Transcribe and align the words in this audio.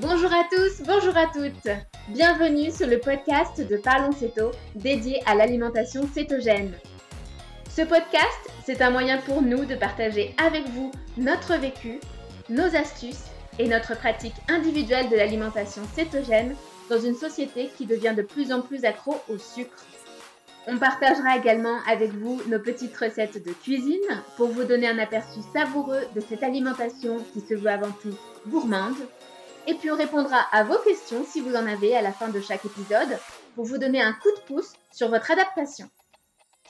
Bonjour 0.00 0.32
à 0.32 0.44
tous, 0.48 0.84
bonjour 0.86 1.16
à 1.16 1.26
toutes. 1.26 1.74
Bienvenue 2.10 2.70
sur 2.70 2.86
le 2.86 3.00
podcast 3.00 3.60
de 3.60 3.76
Parlons 3.78 4.12
Céto 4.12 4.52
dédié 4.76 5.20
à 5.26 5.34
l'alimentation 5.34 6.08
cétogène. 6.14 6.72
Ce 7.68 7.82
podcast, 7.82 8.48
c'est 8.64 8.80
un 8.80 8.90
moyen 8.90 9.18
pour 9.18 9.42
nous 9.42 9.64
de 9.64 9.74
partager 9.74 10.36
avec 10.38 10.68
vous 10.68 10.92
notre 11.16 11.56
vécu, 11.56 11.98
nos 12.48 12.76
astuces 12.76 13.24
et 13.58 13.66
notre 13.66 13.96
pratique 13.96 14.36
individuelle 14.48 15.08
de 15.08 15.16
l'alimentation 15.16 15.82
cétogène 15.96 16.54
dans 16.88 17.00
une 17.00 17.16
société 17.16 17.68
qui 17.76 17.84
devient 17.84 18.14
de 18.16 18.22
plus 18.22 18.52
en 18.52 18.60
plus 18.60 18.84
accro 18.84 19.16
au 19.28 19.36
sucre. 19.36 19.84
On 20.68 20.78
partagera 20.78 21.36
également 21.36 21.78
avec 21.90 22.12
vous 22.12 22.40
nos 22.46 22.60
petites 22.60 22.96
recettes 22.96 23.44
de 23.44 23.52
cuisine 23.52 24.22
pour 24.36 24.46
vous 24.50 24.62
donner 24.62 24.86
un 24.86 24.98
aperçu 24.98 25.40
savoureux 25.52 26.02
de 26.14 26.20
cette 26.20 26.44
alimentation 26.44 27.16
qui 27.32 27.40
se 27.40 27.54
veut 27.54 27.70
avant 27.70 27.90
tout 28.00 28.16
gourmande 28.46 28.94
et 29.68 29.74
puis 29.74 29.90
on 29.90 29.96
répondra 29.96 30.46
à 30.50 30.64
vos 30.64 30.78
questions 30.78 31.24
si 31.26 31.42
vous 31.42 31.54
en 31.54 31.66
avez 31.66 31.94
à 31.94 32.00
la 32.00 32.12
fin 32.12 32.28
de 32.28 32.40
chaque 32.40 32.64
épisode 32.64 33.18
pour 33.54 33.66
vous 33.66 33.76
donner 33.76 34.00
un 34.00 34.14
coup 34.14 34.30
de 34.34 34.40
pouce 34.46 34.72
sur 34.90 35.10
votre 35.10 35.30
adaptation. 35.30 35.90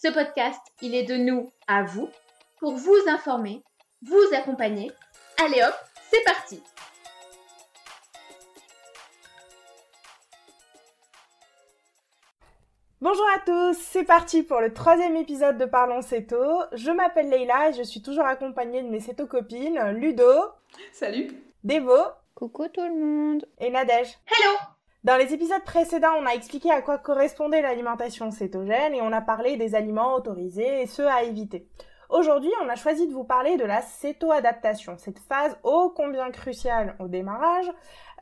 Ce 0.03 0.09
podcast, 0.09 0.61
il 0.83 0.97
est 0.97 1.05
de 1.05 1.17
nous 1.17 1.53
à 1.69 1.85
vous 1.85 2.09
pour 2.59 2.75
vous 2.75 2.99
informer, 3.07 3.63
vous 4.03 4.35
accompagner. 4.37 4.91
Allez 5.41 5.63
hop, 5.63 5.75
c'est 6.11 6.25
parti 6.25 6.61
Bonjour 13.01 13.27
à 13.33 13.39
tous, 13.47 13.79
c'est 13.81 14.03
parti 14.03 14.43
pour 14.43 14.61
le 14.61 14.75
troisième 14.75 15.15
épisode 15.15 15.57
de 15.57 15.67
Parlons 15.67 16.03
Céto. 16.03 16.37
Je 16.73 16.91
m'appelle 16.91 17.31
Leïla 17.31 17.69
et 17.69 17.75
je 17.75 17.85
suis 17.85 18.03
toujours 18.03 18.25
accompagnée 18.25 18.83
de 18.83 18.89
mes 18.89 18.99
Céto 18.99 19.29
copines, 19.29 19.81
Ludo. 19.93 20.33
Salut. 20.91 21.29
Devo. 21.63 21.95
Coucou 22.39 22.69
tout 22.69 22.85
le 22.85 22.95
monde 22.95 23.45
Et 23.59 23.69
Nadège. 23.69 24.17
Hello 24.29 24.57
Dans 25.03 25.17
les 25.17 25.35
épisodes 25.35 25.65
précédents, 25.65 26.15
on 26.21 26.25
a 26.25 26.35
expliqué 26.35 26.71
à 26.71 26.83
quoi 26.83 26.97
correspondait 26.97 27.63
l'alimentation 27.63 28.31
cétogène 28.31 28.95
et 28.95 29.03
on 29.03 29.13
a 29.13 29.21
parlé 29.21 29.57
des 29.57 29.75
aliments 29.75 30.15
autorisés 30.15 30.83
et 30.83 30.87
ceux 30.87 31.09
à 31.09 31.25
éviter. 31.25 31.67
Aujourd'hui, 32.09 32.53
on 32.63 32.69
a 32.69 32.77
choisi 32.77 33.09
de 33.09 33.13
vous 33.13 33.25
parler 33.25 33.57
de 33.57 33.65
la 33.65 33.83
cétoadaptation, 33.83 34.99
cette 34.99 35.19
phase 35.19 35.59
ô 35.65 35.93
combien 35.97 36.31
cruciale 36.31 36.95
au 37.01 37.09
démarrage. 37.09 37.67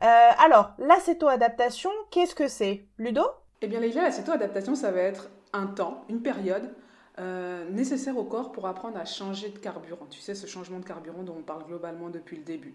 Euh, 0.01 0.29
alors, 0.43 0.71
la 0.79 0.95
cétoadaptation, 0.95 1.91
qu'est-ce 2.09 2.33
que 2.33 2.47
c'est? 2.47 2.85
Ludo? 2.97 3.21
Eh 3.61 3.67
bien, 3.67 3.79
Leïla, 3.79 4.01
la 4.01 4.11
cétoadaptation, 4.11 4.73
ça 4.73 4.89
va 4.89 5.01
être 5.01 5.29
un 5.53 5.67
temps, 5.67 6.05
une 6.09 6.23
période 6.23 6.73
euh, 7.19 7.69
nécessaire 7.69 8.17
au 8.17 8.23
corps 8.23 8.51
pour 8.51 8.65
apprendre 8.65 8.97
à 8.97 9.05
changer 9.05 9.49
de 9.49 9.59
carburant. 9.59 10.07
Tu 10.09 10.21
sais, 10.21 10.33
ce 10.33 10.47
changement 10.47 10.79
de 10.79 10.85
carburant 10.85 11.21
dont 11.21 11.35
on 11.37 11.43
parle 11.43 11.65
globalement 11.65 12.09
depuis 12.09 12.37
le 12.37 12.43
début. 12.43 12.73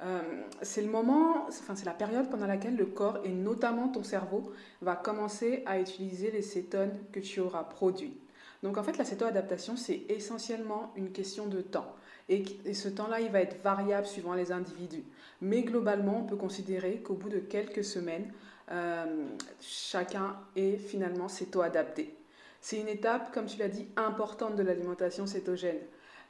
Euh, 0.00 0.20
c'est 0.62 0.82
le 0.82 0.90
moment, 0.90 1.46
enfin 1.48 1.74
c'est 1.74 1.84
la 1.84 1.92
période 1.92 2.30
pendant 2.30 2.46
laquelle 2.46 2.76
le 2.76 2.86
corps 2.86 3.18
et 3.24 3.30
notamment 3.30 3.88
ton 3.88 4.04
cerveau 4.04 4.52
va 4.80 4.94
commencer 4.94 5.62
à 5.66 5.80
utiliser 5.80 6.30
les 6.30 6.42
cétones 6.42 6.96
que 7.10 7.18
tu 7.18 7.40
auras 7.40 7.64
produits. 7.64 8.16
Donc 8.62 8.78
en 8.78 8.82
fait 8.84 8.96
la 8.96 9.04
cétoadaptation 9.04 9.76
c'est 9.76 10.02
essentiellement 10.08 10.92
une 10.96 11.10
question 11.10 11.46
de 11.46 11.60
temps 11.60 11.92
et, 12.28 12.44
ce 12.72 12.88
temps-là 12.88 13.20
il 13.20 13.30
va 13.30 13.40
être 13.40 13.60
variable 13.62 14.06
suivant 14.06 14.34
les 14.34 14.52
individus. 14.52 15.04
Mais 15.40 15.62
globalement 15.62 16.20
on 16.20 16.24
peut 16.24 16.36
considérer 16.36 16.98
qu'au 16.98 17.14
bout 17.14 17.30
de 17.30 17.40
quelques 17.40 17.84
semaines 17.84 18.32
euh, 18.70 19.26
chacun 19.60 20.36
est 20.54 20.76
finalement 20.76 21.28
céto-adapté. 21.28 22.14
C'est 22.60 22.80
une 22.80 22.88
étape, 22.88 23.32
comme 23.32 23.46
tu 23.46 23.56
l'as 23.58 23.68
dit, 23.68 23.86
importante 23.96 24.56
de 24.56 24.62
l'alimentation 24.62 25.26
cétogène. 25.26 25.78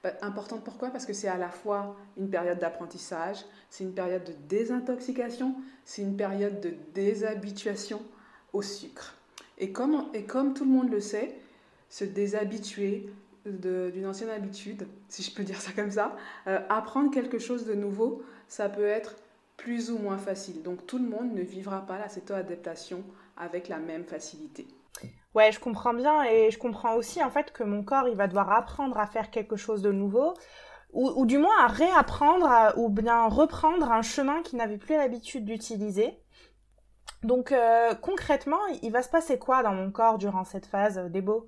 Bah, 0.03 0.13
importante 0.23 0.63
pourquoi? 0.65 0.91
Parce 0.91 1.07
que 1.07 1.13
c'est 1.13 1.29
à 1.29 1.37
la 1.37 1.51
fois 1.51 1.97
une 2.17 2.31
période 2.31 2.59
d'apprentissage, 2.59 3.45
c'est 3.69 3.84
une 3.84 3.95
période 3.95 4.25
de 4.25 4.33
désintoxication, 4.49 5.55
c'est 5.84 6.03
une 6.03 6.17
période 6.17 6.61
de 6.61 6.75
déshabituation 6.95 8.00
au 8.53 8.62
sucre. 8.62 9.15
Et 9.59 9.72
comme, 9.72 10.06
et 10.15 10.25
comme 10.25 10.55
tout 10.55 10.65
le 10.65 10.71
monde 10.71 10.91
le 10.91 11.00
sait, 11.00 11.34
se 11.91 12.05
déshabituer 12.05 13.09
d'une 13.45 14.06
ancienne 14.06 14.31
habitude, 14.31 14.87
si 15.09 15.22
je 15.22 15.34
peux 15.34 15.43
dire 15.43 15.61
ça 15.61 15.72
comme 15.72 15.91
ça, 15.91 16.17
euh, 16.47 16.61
apprendre 16.69 17.11
quelque 17.11 17.39
chose 17.39 17.65
de 17.65 17.75
nouveau, 17.75 18.22
ça 18.47 18.69
peut 18.69 18.87
être 18.87 19.17
plus 19.56 19.91
ou 19.91 19.99
moins 19.99 20.19
facile. 20.19 20.62
Donc 20.62 20.87
tout 20.87 20.99
le 20.99 21.09
monde 21.09 21.34
ne 21.34 21.43
vivra 21.43 21.87
pas 21.87 21.99
la 21.99 22.09
céto-adaptation 22.09 23.03
avec 23.37 23.69
la 23.69 23.78
même 23.78 24.05
facilité. 24.05 24.67
Ouais, 25.38 25.53
je 25.53 25.60
comprends 25.60 25.94
bien 25.94 26.25
et 26.25 26.50
je 26.50 26.59
comprends 26.59 26.97
aussi 26.97 27.22
en 27.22 27.31
fait 27.31 27.53
que 27.53 27.62
mon 27.62 27.84
corps 27.84 28.09
il 28.09 28.16
va 28.16 28.26
devoir 28.26 28.50
apprendre 28.50 28.99
à 28.99 29.06
faire 29.06 29.31
quelque 29.31 29.54
chose 29.54 29.82
de 29.82 29.93
nouveau 29.93 30.34
ou, 30.93 31.26
du 31.26 31.38
moins 31.38 31.56
à 31.60 31.69
réapprendre 31.69 32.72
ou 32.76 32.88
bien 32.88 33.28
reprendre 33.28 33.93
un 33.93 34.03
chemin 34.03 34.43
qu'il 34.43 34.59
n'avait 34.59 34.78
plus 34.78 34.97
l'habitude 34.97 35.44
d'utiliser. 35.44 36.19
Donc 37.22 37.53
euh, 37.53 37.94
concrètement, 37.94 38.59
il 38.82 38.91
va 38.91 39.00
se 39.00 39.09
passer 39.09 39.38
quoi 39.38 39.62
dans 39.62 39.75
mon 39.75 39.93
corps 39.93 40.19
durant 40.19 40.43
cette 40.43 40.66
phase, 40.66 40.98
euh, 40.98 41.09
Débo? 41.09 41.47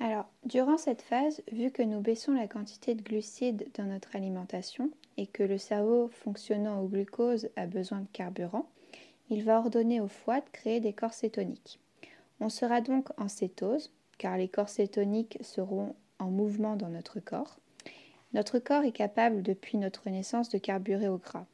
Alors, 0.00 0.24
durant 0.44 0.76
cette 0.76 1.02
phase, 1.02 1.40
vu 1.52 1.70
que 1.70 1.84
nous 1.84 2.00
baissons 2.00 2.32
la 2.32 2.48
quantité 2.48 2.96
de 2.96 3.02
glucides 3.02 3.70
dans 3.78 3.84
notre 3.84 4.16
alimentation 4.16 4.90
et 5.16 5.28
que 5.28 5.44
le 5.44 5.58
cerveau 5.58 6.08
fonctionnant 6.08 6.80
au 6.80 6.88
glucose 6.88 7.50
a 7.54 7.66
besoin 7.66 8.00
de 8.00 8.08
carburant, 8.12 8.68
il 9.30 9.44
va 9.44 9.60
ordonner 9.60 10.00
au 10.00 10.08
foie 10.08 10.40
de 10.40 10.50
créer 10.50 10.80
des 10.80 10.92
corps 10.92 11.14
cétoniques. 11.14 11.78
On 12.40 12.48
sera 12.48 12.80
donc 12.80 13.08
en 13.18 13.28
cétose, 13.28 13.92
car 14.16 14.36
les 14.36 14.48
corps 14.48 14.68
cétoniques 14.68 15.38
seront 15.40 15.94
en 16.18 16.30
mouvement 16.30 16.76
dans 16.76 16.88
notre 16.88 17.20
corps. 17.20 17.58
Notre 18.32 18.58
corps 18.58 18.84
est 18.84 18.92
capable 18.92 19.42
depuis 19.42 19.78
notre 19.78 20.08
naissance 20.10 20.48
de 20.50 20.58
carburer 20.58 21.08
au 21.08 21.18
gras. 21.18 21.46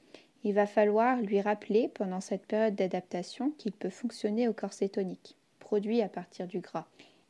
Il 0.42 0.52
va 0.52 0.66
falloir 0.66 1.20
lui 1.20 1.40
rappeler 1.40 1.88
pendant 1.88 2.20
cette 2.20 2.46
période 2.46 2.74
d'adaptation 2.74 3.52
qu'il 3.56 3.72
peut 3.72 3.90
fonctionner 3.90 4.48
au 4.48 4.52
corps 4.52 4.72
cétonique, 4.72 5.36
produit 5.58 6.02
à 6.02 6.08
partir 6.08 6.46
du 6.46 6.60
gras. 6.60 6.86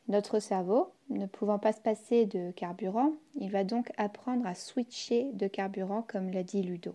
Notre 0.09 0.41
cerveau, 0.41 0.93
ne 1.11 1.27
pouvant 1.27 1.59
pas 1.59 1.73
se 1.73 1.81
passer 1.81 2.27
de 2.27 2.51
carburant, 2.51 3.13
il 3.37 3.51
va 3.51 3.65
donc 3.65 3.93
apprendre 3.97 4.47
à 4.47 4.55
switcher 4.55 5.31
de 5.33 5.47
carburant 5.47 6.03
comme 6.03 6.31
l'a 6.31 6.43
dit 6.43 6.63
Ludo. 6.63 6.95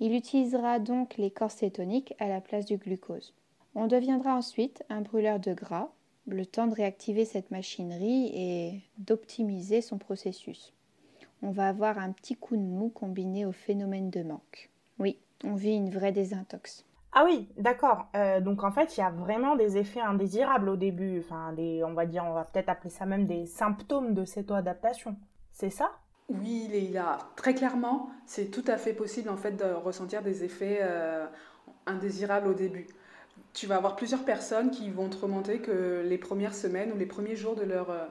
Il 0.00 0.14
utilisera 0.14 0.78
donc 0.78 1.16
les 1.18 1.30
corps 1.30 1.50
cétoniques 1.50 2.14
à 2.18 2.26
la 2.28 2.40
place 2.40 2.66
du 2.66 2.76
glucose. 2.76 3.34
On 3.74 3.86
deviendra 3.86 4.34
ensuite 4.34 4.82
un 4.88 5.02
brûleur 5.02 5.38
de 5.38 5.54
gras 5.54 5.90
le 6.26 6.46
temps 6.46 6.66
de 6.66 6.74
réactiver 6.74 7.24
cette 7.24 7.50
machinerie 7.50 8.30
et 8.34 8.82
d'optimiser 8.98 9.80
son 9.80 9.98
processus. 9.98 10.72
On 11.42 11.50
va 11.50 11.68
avoir 11.68 11.98
un 11.98 12.12
petit 12.12 12.36
coup 12.36 12.56
de 12.56 12.62
mou 12.62 12.90
combiné 12.90 13.46
au 13.46 13.52
phénomène 13.52 14.10
de 14.10 14.22
manque. 14.22 14.70
Oui, 14.98 15.18
on 15.44 15.54
vit 15.54 15.74
une 15.74 15.90
vraie 15.90 16.12
désintox. 16.12 16.84
Ah 17.12 17.24
oui, 17.24 17.48
d'accord. 17.56 18.06
Euh, 18.14 18.40
donc 18.40 18.62
en 18.62 18.70
fait, 18.70 18.96
il 18.96 19.00
y 19.00 19.02
a 19.02 19.10
vraiment 19.10 19.56
des 19.56 19.76
effets 19.76 20.00
indésirables 20.00 20.68
au 20.68 20.76
début. 20.76 21.18
Enfin, 21.18 21.52
des, 21.54 21.82
on 21.82 21.94
va 21.94 22.06
dire, 22.06 22.24
on 22.24 22.34
va 22.34 22.44
peut-être 22.44 22.68
appeler 22.68 22.90
ça 22.90 23.06
même 23.06 23.26
des 23.26 23.46
symptômes 23.46 24.14
de 24.14 24.24
céto-adaptation. 24.24 25.16
C'est 25.50 25.70
ça? 25.70 25.90
Oui, 26.28 26.68
Leïla. 26.70 27.18
Très 27.34 27.54
clairement, 27.54 28.10
c'est 28.26 28.50
tout 28.50 28.64
à 28.68 28.76
fait 28.76 28.92
possible 28.92 29.30
en 29.30 29.36
fait 29.36 29.52
de 29.52 29.64
ressentir 29.64 30.22
des 30.22 30.44
effets 30.44 30.78
euh, 30.82 31.26
indésirables 31.86 32.46
au 32.46 32.54
début 32.54 32.86
tu 33.52 33.66
vas 33.66 33.76
avoir 33.76 33.96
plusieurs 33.96 34.24
personnes 34.24 34.70
qui 34.70 34.90
vont 34.90 35.08
te 35.08 35.16
remonter 35.16 35.58
que 35.58 36.02
les 36.06 36.18
premières 36.18 36.54
semaines 36.54 36.92
ou 36.92 36.96
les 36.96 37.06
premiers 37.06 37.36
jours 37.36 37.56
de 37.56 37.64
leur, 37.64 37.90
euh, 37.90 38.06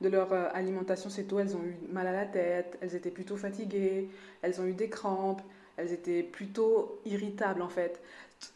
de 0.00 0.08
leur 0.08 0.32
euh, 0.32 0.48
alimentation 0.52 1.10
céto, 1.10 1.38
elles 1.38 1.56
ont 1.56 1.62
eu 1.62 1.76
mal 1.88 2.06
à 2.06 2.12
la 2.12 2.26
tête, 2.26 2.78
elles 2.80 2.94
étaient 2.94 3.10
plutôt 3.10 3.36
fatiguées, 3.36 4.08
elles 4.42 4.60
ont 4.60 4.66
eu 4.66 4.72
des 4.72 4.88
crampes, 4.88 5.42
elles 5.76 5.92
étaient 5.92 6.22
plutôt 6.22 7.00
irritables 7.04 7.62
en 7.62 7.68
fait. 7.68 8.02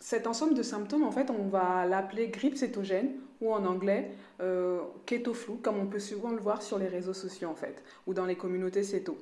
Cet 0.00 0.26
ensemble 0.26 0.54
de 0.54 0.62
symptômes, 0.62 1.04
en 1.04 1.12
fait, 1.12 1.30
on 1.30 1.46
va 1.46 1.84
l'appeler 1.86 2.28
grippe 2.28 2.56
cétogène 2.56 3.12
ou 3.40 3.52
en 3.52 3.66
anglais 3.66 4.12
euh, 4.40 4.80
keto 5.04 5.34
comme 5.62 5.78
on 5.78 5.86
peut 5.86 5.98
souvent 5.98 6.30
le 6.30 6.38
voir 6.38 6.62
sur 6.62 6.78
les 6.78 6.88
réseaux 6.88 7.12
sociaux 7.12 7.50
en 7.50 7.54
fait, 7.54 7.82
ou 8.06 8.14
dans 8.14 8.24
les 8.24 8.36
communautés 8.36 8.82
céto. 8.82 9.18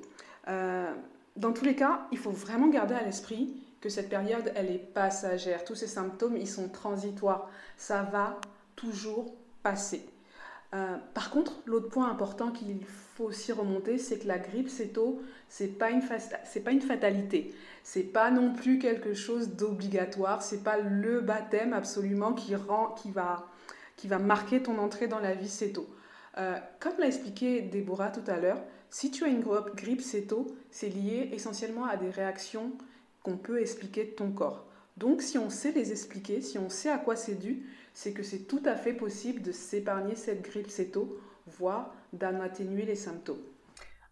dans 0.47 1.51
tous 1.53 1.65
les 1.65 1.75
cas, 1.75 2.07
il 2.11 2.17
faut 2.17 2.31
vraiment 2.31 2.69
garder 2.69 2.95
à 2.95 3.03
l'esprit 3.03 3.62
cette 3.89 4.09
période, 4.09 4.51
elle 4.55 4.71
est 4.71 4.93
passagère. 4.93 5.65
Tous 5.65 5.75
ces 5.75 5.87
symptômes, 5.87 6.37
ils 6.37 6.47
sont 6.47 6.69
transitoires. 6.69 7.49
Ça 7.77 8.03
va 8.03 8.39
toujours 8.75 9.33
passer. 9.61 10.05
Euh, 10.73 10.97
par 11.13 11.29
contre, 11.29 11.61
l'autre 11.65 11.89
point 11.89 12.09
important 12.09 12.51
qu'il 12.51 12.83
faut 12.85 13.25
aussi 13.25 13.51
remonter, 13.51 13.97
c'est 13.97 14.19
que 14.19 14.27
la 14.27 14.39
grippe 14.39 14.69
céto, 14.69 15.21
c'est 15.47 15.67
pas 15.67 15.91
une 15.91 16.01
c'est 16.45 16.61
pas 16.61 16.71
une 16.71 16.81
fatalité. 16.81 17.53
C'est 17.83 18.03
pas 18.03 18.31
non 18.31 18.53
plus 18.53 18.79
quelque 18.79 19.13
chose 19.13 19.49
d'obligatoire. 19.49 20.41
C'est 20.41 20.63
pas 20.63 20.79
le 20.79 21.21
baptême 21.21 21.73
absolument 21.73 22.33
qui 22.33 22.55
rend, 22.55 22.89
qui 22.89 23.11
va, 23.11 23.47
qui 23.97 24.07
va 24.07 24.17
marquer 24.17 24.63
ton 24.63 24.79
entrée 24.79 25.07
dans 25.07 25.19
la 25.19 25.35
vie 25.35 25.49
céto. 25.49 25.87
Euh, 26.39 26.57
comme 26.79 26.93
l'a 26.97 27.07
expliqué 27.07 27.61
Déborah 27.61 28.09
tout 28.09 28.23
à 28.25 28.37
l'heure, 28.37 28.61
si 28.89 29.11
tu 29.11 29.23
as 29.23 29.27
une 29.27 29.43
grippe 29.75 30.01
céto, 30.01 30.55
c'est 30.71 30.89
lié 30.89 31.29
essentiellement 31.33 31.85
à 31.85 31.97
des 31.97 32.09
réactions 32.09 32.71
qu'on 33.23 33.37
peut 33.37 33.59
expliquer 33.59 34.05
de 34.05 34.11
ton 34.11 34.31
corps. 34.31 34.65
Donc 34.97 35.21
si 35.21 35.37
on 35.37 35.49
sait 35.49 35.71
les 35.71 35.91
expliquer, 35.91 36.41
si 36.41 36.59
on 36.59 36.69
sait 36.69 36.89
à 36.89 36.97
quoi 36.97 37.15
c'est 37.15 37.35
dû, 37.35 37.65
c'est 37.93 38.13
que 38.13 38.23
c'est 38.23 38.47
tout 38.47 38.61
à 38.65 38.75
fait 38.75 38.93
possible 38.93 39.41
de 39.41 39.51
s'épargner 39.51 40.15
cette 40.15 40.43
grippe 40.43 40.69
céto, 40.69 41.19
voire 41.47 41.93
d'en 42.13 42.39
atténuer 42.41 42.85
les 42.85 42.95
symptômes. 42.95 43.41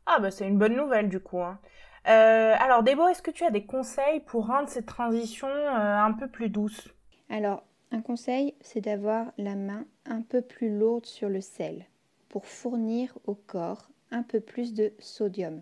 Ah 0.05 0.19
bah 0.19 0.31
c'est 0.31 0.47
une 0.47 0.57
bonne 0.57 0.75
nouvelle 0.75 1.09
du 1.09 1.19
coup. 1.19 1.41
Hein. 1.41 1.59
alors 2.05 2.81
Débo, 2.81 3.07
est-ce 3.07 3.21
que 3.21 3.31
tu 3.31 3.43
as 3.43 3.51
des 3.51 3.65
conseils 3.65 4.21
pour 4.21 4.47
rendre 4.47 4.69
cette 4.69 4.87
transition 4.87 5.47
un 5.47 6.11
peu 6.13 6.27
plus 6.27 6.49
douce? 6.49 6.89
Alors, 7.29 7.63
un 7.91 8.01
conseil, 8.01 8.55
c'est 8.61 8.81
d'avoir 8.81 9.31
la 9.37 9.55
main 9.55 9.85
un 10.05 10.21
peu 10.21 10.41
plus 10.41 10.77
lourde 10.77 11.05
sur 11.05 11.29
le 11.29 11.41
sel 11.41 11.85
pour 12.29 12.45
fournir 12.45 13.17
au 13.25 13.35
corps 13.35 13.89
un 14.11 14.23
peu 14.23 14.39
plus 14.39 14.73
de 14.73 14.93
sodium. 14.99 15.61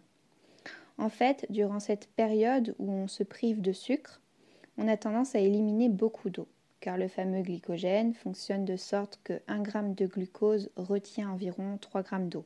En 1.00 1.07
fait, 1.07 1.46
durant 1.50 1.80
cette 1.80 2.10
période 2.10 2.75
où 2.78 2.92
on 2.92 3.07
se 3.07 3.24
prive 3.24 3.62
de 3.62 3.72
sucre, 3.72 4.19
on 4.78 4.90
a 4.90 4.98
tendance 4.98 5.34
à 5.34 5.40
éliminer 5.40 5.88
beaucoup 5.88 6.30
d'eau, 6.30 6.50
car 6.81 6.98
le 6.98 7.07
fameux 7.07 7.42
glycogène 7.42 8.13
fonctionne 8.13 8.66
de 8.66 8.75
sorte 8.75 9.18
que 9.24 9.42
1 9.48 9.63
g 9.63 9.72
de 9.96 10.06
glucose 10.07 10.69
retient 10.75 11.30
environ 11.30 11.78
3 11.80 12.04
g 12.04 12.07
d'eau. 12.25 12.46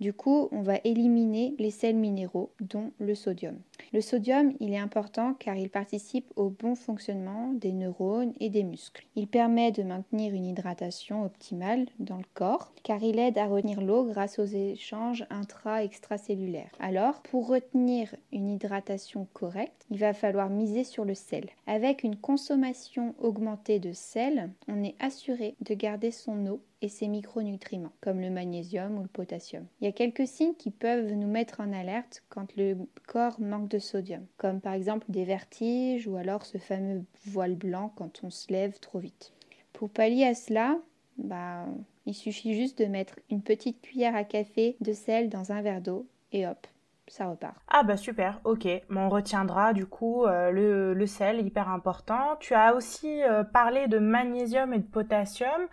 Du 0.00 0.12
coup, 0.12 0.48
on 0.52 0.62
va 0.62 0.78
éliminer 0.84 1.54
les 1.58 1.70
sels 1.70 1.96
minéraux, 1.96 2.52
dont 2.60 2.92
le 3.00 3.14
sodium. 3.16 3.58
Le 3.92 4.00
sodium, 4.00 4.52
il 4.60 4.72
est 4.72 4.78
important 4.78 5.34
car 5.34 5.56
il 5.56 5.70
participe 5.70 6.30
au 6.36 6.50
bon 6.50 6.74
fonctionnement 6.74 7.52
des 7.52 7.72
neurones 7.72 8.32
et 8.38 8.50
des 8.50 8.62
muscles. 8.62 9.06
Il 9.16 9.26
permet 9.26 9.72
de 9.72 9.82
maintenir 9.82 10.34
une 10.34 10.46
hydratation 10.46 11.24
optimale 11.24 11.86
dans 11.98 12.18
le 12.18 12.24
corps 12.34 12.72
car 12.82 13.02
il 13.02 13.18
aide 13.18 13.38
à 13.38 13.46
retenir 13.46 13.80
l'eau 13.80 14.04
grâce 14.04 14.38
aux 14.38 14.44
échanges 14.44 15.26
intra-extracellulaires. 15.30 16.70
Alors, 16.78 17.22
pour 17.22 17.48
retenir 17.48 18.14
une 18.32 18.50
hydratation 18.50 19.26
correcte, 19.32 19.86
il 19.90 19.98
va 19.98 20.12
falloir 20.12 20.48
miser 20.48 20.84
sur 20.84 21.04
le 21.04 21.14
sel. 21.14 21.48
Avec 21.66 22.04
une 22.04 22.16
consommation 22.16 23.14
augmentée 23.18 23.78
de 23.78 23.92
sel, 23.92 24.50
on 24.68 24.84
est 24.84 24.96
assuré 25.00 25.54
de 25.60 25.74
garder 25.74 26.10
son 26.10 26.46
eau 26.46 26.60
et 26.80 26.88
ses 26.88 27.08
micronutriments, 27.08 27.92
comme 28.00 28.20
le 28.20 28.30
magnésium 28.30 28.98
ou 28.98 29.02
le 29.02 29.08
potassium. 29.08 29.66
Il 29.80 29.84
y 29.84 29.88
a 29.88 29.92
quelques 29.92 30.26
signes 30.26 30.54
qui 30.54 30.70
peuvent 30.70 31.12
nous 31.12 31.26
mettre 31.26 31.60
en 31.60 31.72
alerte 31.72 32.22
quand 32.28 32.54
le 32.56 32.76
corps 33.06 33.40
manque 33.40 33.68
de 33.68 33.78
sodium, 33.78 34.24
comme 34.36 34.60
par 34.60 34.74
exemple 34.74 35.06
des 35.08 35.24
vertiges 35.24 36.06
ou 36.06 36.16
alors 36.16 36.46
ce 36.46 36.58
fameux 36.58 37.04
voile 37.26 37.56
blanc 37.56 37.92
quand 37.96 38.20
on 38.22 38.30
se 38.30 38.52
lève 38.52 38.78
trop 38.78 38.98
vite. 38.98 39.32
Pour 39.72 39.90
pallier 39.90 40.24
à 40.24 40.34
cela, 40.34 40.78
bah, 41.16 41.66
il 42.06 42.14
suffit 42.14 42.54
juste 42.54 42.78
de 42.78 42.86
mettre 42.86 43.18
une 43.30 43.42
petite 43.42 43.80
cuillère 43.80 44.14
à 44.14 44.24
café 44.24 44.76
de 44.80 44.92
sel 44.92 45.28
dans 45.28 45.52
un 45.52 45.62
verre 45.62 45.80
d'eau 45.80 46.06
et 46.32 46.46
hop, 46.46 46.66
ça 47.08 47.28
repart. 47.28 47.56
Ah 47.68 47.82
bah 47.82 47.96
super, 47.96 48.40
ok. 48.44 48.68
on 48.90 49.08
retiendra 49.08 49.72
du 49.72 49.86
coup 49.86 50.24
euh, 50.24 50.50
le, 50.50 50.94
le, 50.94 51.06
sel, 51.06 51.44
hyper 51.44 51.68
important. 51.68 52.36
Tu 52.40 52.54
as 52.54 52.74
aussi 52.74 53.22
euh, 53.22 53.44
parlé 53.44 53.88
de 53.88 53.98
magnésium 53.98 54.72
et 54.74 54.78
de 54.78 54.86
potassium. 54.86 55.68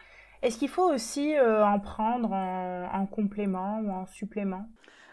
Est-ce 0.46 0.60
qu'il 0.60 0.70
faut 0.70 0.94
aussi 0.94 1.36
euh, 1.36 1.66
en 1.66 1.80
prendre 1.80 2.32
en, 2.32 3.08
complément 3.08 3.80
ou 3.80 3.90
en 3.90 4.06
supplément? 4.06 4.70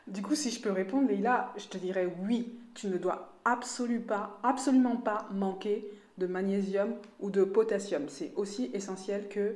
Du 0.06 0.20
coup, 0.20 0.34
si 0.34 0.50
je 0.50 0.60
peux 0.60 0.70
répondre, 0.70 1.08
Leïla, 1.08 1.54
je 1.56 1.68
te 1.68 1.78
dirais 1.78 2.06
oui, 2.20 2.52
tu 2.74 2.88
ne 2.88 2.98
dois 2.98 3.32
absolument 3.46 4.04
pas, 4.06 4.38
absolument 4.42 4.96
pas 4.96 5.26
manquer 5.32 5.90
de 6.18 6.26
magnésium 6.26 6.92
ou 7.20 7.30
de 7.30 7.44
potassium. 7.44 8.10
C'est 8.10 8.34
aussi 8.36 8.70
essentiel 8.74 9.30
que, 9.30 9.54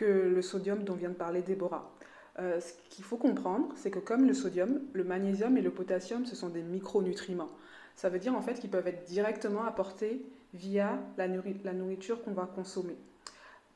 le 0.00 0.40
sodium 0.40 0.84
dont 0.84 0.94
vient 0.94 1.08
de 1.08 1.14
parler 1.14 1.42
Déborah. 1.42 1.90
Euh, 2.38 2.60
ce 2.60 2.74
qu'il 2.88 3.04
faut 3.04 3.16
comprendre, 3.16 3.72
c'est 3.74 3.90
que 3.90 3.98
comme 3.98 4.24
le 4.24 4.34
sodium, 4.34 4.82
le 4.92 5.02
magnésium 5.02 5.56
et 5.56 5.62
le 5.62 5.72
potassium, 5.72 6.26
ce 6.26 6.36
sont 6.36 6.48
des 6.48 6.62
micronutriments. 6.62 7.50
Ça 7.96 8.08
veut 8.08 8.20
dire 8.20 8.36
en 8.36 8.40
fait 8.40 8.60
qu'ils 8.60 8.70
peuvent 8.70 8.86
être 8.86 9.02
directement 9.02 9.64
apportés 9.64 10.24
via 10.54 10.96
la 11.16 11.26
nourriture 11.26 12.22
qu'on 12.22 12.34
va 12.34 12.46
consommer. 12.46 12.96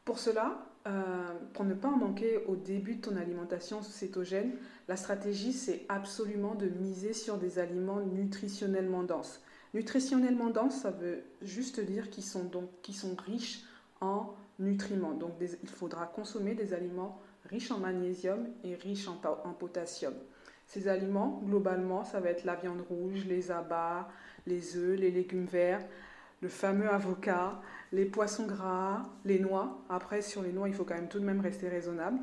Pour 0.05 0.21
cela, 0.21 0.65
euh, 0.87 1.33
pour 1.53 1.65
ne 1.65 1.75
pas 1.75 1.89
en 1.89 1.97
manquer 1.97 2.45
au 2.47 2.57
début 2.57 2.97
de 2.97 3.03
ton 3.03 3.17
alimentation 3.17 3.83
cétogène, 3.83 4.53
la 4.89 4.97
stratégie, 4.97 5.53
c'est 5.53 5.85
absolument 5.89 6.55
de 6.55 6.69
miser 6.69 7.13
sur 7.13 7.37
des 7.39 7.59
aliments 7.59 8.01
nutritionnellement 8.01 9.05
denses. 9.05 9.41
Nutritionnellement 9.75 10.51
denses, 10.51 10.81
ça 10.81 10.91
veut 10.91 11.23
juste 11.41 11.81
dire 11.81 12.11
qu'ils 12.11 12.25
sont, 12.25 12.45
donc, 12.45 12.69
sont 12.93 13.15
riches 13.15 13.63
en 14.01 14.35
nutriments. 14.59 15.15
Donc 15.15 15.33
il 15.41 15.69
faudra 15.69 16.07
consommer 16.07 16.55
des 16.55 16.75
aliments 16.75 17.21
riches 17.49 17.71
en 17.71 17.79
magnésium 17.79 18.47
et 18.65 18.75
riches 18.75 19.09
en, 19.09 19.21
en, 19.45 19.53
potassium. 19.53 20.15
Ces 20.67 20.89
aliments, 20.89 21.41
globalement, 21.45 22.05
ça 22.05 22.21
va 22.21 22.31
être 22.31 22.45
la 22.45 22.57
viande 22.57 22.83
rouge, 22.89 23.25
les 23.27 23.51
abats, 23.51 24.09
les 24.47 24.77
œufs, 24.77 24.99
les 24.99 25.11
légumes 25.11 25.47
verts, 25.47 25.85
le 26.43 26.49
fameux 26.49 26.91
avocat, 26.91 27.61
les 27.93 28.05
poissons 28.05 28.47
gras, 28.47 29.05
les 29.25 29.39
noix. 29.39 29.79
Après, 29.89 30.21
sur 30.23 30.43
les 30.43 30.53
noix, 30.53 30.69
il 30.69 30.75
faut 30.75 30.85
quand 30.85 30.97
même 30.97 31.09
tout 31.09 31.21
de 31.21 31.25
même 31.25 31.41
rester 31.41 31.69
raisonnable. 31.69 32.19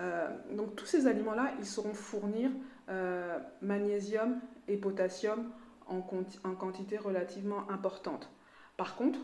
Euh, 0.00 0.28
donc 0.52 0.76
tous 0.76 0.86
ces 0.86 1.06
aliments-là, 1.06 1.52
ils 1.58 1.66
sauront 1.66 1.94
fournir 1.94 2.50
euh, 2.90 3.38
magnésium 3.62 4.40
et 4.68 4.76
potassium 4.76 5.50
en, 5.86 6.00
quantité 6.00 6.98
relativement 6.98 7.70
importante. 7.70 8.30
Par 8.76 8.96
contre, 8.96 9.18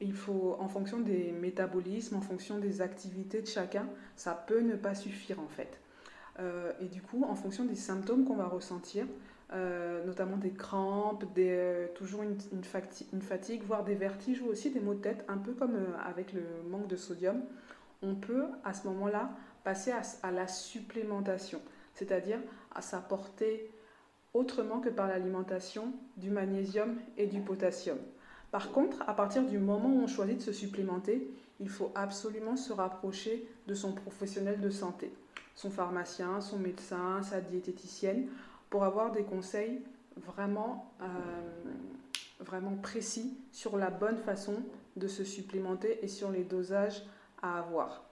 il 0.00 0.14
faut, 0.14 0.56
en 0.58 0.68
fonction 0.68 1.00
des 1.00 1.32
métabolismes, 1.32 2.16
en 2.16 2.20
fonction 2.20 2.58
des 2.58 2.80
activités 2.80 3.42
de 3.42 3.46
chacun, 3.46 3.86
ça 4.16 4.32
peut 4.32 4.60
ne 4.60 4.76
pas 4.76 4.94
suffire 4.94 5.40
en 5.40 5.48
fait. 5.48 5.80
Euh, 6.40 6.72
et 6.80 6.86
du 6.86 7.00
coup, 7.00 7.24
en 7.24 7.34
fonction 7.34 7.64
des 7.64 7.76
symptômes 7.76 8.24
qu'on 8.24 8.36
va 8.36 8.46
ressentir, 8.46 9.06
euh, 9.52 10.04
notamment 10.04 10.36
des 10.36 10.52
crampes, 10.52 11.24
des, 11.34 11.50
euh, 11.50 11.86
toujours 11.94 12.22
une, 12.22 12.36
une, 12.52 13.22
fatigue, 13.22 13.62
voire 13.62 13.84
des 13.84 13.94
vertiges 13.94 14.40
ou 14.40 14.46
aussi 14.46 14.70
des 14.70 14.80
maux 14.80 14.94
de 14.94 15.00
tête, 15.00 15.24
un 15.28 15.36
peu 15.36 15.52
comme 15.52 15.76
euh, 15.76 15.96
avec 16.02 16.32
le 16.32 16.42
manque 16.68 16.88
de 16.88 16.96
sodium, 16.96 17.42
on 18.02 18.14
peut 18.14 18.46
à 18.64 18.72
ce 18.72 18.86
moment-là 18.88 19.30
passer 19.62 19.92
à, 19.92 20.00
à, 20.22 20.30
la 20.30 20.48
supplémentation, 20.48 21.60
c'est-à-dire 21.92 22.38
à 22.74 22.80
s'apporter 22.80 23.70
autrement 24.32 24.80
que 24.80 24.88
par 24.88 25.08
l'alimentation 25.08 25.92
du 26.16 26.30
magnésium 26.30 26.96
et 27.16 27.26
du 27.26 27.40
potassium. 27.40 27.98
Par 28.50 28.72
contre, 28.72 29.02
à 29.06 29.14
partir 29.14 29.44
du 29.44 29.58
moment 29.58 29.88
où 29.88 30.02
on 30.02 30.06
choisit 30.06 30.38
de 30.38 30.42
se 30.42 30.52
supplémenter, 30.52 31.30
il 31.60 31.68
faut 31.68 31.92
absolument 31.94 32.56
se 32.56 32.72
rapprocher 32.72 33.46
de 33.66 33.74
son 33.74 33.92
professionnel 33.92 34.60
de 34.60 34.70
santé, 34.70 35.12
son 35.54 35.70
pharmacien, 35.70 36.40
son 36.40 36.58
médecin, 36.58 37.22
sa 37.22 37.40
diététicienne, 37.40 38.28
pour 38.74 38.82
avoir 38.82 39.12
des 39.12 39.22
conseils 39.22 39.82
vraiment, 40.16 40.92
euh, 41.00 41.04
vraiment 42.40 42.74
précis 42.74 43.38
sur 43.52 43.76
la 43.76 43.88
bonne 43.88 44.18
façon 44.18 44.64
de 44.96 45.06
se 45.06 45.22
supplémenter 45.22 46.00
et 46.02 46.08
sur 46.08 46.32
les 46.32 46.42
dosages 46.42 47.04
à 47.40 47.60
avoir. 47.60 48.02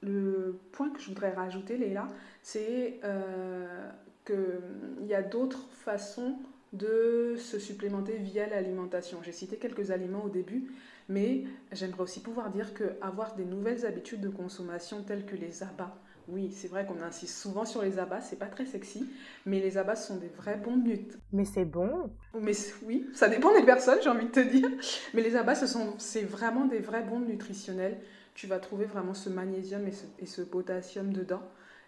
Le 0.00 0.60
point 0.70 0.90
que 0.90 1.00
je 1.00 1.08
voudrais 1.08 1.32
rajouter, 1.32 1.76
Léla, 1.76 2.06
c'est 2.40 3.00
euh, 3.02 3.90
qu'il 4.24 5.08
y 5.08 5.14
a 5.14 5.22
d'autres 5.22 5.66
façons 5.72 6.36
de 6.72 7.34
se 7.36 7.58
supplémenter 7.58 8.18
via 8.18 8.46
l'alimentation. 8.46 9.24
J'ai 9.24 9.32
cité 9.32 9.56
quelques 9.56 9.90
aliments 9.90 10.22
au 10.22 10.28
début, 10.28 10.70
mais 11.08 11.42
j'aimerais 11.72 12.02
aussi 12.02 12.20
pouvoir 12.20 12.50
dire 12.50 12.74
qu'avoir 12.74 13.34
des 13.34 13.44
nouvelles 13.44 13.86
habitudes 13.86 14.20
de 14.20 14.28
consommation 14.28 15.02
telles 15.02 15.26
que 15.26 15.34
les 15.34 15.64
abats, 15.64 15.96
oui, 16.28 16.50
c'est 16.52 16.68
vrai 16.68 16.86
qu'on 16.86 17.02
insiste 17.02 17.36
souvent 17.36 17.64
sur 17.64 17.82
les 17.82 17.98
abats, 17.98 18.20
c'est 18.20 18.38
pas 18.38 18.46
très 18.46 18.64
sexy, 18.64 19.08
mais 19.46 19.60
les 19.60 19.76
abats 19.78 19.96
sont 19.96 20.16
des 20.16 20.28
vrais 20.28 20.56
bons 20.56 20.76
nut. 20.76 21.18
Mais 21.32 21.44
c'est 21.44 21.64
bon. 21.64 22.10
Mais 22.40 22.52
oui, 22.84 23.06
ça 23.14 23.28
dépend 23.28 23.52
des 23.52 23.64
personnes, 23.64 23.98
j'ai 24.02 24.10
envie 24.10 24.26
de 24.26 24.30
te 24.30 24.40
dire. 24.40 24.68
Mais 25.14 25.22
les 25.22 25.36
abats, 25.36 25.54
ce 25.54 25.66
sont, 25.66 25.94
c'est 25.98 26.22
vraiment 26.22 26.64
des 26.64 26.78
vrais 26.78 27.02
bons 27.02 27.20
nutritionnels. 27.20 27.98
Tu 28.34 28.46
vas 28.46 28.58
trouver 28.58 28.86
vraiment 28.86 29.14
ce 29.14 29.28
magnésium 29.28 29.86
et 30.18 30.26
ce, 30.26 30.42
potassium 30.42 31.12
dedans. 31.12 31.42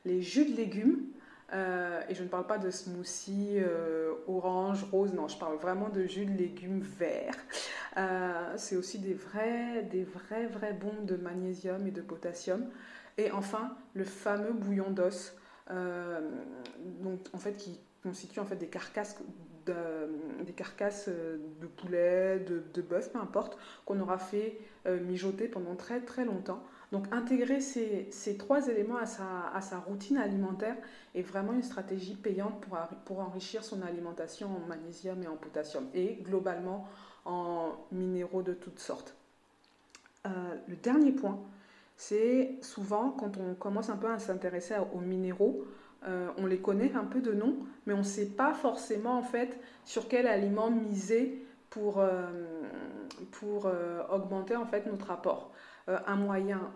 Les 0.05 0.21
jus 0.21 0.45
de 0.45 0.57
légumes, 0.57 1.07
euh, 1.53 2.01
et 2.09 2.15
je 2.15 2.23
ne 2.23 2.29
parle 2.29 2.47
pas 2.47 2.59
de 2.59 2.71
smoothie 2.71 3.59
euh, 3.59 4.13
orange, 4.27 4.85
rose, 4.91 5.15
non, 5.15 5.29
je 5.29 5.39
parle 5.39 5.57
vraiment 5.57 5.89
de 5.89 6.07
jus 6.07 6.27
de 6.27 6.37
légumes 6.37 6.81
verts. 6.81 7.37
Euh, 7.97 8.55
c'est 8.57 8.75
aussi 8.75 8.99
des 8.99 9.15
vrais, 9.15 9.85
des 9.85 10.03
vrais, 10.03 10.47
vrais 10.47 10.73
bons 10.73 11.05
de 11.05 11.15
magnésium 11.15 11.87
et 11.87 11.93
de 11.93 12.01
potassium. 12.01 12.67
Et 13.17 13.31
enfin, 13.31 13.77
le 13.95 14.05
fameux 14.05 14.53
bouillon 14.53 14.91
d'os, 14.91 15.37
euh, 15.71 16.21
donc 17.01 17.21
en 17.33 17.39
fait 17.39 17.57
qui 17.57 17.81
constitue 18.03 18.41
en 18.41 18.45
fait 18.45 18.57
des 18.57 18.67
carcasses 18.67 19.17
de, 19.67 19.75
des 20.45 20.53
carcasses 20.53 21.07
euh, 21.09 21.39
de 21.61 21.67
poulet, 21.67 22.39
de, 22.41 22.63
de 22.75 22.83
bœuf, 22.83 23.13
peu 23.13 23.19
importe, 23.19 23.57
qu'on 23.87 23.99
aura 24.01 24.19
fait 24.19 24.59
euh, 24.87 25.01
mijoter 25.01 25.49
pendant 25.49 25.75
très 25.75 26.01
très 26.01 26.25
longtemps. 26.25 26.63
Donc 26.93 27.07
intégrer 27.13 27.61
ces, 27.61 28.09
ces 28.11 28.37
trois 28.37 28.69
éléments 28.69 28.97
à 28.97 29.07
sa, 29.07 29.49
à 29.55 29.61
sa, 29.63 29.79
routine 29.79 30.19
alimentaire 30.19 30.77
est 31.15 31.23
vraiment 31.23 31.53
une 31.53 31.63
stratégie 31.63 32.15
payante 32.15 32.61
pour, 32.61 32.77
pour 33.05 33.21
enrichir 33.21 33.65
son 33.65 33.81
alimentation 33.83 34.49
en 34.55 34.67
magnésium 34.67 35.23
et 35.23 35.27
en 35.27 35.37
potassium 35.37 35.87
et 35.95 36.17
globalement 36.23 36.87
en 37.25 37.73
minéraux 37.91 38.43
de 38.43 38.53
toutes 38.53 38.79
sortes. 38.79 39.17
le 40.25 40.77
dernier 40.77 41.11
point, 41.11 41.41
c'est 41.97 42.59
souvent 42.61 43.11
quand 43.11 43.37
on 43.39 43.55
commence 43.55 43.91
un 43.91 43.97
peu 43.97 44.11
à 44.11 44.19
s'intéresser 44.19 44.75
aux 44.95 45.01
minéraux, 45.01 45.65
euh, 46.07 46.29
on 46.37 46.47
les 46.47 46.59
connaît 46.59 46.93
un 46.95 47.05
peu 47.05 47.21
de 47.21 47.33
nom, 47.33 47.57
mais 47.87 47.95
on 47.95 47.99
ne 47.99 48.03
sait 48.03 48.27
pas 48.27 48.53
forcément 48.53 49.17
en 49.17 49.23
fait 49.23 49.59
sur 49.85 50.09
quel 50.09 50.27
aliment 50.27 50.71
miser 50.71 51.47
pour, 51.71 51.99
euh, 52.01 52.27
euh, 53.43 54.03
augmenter 54.11 54.57
en 54.57 54.67
fait 54.67 54.87
notre 54.87 55.11
apport. 55.11 55.53
un 55.87 56.17
moyen 56.17 56.73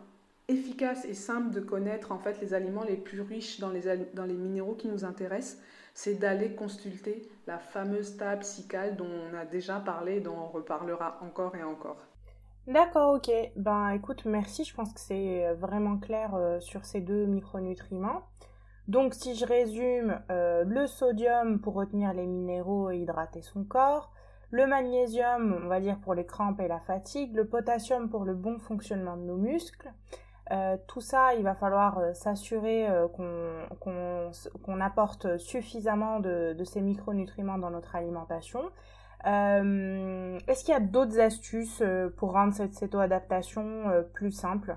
efficace 0.49 1.07
et 1.07 1.15
simple 1.15 1.51
de 1.51 1.61
connaître 1.61 2.13
en 2.13 2.19
fait 2.19 2.41
les 2.43 2.53
aliments 2.53 2.85
les 2.85 2.97
plus 2.97 3.23
riches 3.23 3.59
dans 3.61 3.71
les, 3.71 4.35
minéraux 4.35 4.75
qui 4.75 4.89
nous 4.89 5.05
intéressent, 5.05 5.63
c'est 5.95 6.15
d'aller 6.15 6.55
consulter 6.55 7.29
la 7.47 7.59
fameuse 7.59 8.17
table 8.19 8.45
SICAL 8.45 8.97
dont 8.97 9.09
on 9.09 9.35
a 9.37 9.47
déjà 9.47 9.81
parlé, 9.81 10.21
dont 10.21 10.37
on 10.37 10.49
reparlera 10.49 11.19
encore 11.23 11.57
et 11.57 11.63
encore. 11.63 12.07
D'accord, 12.69 13.15
ok. 13.15 13.31
Ben 13.57 13.89
écoute, 13.93 14.27
merci. 14.27 14.63
Je 14.63 14.75
pense 14.75 14.93
que 14.93 15.01
c'est 15.01 15.55
vraiment 15.55 15.97
clair 15.97 16.35
euh, 16.35 16.61
sur 16.61 16.85
ces 16.85 17.01
deux 17.01 17.25
micronutriments. 17.25 18.21
Donc 18.89 19.15
si 19.15 19.35
je 19.35 19.47
résume, 19.47 20.21
euh, 20.31 20.65
le 20.65 20.87
sodium 20.87 21.61
pour 21.61 21.73
retenir 21.73 22.13
les 22.13 22.27
minéraux 22.27 22.91
et 22.91 22.99
hydrater 22.99 23.41
son 23.41 23.65
corps, 23.65 24.13
le 24.51 24.67
magnésium, 24.67 25.59
on 25.65 25.69
va 25.69 25.81
dire 25.81 25.99
pour 25.99 26.13
les 26.13 26.27
crampes 26.27 26.61
et 26.61 26.69
la 26.69 26.81
fatigue, 26.81 27.35
le 27.35 27.47
potassium 27.47 28.11
pour 28.11 28.25
le 28.25 28.35
bon 28.35 28.59
fonctionnement 28.59 29.17
de 29.17 29.23
nos 29.23 29.37
muscles. 29.37 29.91
Euh, 30.51 30.77
tout 30.87 31.03
ça, 31.03 31.35
il 31.35 31.43
va 31.43 31.55
falloir 31.55 31.99
euh, 31.99 32.15
s'assurer 32.15 32.89
euh, 32.89 33.07
qu'on 33.09 34.81
apporte 34.81 35.37
suffisamment 35.39 36.21
de, 36.21 36.57
ces 36.65 36.81
micronutriments 36.81 37.59
dans 37.59 37.71
notre 37.71 37.97
alimentation. 37.97 38.63
Est-ce 39.25 40.65
qu'il 40.65 40.73
y 40.73 40.77
a 40.77 40.81
d'autres 40.81 41.21
astuces 41.21 41.83
pour 42.17 42.33
rendre 42.33 42.55
cette 42.55 42.75
cétoadaptation 42.75 44.05
plus 44.15 44.33
simple? 44.33 44.77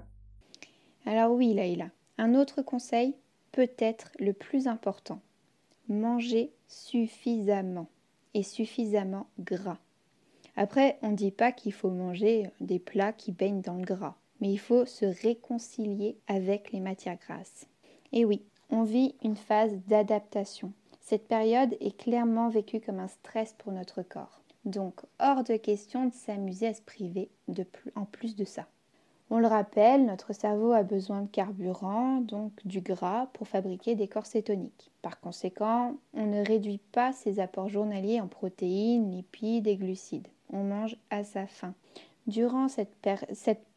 Alors 1.06 1.32
oui, 1.32 1.54
Laïla. 1.54 1.90
Un 2.18 2.36
autre 2.36 2.62
conseil, 2.62 3.16
peut-être 3.52 4.12
le 4.20 4.34
plus 4.34 4.68
important. 4.68 5.22
Manger 5.90 6.52
suffisamment 6.68 7.88
et 8.34 8.44
suffisamment 8.44 9.28
gras. 9.40 9.80
Après, 10.56 10.98
on 11.02 11.12
ne 11.12 11.16
dit 11.16 11.32
pas 11.32 11.52
qu'il 11.52 11.74
faut 11.74 11.90
manger 11.90 12.50
des 12.60 12.80
plats 12.80 13.14
qui 13.14 13.32
baignent 13.32 13.62
dans 13.62 13.78
le 13.78 13.86
gras, 13.86 14.16
mais 14.40 14.52
il 14.52 14.60
faut 14.60 14.86
se 14.86 15.06
réconcilier 15.06 16.18
avec 16.28 16.72
les 16.72 16.80
matières 16.80 17.18
grasses. 17.18 17.68
Et 18.12 18.26
oui, 18.26 18.44
on 18.70 18.84
vit 18.84 19.16
une 19.24 19.36
phase 19.36 19.78
d'adaptation. 19.88 20.74
Cette 21.12 21.28
période 21.28 21.76
est 21.82 21.98
clairement 21.98 22.48
vécue 22.48 22.80
comme 22.80 23.00
un 23.00 23.10
stress 23.10 23.54
pour 23.58 23.74
notre 23.74 24.02
corps. 24.02 24.40
Donc, 24.64 25.02
hors 25.20 25.44
de 25.44 25.58
question 25.58 26.06
de 26.06 26.14
s'amuser 26.14 26.68
à 26.68 26.74
se 26.74 26.82
priver 26.82 27.30
en 27.96 28.06
plus 28.06 28.38
de 28.38 28.46
ça. 28.46 28.66
On 29.30 29.40
le 29.40 29.48
rappelle, 29.48 30.06
notre 30.06 30.32
cerveau 30.32 30.72
a 30.72 30.84
besoin 30.84 31.24
de 31.24 31.28
carburant, 31.28 32.22
donc 32.22 32.54
du 32.64 32.80
gras, 32.80 33.28
pour 33.34 33.50
fabriquer 33.50 33.96
des 33.96 34.08
corps 34.08 34.26
cétoniques. 34.26 34.90
Par 35.02 35.20
conséquent, 35.20 35.98
on 36.14 36.28
ne 36.28 36.46
réduit 36.46 36.80
pas 36.94 37.12
ses 37.12 37.42
apports 37.42 37.68
journaliers 37.68 38.22
en 38.22 38.28
protéines, 38.28 39.12
lipides 39.12 39.68
et 39.68 39.76
glucides. 39.76 40.30
On 40.54 40.64
mange 40.64 40.96
à 41.10 41.26
sa 41.26 41.46
faim. 41.46 41.74
Durant 42.26 42.70
cette 42.70 42.96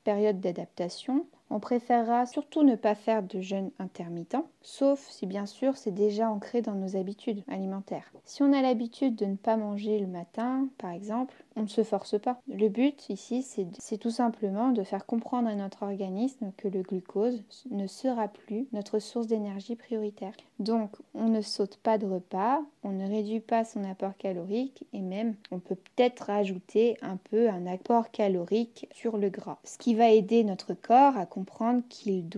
période 0.04 0.38
d'adaptation, 0.38 1.26
on 1.54 1.61
préférera 1.61 2.26
surtout 2.26 2.64
ne 2.64 2.75
pas 2.75 2.96
faire 2.96 3.23
de 3.23 3.40
jeûne 3.40 3.70
intermittent, 3.78 4.44
sauf 4.61 4.99
si 5.08 5.25
bien 5.25 5.46
sûr 5.46 5.76
c'est 5.76 5.92
déjà 5.92 6.28
ancré 6.28 6.62
dans 6.62 6.75
nos 6.75 6.96
habitudes 6.96 7.44
alimentaires. 7.46 8.11
Si 8.25 8.42
on 8.42 8.52
a 8.52 8.61
l'habitude 8.61 9.14
de 9.14 9.26
ne 9.26 9.37
pas 9.37 9.56
manger 9.56 10.00
le 10.00 10.08
matin, 10.08 10.68
par 10.78 10.90
exemple, 10.90 11.43
on 11.56 11.62
ne 11.62 11.68
se 11.68 11.84
force 11.84 12.18
pas. 12.18 12.40
Le 12.49 12.68
but 12.68 13.08
ici, 13.08 13.42
c'est 13.78 13.99
tout 13.99 14.11
simplement 14.11 14.70
de 14.70 14.82
faire 14.82 15.06
comprendre 15.06 15.49
à 15.49 15.54
notre 15.54 15.82
organisme 15.84 16.52
que 16.56 16.68
le 16.68 16.82
glucose 16.82 17.42
ne 17.70 17.87
sera 17.87 18.28
plus 18.28 18.66
notre 18.73 18.99
source 18.99 19.26
d'énergie 19.26 19.76
prioritaire. 19.76 20.32
Donc, 20.58 20.90
on 21.14 21.28
ne 21.28 21.40
saute 21.40 21.76
pas 21.78 21.99
de 21.99 22.06
repas, 22.06 22.61
on 22.84 22.92
ne 22.92 23.08
réduit 23.08 23.40
pas 23.40 23.64
son 23.64 23.84
apport 23.84 24.16
calorique 24.16 24.87
et 24.92 25.00
même 25.00 25.34
on 25.50 25.58
peut 25.58 25.75
peut-être 25.75 26.26
rajouter 26.26 26.96
un 27.02 27.16
peu 27.16 27.49
un 27.49 27.66
apport 27.66 28.11
calorique 28.11 28.88
sur 28.92 29.16
le 29.16 29.30
gras, 29.30 29.58
ce 29.64 29.78
qui 29.78 29.94
va 29.94 30.11
aider 30.11 30.44
notre 30.44 30.75
corps 30.75 31.16
à 31.16 31.26
comprendre 31.26 31.82
qu'il 31.88 32.28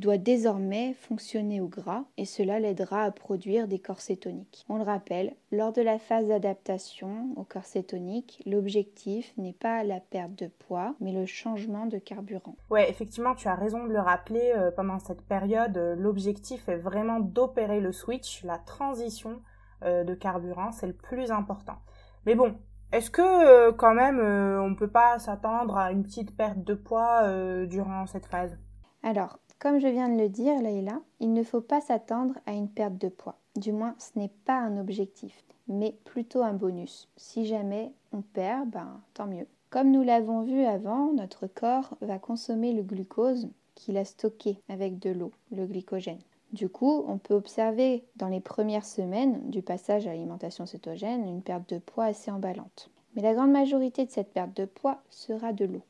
doit 0.00 0.18
désormais 0.18 0.94
fonctionner 0.94 1.60
au 1.60 1.68
gras 1.68 2.04
et 2.16 2.24
cela 2.24 2.58
l'aidera 2.58 3.04
à 3.04 3.10
produire 3.10 3.68
des 3.68 3.78
corps 3.78 4.00
cétoniques. 4.00 4.64
On 4.68 4.76
le 4.76 4.82
rappelle, 4.82 5.34
lors 5.52 5.72
de 5.72 5.82
la 5.82 5.98
phase 5.98 6.28
d'adaptation 6.28 7.28
au 7.36 7.44
corps 7.44 7.66
cétonique, 7.66 8.42
l'objectif 8.60 9.32
n'est 9.38 9.54
pas 9.54 9.82
la 9.84 10.00
perte 10.00 10.38
de 10.38 10.46
poids, 10.46 10.94
mais 11.00 11.12
le 11.12 11.24
changement 11.24 11.86
de 11.86 11.96
carburant. 11.96 12.56
Ouais, 12.68 12.90
effectivement, 12.90 13.34
tu 13.34 13.48
as 13.48 13.54
raison 13.54 13.84
de 13.86 13.92
le 13.92 14.00
rappeler, 14.00 14.52
euh, 14.54 14.70
pendant 14.70 14.98
cette 14.98 15.22
période, 15.22 15.78
euh, 15.78 15.96
l'objectif 15.96 16.68
est 16.68 16.76
vraiment 16.76 17.20
d'opérer 17.20 17.80
le 17.80 17.90
switch, 17.90 18.44
la 18.44 18.58
transition 18.58 19.40
euh, 19.82 20.04
de 20.04 20.14
carburant, 20.14 20.72
c'est 20.72 20.86
le 20.86 20.92
plus 20.92 21.30
important. 21.30 21.78
Mais 22.26 22.34
bon, 22.34 22.54
est-ce 22.92 23.10
que 23.10 23.70
quand 23.70 23.94
même 23.94 24.18
on 24.18 24.68
ne 24.68 24.74
peut 24.74 24.90
pas 24.90 25.18
s'attendre 25.18 25.78
à 25.78 25.90
une 25.90 26.02
petite 26.02 26.36
perte 26.36 26.62
de 26.62 26.74
poids 26.74 27.22
durant 27.66 28.04
cette 28.06 28.26
phase? 28.26 28.58
Alors, 29.02 29.38
comme 29.60 29.78
je 29.78 29.86
viens 29.86 30.08
de 30.08 30.18
le 30.18 30.28
dire, 30.28 30.60
Leïla, 30.60 31.00
il 31.20 31.32
ne 31.34 31.42
faut 31.42 31.60
pas 31.60 31.82
s'attendre 31.82 32.34
à 32.46 32.52
une 32.52 32.68
perte 32.68 32.96
de 32.96 33.08
poids. 33.08 33.36
Du 33.56 33.72
moins, 33.72 33.94
ce 33.98 34.18
n'est 34.18 34.32
pas 34.46 34.58
un 34.58 34.78
objectif, 34.78 35.44
mais 35.68 35.94
plutôt 36.04 36.42
un 36.42 36.54
bonus. 36.54 37.08
Si 37.16 37.44
jamais 37.44 37.92
on 38.12 38.22
perd, 38.22 38.70
ben 38.70 39.00
tant 39.12 39.26
mieux. 39.26 39.46
Comme 39.68 39.90
nous 39.90 40.02
l'avons 40.02 40.42
vu 40.42 40.64
avant, 40.64 41.12
notre 41.12 41.46
corps 41.46 41.96
va 42.00 42.18
consommer 42.18 42.72
le 42.72 42.82
glucose 42.82 43.48
qu'il 43.74 43.98
a 43.98 44.04
stocké 44.04 44.58
avec 44.70 44.98
de 44.98 45.10
l'eau, 45.10 45.30
le 45.52 45.66
glycogène. 45.66 46.18
Du 46.52 46.68
coup, 46.68 47.04
on 47.06 47.18
peut 47.18 47.34
observer 47.34 48.02
dans 48.16 48.28
les 48.28 48.40
premières 48.40 48.86
semaines 48.86 49.50
du 49.50 49.62
passage 49.62 50.06
à 50.06 50.10
l'alimentation 50.10 50.64
cétogène 50.64 51.28
une 51.28 51.42
perte 51.42 51.68
de 51.68 51.78
poids 51.78 52.06
assez 52.06 52.30
emballante. 52.30 52.90
Mais 53.14 53.22
la 53.22 53.34
grande 53.34 53.52
majorité 53.52 54.06
de 54.06 54.10
cette 54.10 54.32
perte 54.32 54.56
de 54.56 54.64
poids 54.64 55.02
sera 55.10 55.52
de 55.52 55.66
l'eau. 55.66 55.82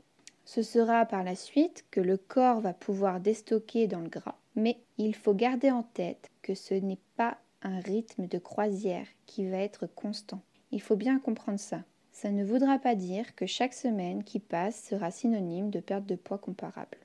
Ce 0.52 0.62
sera 0.62 1.06
par 1.06 1.22
la 1.22 1.36
suite 1.36 1.84
que 1.92 2.00
le 2.00 2.16
corps 2.16 2.60
va 2.60 2.72
pouvoir 2.72 3.20
déstocker 3.20 3.86
dans 3.86 4.00
le 4.00 4.08
gras. 4.08 4.34
Mais 4.56 4.78
il 4.98 5.14
faut 5.14 5.32
garder 5.32 5.70
en 5.70 5.84
tête 5.84 6.28
que 6.42 6.56
ce 6.56 6.74
n'est 6.74 6.98
pas 7.16 7.38
un 7.62 7.78
rythme 7.78 8.26
de 8.26 8.36
croisière 8.38 9.06
qui 9.26 9.48
va 9.48 9.58
être 9.58 9.86
constant. 9.86 10.42
Il 10.72 10.82
faut 10.82 10.96
bien 10.96 11.20
comprendre 11.20 11.60
ça. 11.60 11.84
Ça 12.10 12.32
ne 12.32 12.44
voudra 12.44 12.80
pas 12.80 12.96
dire 12.96 13.36
que 13.36 13.46
chaque 13.46 13.74
semaine 13.74 14.24
qui 14.24 14.40
passe 14.40 14.82
sera 14.82 15.12
synonyme 15.12 15.70
de 15.70 15.78
perte 15.78 16.06
de 16.06 16.16
poids 16.16 16.38
comparable. 16.38 16.98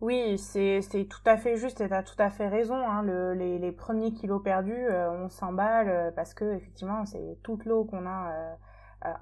Oui, 0.00 0.38
c'est 0.38 0.80
tout 1.10 1.20
à 1.26 1.36
fait 1.36 1.56
juste 1.58 1.82
et 1.82 1.88
tu 1.88 1.94
as 1.94 2.02
tout 2.02 2.16
à 2.16 2.30
fait 2.30 2.48
raison. 2.48 2.76
Hein. 2.76 3.34
les, 3.34 3.72
premiers 3.72 4.14
kilos 4.14 4.42
perdus, 4.42 4.72
euh, 4.72 5.10
on 5.22 5.28
s'emballe 5.28 5.90
euh, 5.90 6.10
parce 6.12 6.32
que 6.32 6.54
effectivement 6.54 7.04
c'est 7.04 7.36
toute 7.42 7.66
l'eau 7.66 7.84
qu'on 7.84 8.06
a 8.06 8.32
euh, 8.32 8.54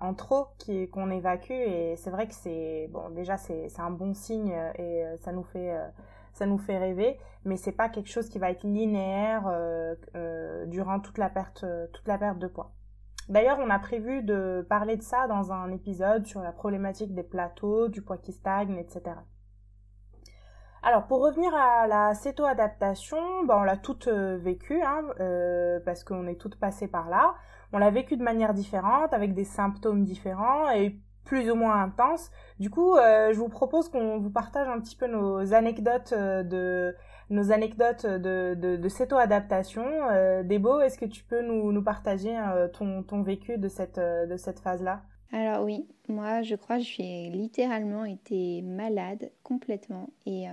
en 0.01 0.15
trop 0.15 0.49
qu'on 0.93 1.11
évacue 1.11 1.53
et 1.53 1.97
c'est 1.97 2.11
vrai 2.11 2.27
que 2.27 2.35
c'est 2.35 2.89
bon 2.91 3.11
déjà 3.11 3.37
c'est 3.37 3.69
un 3.79 3.91
bon 3.91 4.15
signe 4.15 4.55
et 4.79 5.05
ça 5.21 5.33
nous 5.33 5.45
fait 5.45 5.77
ça 6.33 6.45
nous 6.47 6.59
fait 6.59 6.77
rêver, 6.77 7.19
mais 7.45 7.57
c'est 7.57 7.73
pas 7.73 7.89
quelque 7.89 8.11
chose 8.11 8.29
qui 8.29 8.39
va 8.39 8.51
être 8.51 8.65
linéaire 8.65 9.51
durant 10.67 11.01
toute 11.01 11.19
la 11.19 11.29
perte 11.29 11.65
toute 11.93 12.09
la 12.09 12.19
perte 12.19 12.39
de 12.39 12.47
poids. 12.47 12.73
D'ailleurs, 13.29 13.59
on 13.59 13.71
a 13.71 13.79
prévu 13.79 14.23
de 14.23 14.65
parler 14.69 14.97
de 14.97 15.03
ça 15.03 15.27
dans 15.27 15.51
un 15.53 15.73
épisode 15.73 16.27
sur 16.27 16.43
la 16.43 16.53
problématique 16.53 17.13
des 17.13 17.25
plateaux, 17.25 17.89
du 17.89 18.01
poids 18.01 18.19
qui 18.19 18.33
stagne, 18.33 18.77
etc. 18.77 19.17
Alors 20.83 21.09
pour 21.09 21.21
revenir 21.21 21.53
à 21.53 21.89
la 21.89 22.15
céto-adaptation, 22.15 23.45
ben, 23.45 23.57
on 23.59 23.63
l'a 23.65 23.77
toute 23.77 24.07
euh, 24.07 24.37
vécue 24.37 24.81
hein, 24.81 25.03
euh, 25.19 25.81
parce 25.85 26.05
qu'on 26.05 26.29
est 26.29 26.41
toutes 26.41 26.61
passées 26.61 26.87
par 26.87 27.09
là. 27.09 27.35
On 27.73 27.79
l'a 27.79 27.91
vécue 27.91 28.17
de 28.17 28.23
manière 28.23 28.55
différente, 28.55 29.13
avec 29.13 29.35
des 29.35 29.45
symptômes 29.45 30.05
différents 30.05 30.71
et 30.71 30.97
plus 31.25 31.51
ou 31.51 31.55
moins 31.55 31.83
intenses. 31.83 32.31
Du 32.61 32.71
coup, 32.71 32.97
euh, 32.97 33.33
je 33.33 33.39
vous 33.39 33.49
propose 33.49 33.89
qu'on 33.89 34.19
vous 34.19 34.31
partage 34.31 34.69
un 34.69 34.81
petit 34.81 34.97
peu 34.97 35.07
nos 35.07 35.53
anecdotes 35.53 36.15
de 36.15 36.95
nos 37.31 37.51
anecdotes 37.51 38.07
de, 38.07 38.55
de, 38.55 38.77
de 38.77 38.89
céto-adaptation. 38.89 39.85
Debo, 40.45 40.81
est-ce 40.81 40.97
que 40.97 41.07
tu 41.07 41.25
peux 41.25 41.43
nous, 41.43 41.73
nous 41.73 41.83
partager 41.83 42.39
ton, 42.73 43.03
ton 43.03 43.23
vécu 43.23 43.59
de 43.59 43.69
cette, 43.69 44.01
cette 44.37 44.61
phase-là? 44.61 45.03
Alors 45.33 45.65
oui, 45.65 45.89
moi 46.09 46.43
je 46.43 46.55
crois 46.55 46.77
que 46.77 46.85
j'ai 46.85 47.31
littéralement 47.31 48.05
été 48.05 48.63
malade 48.63 49.33
complètement 49.43 50.11
et 50.25 50.49
euh, 50.49 50.53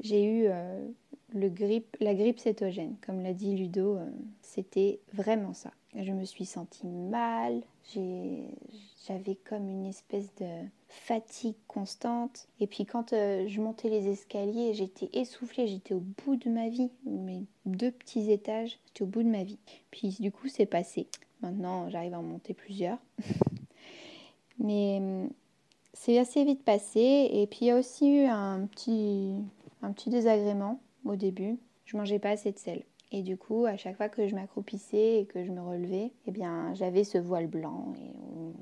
j'ai 0.00 0.24
eu 0.24 0.46
euh, 0.46 0.86
la 1.34 2.14
grippe 2.14 2.38
cétogène. 2.38 2.96
Comme 3.04 3.22
l'a 3.22 3.32
dit 3.32 3.56
Ludo, 3.56 3.96
euh, 3.96 4.10
c'était 4.40 5.00
vraiment 5.12 5.54
ça. 5.54 5.72
Je 5.96 6.12
me 6.12 6.24
suis 6.24 6.44
sentie 6.44 6.86
mal, 6.86 7.62
j'avais 9.06 9.36
comme 9.48 9.68
une 9.68 9.86
espèce 9.86 10.28
de 10.36 10.46
fatigue 10.88 11.56
constante. 11.66 12.46
Et 12.60 12.66
puis 12.66 12.84
quand 12.84 13.10
je 13.10 13.60
montais 13.60 13.88
les 13.88 14.08
escaliers, 14.08 14.74
j'étais 14.74 15.08
essoufflée, 15.12 15.66
j'étais 15.66 15.94
au 15.94 16.02
bout 16.24 16.36
de 16.36 16.50
ma 16.50 16.68
vie. 16.68 16.90
Mes 17.04 17.44
deux 17.64 17.90
petits 17.90 18.30
étages, 18.30 18.78
j'étais 18.86 19.02
au 19.02 19.06
bout 19.06 19.22
de 19.22 19.28
ma 19.28 19.44
vie. 19.44 19.58
Puis 19.90 20.16
du 20.20 20.30
coup, 20.30 20.48
c'est 20.48 20.66
passé. 20.66 21.06
Maintenant, 21.40 21.88
j'arrive 21.88 22.14
à 22.14 22.18
en 22.18 22.22
monter 22.22 22.52
plusieurs. 22.52 22.98
Mais 24.58 25.00
c'est 25.94 26.18
assez 26.18 26.44
vite 26.44 26.62
passé. 26.64 27.28
Et 27.32 27.46
puis 27.46 27.60
il 27.62 27.66
y 27.68 27.70
a 27.70 27.78
aussi 27.78 28.08
eu 28.08 28.24
un 28.26 28.66
petit, 28.66 29.34
un 29.82 29.92
petit 29.92 30.10
désagrément 30.10 30.80
au 31.04 31.16
début. 31.16 31.58
Je 31.84 31.96
mangeais 31.96 32.18
pas 32.18 32.30
assez 32.30 32.52
de 32.52 32.58
sel. 32.58 32.82
Et 33.10 33.22
du 33.22 33.38
coup, 33.38 33.64
à 33.64 33.76
chaque 33.76 33.96
fois 33.96 34.08
que 34.08 34.26
je 34.26 34.34
m'accroupissais 34.34 35.20
et 35.20 35.24
que 35.24 35.44
je 35.44 35.50
me 35.50 35.62
relevais, 35.62 36.12
eh 36.26 36.30
bien, 36.30 36.74
j'avais 36.74 37.04
ce 37.04 37.16
voile 37.16 37.46
blanc. 37.46 37.94
Et 37.98 38.12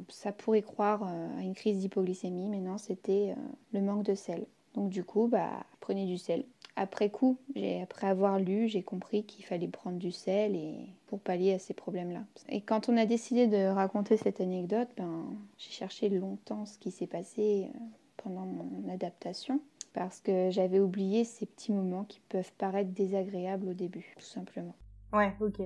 ça 0.08 0.30
pourrait 0.30 0.62
croire 0.62 1.02
euh, 1.02 1.38
à 1.38 1.42
une 1.42 1.54
crise 1.54 1.78
d'hypoglycémie, 1.78 2.48
mais 2.48 2.60
non, 2.60 2.78
c'était 2.78 3.34
euh, 3.36 3.40
le 3.72 3.80
manque 3.80 4.04
de 4.04 4.14
sel. 4.14 4.46
Donc 4.74 4.90
du 4.90 5.02
coup, 5.02 5.26
bah, 5.26 5.64
prenez 5.80 6.06
du 6.06 6.18
sel. 6.18 6.44
Après 6.78 7.08
coup, 7.08 7.38
après 7.82 8.06
avoir 8.06 8.38
lu, 8.38 8.68
j'ai 8.68 8.82
compris 8.82 9.24
qu'il 9.24 9.46
fallait 9.46 9.66
prendre 9.66 9.96
du 9.96 10.12
sel 10.12 10.54
et 10.54 10.74
pour 11.06 11.20
pallier 11.20 11.54
à 11.54 11.58
ces 11.58 11.72
problèmes-là. 11.72 12.22
Et 12.50 12.60
quand 12.60 12.90
on 12.90 12.98
a 12.98 13.06
décidé 13.06 13.46
de 13.46 13.66
raconter 13.68 14.18
cette 14.18 14.42
anecdote, 14.42 14.88
ben, 14.98 15.24
j'ai 15.56 15.70
cherché 15.70 16.10
longtemps 16.10 16.66
ce 16.66 16.78
qui 16.78 16.90
s'est 16.90 17.06
passé 17.06 17.70
euh, 17.74 17.78
pendant 18.18 18.44
mon 18.44 18.86
adaptation 18.92 19.60
parce 19.96 20.20
que 20.20 20.50
j'avais 20.50 20.78
oublié 20.78 21.24
ces 21.24 21.46
petits 21.46 21.72
moments 21.72 22.04
qui 22.04 22.20
peuvent 22.28 22.52
paraître 22.58 22.90
désagréables 22.90 23.70
au 23.70 23.72
début, 23.72 24.14
tout 24.18 24.26
simplement. 24.26 24.76
Ouais, 25.14 25.34
ok. 25.40 25.62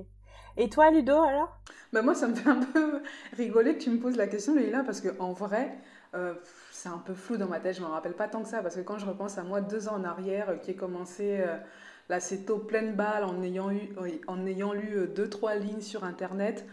Et 0.57 0.69
toi, 0.69 0.93
Ludo, 0.93 1.21
alors? 1.21 1.59
Bah 1.93 2.01
Moi, 2.03 2.15
ça 2.15 2.29
me 2.29 2.37
fait 2.37 2.49
un 2.49 2.61
peu 2.61 3.03
rigoler 3.37 3.77
que 3.77 3.83
tu 3.83 3.91
me 3.91 3.99
poses 3.99 4.17
la 4.17 4.29
question, 4.29 4.55
Leïla, 4.55 4.85
parce 4.85 5.01
qu'en 5.01 5.33
vrai, 5.33 5.77
euh, 6.15 6.35
c'est 6.71 6.89
un 6.89 6.99
peu 6.99 7.13
flou 7.13 7.39
dans 7.39 7.49
ma 7.49 7.59
tête, 7.59 7.75
je 7.75 7.81
ne 7.81 7.87
me 7.87 7.91
rappelle 7.91 8.15
pas 8.15 8.29
tant 8.29 8.43
que 8.43 8.49
ça, 8.49 8.63
parce 8.63 8.77
que 8.77 8.83
quand 8.83 8.99
je 8.99 9.07
repense 9.07 9.37
à 9.37 9.43
moi 9.43 9.61
deux 9.61 9.89
ans 9.89 9.97
en 9.97 10.05
arrière, 10.05 10.51
euh, 10.51 10.57
qui 10.57 10.71
ai 10.71 10.77
commencé 10.77 11.41
euh, 11.41 11.57
la 12.09 12.21
CETO 12.21 12.59
pleine 12.59 12.95
balle 12.95 13.25
en 13.25 13.43
ayant, 13.43 13.73
eu, 13.73 13.91
en 14.29 14.47
ayant 14.47 14.73
lu 14.73 15.09
deux, 15.13 15.29
trois 15.29 15.57
lignes 15.57 15.81
sur 15.81 16.05
Internet, 16.05 16.65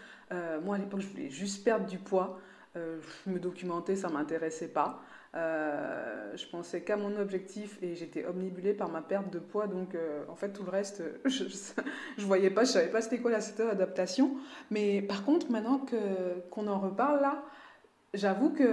moi 0.64 0.76
à 0.76 0.78
l'époque 0.78 1.02
je 1.02 1.08
voulais 1.08 1.30
juste 1.30 1.64
perdre 1.64 1.86
du 1.86 1.98
poids, 2.00 2.40
je 2.76 3.30
me 3.30 3.40
documentais, 3.40 3.96
ça 3.96 4.10
ne 4.10 4.14
m'intéressait 4.14 4.68
pas. 4.68 5.00
Je 5.34 6.46
pensais 6.52 6.82
qu'à 6.82 6.98
mon 6.98 7.16
objectif 7.18 7.78
et 7.82 7.96
j'étais 7.96 8.26
omnibulée 8.26 8.74
par 8.74 8.90
ma 8.90 9.02
perte 9.02 9.32
de 9.32 9.40
poids. 9.40 9.68
Donc, 9.68 9.96
en 10.30 10.36
fait, 10.36 10.54
tout 10.54 10.64
le 10.64 10.70
reste, 10.70 11.04
je 11.26 11.44
ne 11.44 12.26
voyais 12.26 12.50
pas, 12.50 12.64
je 12.64 12.72
savais 12.72 12.90
pas 12.90 13.02
c'était 13.02 13.20
quoi 13.20 13.32
la 13.32 13.40
adaptation. 13.70 14.32
Mais 14.72 15.02
par 15.02 15.24
contre, 15.26 15.52
maintenant 15.52 15.80
que, 15.80 16.40
qu'on 16.50 16.68
en 16.68 16.80
reparle 16.80 17.22
là, 17.22 17.44
j'avoue 18.14 18.50
que 18.52 18.66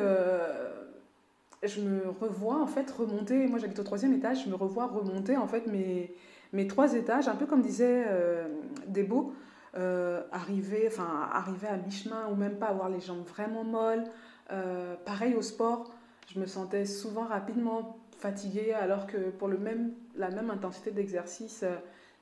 je 1.67 1.81
me 1.81 2.09
revois 2.21 2.61
en 2.61 2.67
fait 2.67 2.91
remonter, 2.91 3.47
moi 3.47 3.59
j'habite 3.59 3.79
au 3.79 3.85
troisième 3.85 4.13
étage, 4.13 4.45
je 4.45 4.51
me 4.51 4.55
revois 4.55 4.87
remonter 4.87 5.37
en 5.37 5.47
fait 5.47 5.67
mes, 5.67 6.15
mes 6.53 6.67
trois 6.67 6.95
étages, 6.95 7.29
un 7.29 7.35
peu 7.35 7.47
comme 7.47 7.63
disait 7.63 8.05
euh, 8.09 8.47
Debo, 8.87 9.33
euh, 9.77 10.23
arriver, 10.31 10.85
enfin, 10.87 11.29
arriver 11.33 11.69
à 11.69 11.77
mi-chemin 11.77 12.29
ou 12.31 12.37
même 12.37 12.57
pas 12.57 12.67
avoir 12.67 12.89
les 12.89 13.01
jambes 13.01 13.27
vraiment 13.27 13.65
molles. 13.65 14.05
Euh, 14.53 14.95
pareil 15.05 15.35
au 15.35 15.43
sport, 15.43 15.94
je 16.33 16.38
me 16.38 16.47
sentais 16.47 16.87
souvent 16.87 17.25
rapidement 17.25 17.99
fatiguée 18.19 18.73
alors 18.73 19.07
que 19.07 19.31
pour 19.31 19.49
le 19.49 19.59
même, 19.59 19.93
la 20.16 20.31
même 20.31 20.50
intensité 20.50 20.90
d'exercice, 20.90 21.64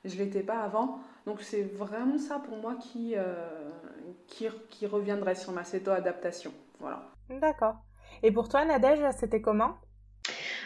je 0.04 0.14
ne 0.14 0.18
l'étais 0.18 0.42
pas 0.42 0.60
avant. 0.60 0.98
Donc 1.26 1.42
c'est 1.42 1.62
vraiment 1.62 2.18
ça 2.18 2.40
pour 2.40 2.56
moi 2.56 2.74
qui, 2.74 3.14
qui, 4.26 4.48
qui 4.70 4.86
reviendrait 4.86 5.34
sur 5.34 5.52
ma 5.52 5.64
céto-adaptation. 5.64 6.52
Voilà. 6.80 7.02
D'accord. 7.30 7.76
Et 8.22 8.32
pour 8.32 8.48
toi, 8.48 8.64
Nadège, 8.64 9.00
c'était 9.18 9.40
comment? 9.40 9.76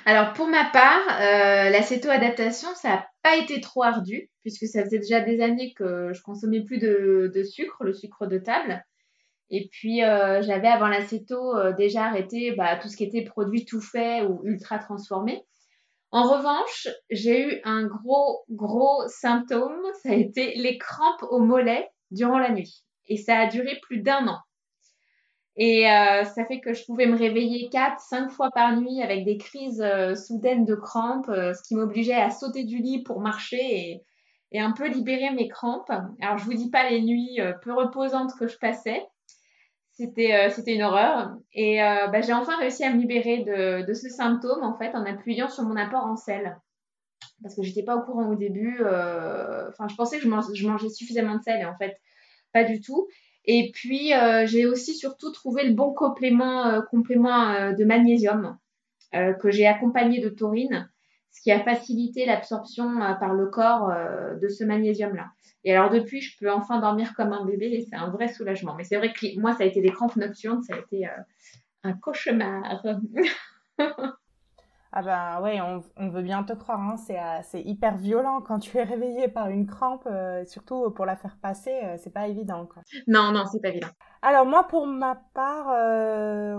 Alors, 0.04 0.34
pour 0.34 0.46
ma 0.46 0.64
part, 0.66 1.02
euh, 1.20 1.70
la 1.70 1.82
céto-adaptation, 1.82 2.68
ça 2.76 2.88
n'a 2.88 3.06
pas 3.22 3.36
été 3.36 3.60
trop 3.60 3.82
ardu, 3.82 4.30
puisque 4.42 4.66
ça 4.66 4.84
faisait 4.84 5.00
déjà 5.00 5.20
des 5.20 5.40
années 5.40 5.74
que 5.74 6.12
je 6.12 6.22
consommais 6.22 6.62
plus 6.62 6.78
de, 6.78 7.42
sucre, 7.42 7.82
le 7.82 7.92
sucre 7.92 8.26
de 8.26 8.38
table. 8.38 8.84
Et 9.50 9.68
puis, 9.70 10.02
euh, 10.02 10.42
j'avais 10.42 10.68
avant 10.68 10.88
la 10.88 11.06
céto 11.06 11.56
euh, 11.56 11.72
déjà 11.72 12.04
arrêté 12.04 12.52
bah, 12.52 12.76
tout 12.76 12.88
ce 12.88 12.96
qui 12.96 13.04
était 13.04 13.22
produit 13.22 13.64
tout 13.64 13.80
fait 13.80 14.22
ou 14.22 14.40
ultra 14.44 14.78
transformé. 14.78 15.44
En 16.10 16.22
revanche, 16.24 16.88
j'ai 17.10 17.42
eu 17.42 17.60
un 17.64 17.86
gros, 17.86 18.44
gros 18.50 19.06
symptôme, 19.08 19.80
ça 20.02 20.10
a 20.10 20.14
été 20.14 20.54
les 20.56 20.78
crampes 20.78 21.24
au 21.30 21.40
mollet 21.40 21.88
durant 22.10 22.38
la 22.38 22.50
nuit. 22.50 22.84
Et 23.08 23.16
ça 23.16 23.38
a 23.38 23.46
duré 23.46 23.78
plus 23.82 24.00
d'un 24.00 24.26
an. 24.26 24.38
Et 25.58 25.90
euh, 25.90 26.24
ça 26.24 26.44
fait 26.44 26.60
que 26.60 26.74
je 26.74 26.84
pouvais 26.84 27.06
me 27.06 27.16
réveiller 27.16 27.70
quatre, 27.70 28.00
cinq 28.00 28.30
fois 28.30 28.50
par 28.50 28.76
nuit 28.76 29.00
avec 29.02 29.24
des 29.24 29.38
crises 29.38 29.80
euh, 29.80 30.14
soudaines 30.14 30.66
de 30.66 30.74
crampes, 30.74 31.30
euh, 31.30 31.54
ce 31.54 31.62
qui 31.66 31.74
m'obligeait 31.74 32.12
à 32.12 32.30
sauter 32.30 32.64
du 32.64 32.76
lit 32.76 33.02
pour 33.02 33.20
marcher 33.20 33.56
et, 33.56 34.02
et, 34.52 34.60
un 34.60 34.72
peu 34.72 34.86
libérer 34.86 35.30
mes 35.30 35.48
crampes. 35.48 35.90
Alors 36.20 36.36
je 36.36 36.44
vous 36.44 36.52
dis 36.52 36.70
pas 36.70 36.90
les 36.90 37.00
nuits 37.00 37.38
peu 37.62 37.72
reposantes 37.72 38.32
que 38.38 38.48
je 38.48 38.58
passais, 38.58 39.02
c'était 39.96 40.50
c'était 40.50 40.74
une 40.74 40.82
horreur. 40.82 41.36
Et 41.52 41.78
bah, 41.78 42.20
j'ai 42.20 42.32
enfin 42.32 42.56
réussi 42.58 42.84
à 42.84 42.92
me 42.92 43.00
libérer 43.00 43.38
de, 43.44 43.94
ce 43.94 44.08
symptôme 44.08 44.62
en 44.62 44.76
fait 44.76 44.94
en 44.94 45.04
appuyant 45.04 45.48
sur 45.48 45.64
mon 45.64 45.76
apport 45.76 46.04
en 46.04 46.16
sel. 46.16 46.58
Parce 47.42 47.54
que 47.54 47.62
j'étais 47.62 47.82
pas 47.82 47.96
au 47.96 48.02
courant 48.02 48.30
au 48.30 48.34
début. 48.34 48.78
Enfin, 48.82 49.88
je 49.88 49.94
pensais 49.96 50.18
que 50.18 50.24
je, 50.24 50.66
mangeais 50.66 50.88
suffisamment 50.88 51.36
de 51.36 51.42
sel 51.42 51.60
et 51.60 51.66
en 51.66 51.76
fait 51.76 51.96
pas 52.52 52.64
du 52.64 52.80
tout. 52.80 53.08
Et 53.46 53.70
puis, 53.72 54.12
euh, 54.12 54.44
j'ai 54.46 54.66
aussi 54.66 54.94
surtout 54.94 55.30
trouvé 55.30 55.66
le 55.66 55.74
bon 55.74 55.92
complément, 55.94 56.66
euh, 56.66 56.80
complément 56.90 57.50
euh, 57.50 57.72
de 57.72 57.84
magnésium 57.84 58.58
que 59.40 59.50
j'ai 59.50 59.66
accompagné 59.66 60.20
de 60.20 60.28
taurine, 60.28 60.90
ce 61.36 61.42
qui 61.42 61.52
a 61.52 61.60
facilité 61.60 62.24
l'absorption 62.24 62.98
par 63.20 63.34
le 63.34 63.46
corps 63.46 63.92
de 64.40 64.48
ce 64.48 64.64
magnésium-là. 64.64 65.26
Et 65.64 65.74
alors, 65.74 65.90
depuis, 65.90 66.20
je 66.20 66.38
peux 66.38 66.50
enfin 66.50 66.80
dormir 66.80 67.14
comme 67.14 67.32
un 67.32 67.44
bébé 67.44 67.66
et 67.66 67.86
c'est 67.88 67.96
un 67.96 68.08
vrai 68.08 68.28
soulagement. 68.28 68.74
Mais 68.74 68.84
c'est 68.84 68.96
vrai 68.96 69.12
que 69.12 69.38
moi, 69.38 69.52
ça 69.52 69.64
a 69.64 69.66
été 69.66 69.80
des 69.80 69.90
crampes 69.90 70.16
nocturnes, 70.16 70.62
ça 70.62 70.74
a 70.74 70.78
été 70.78 71.08
un 71.82 71.92
cauchemar. 71.92 72.82
Ah 74.98 75.02
ben 75.02 75.42
ouais, 75.42 75.60
on, 75.60 76.08
veut 76.08 76.22
bien 76.22 76.42
te 76.42 76.54
croire, 76.54 76.80
hein. 76.80 76.96
euh, 77.10 77.38
c'est 77.42 77.60
hyper 77.60 77.98
violent 77.98 78.40
quand 78.40 78.60
tu 78.60 78.78
es 78.78 78.82
réveillé 78.82 79.28
par 79.28 79.50
une 79.50 79.66
crampe, 79.66 80.06
euh, 80.06 80.42
surtout 80.46 80.90
pour 80.90 81.04
la 81.04 81.16
faire 81.16 81.36
passer, 81.36 81.78
euh, 81.84 81.96
c'est 81.98 82.14
pas 82.14 82.28
évident. 82.28 82.64
Quoi. 82.64 82.82
Non, 83.06 83.30
non, 83.30 83.44
c'est 83.44 83.60
pas 83.60 83.68
évident. 83.68 83.90
Alors 84.22 84.46
moi 84.46 84.66
pour 84.66 84.86
ma 84.86 85.16
part, 85.34 85.66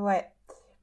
ouais, 0.04 0.30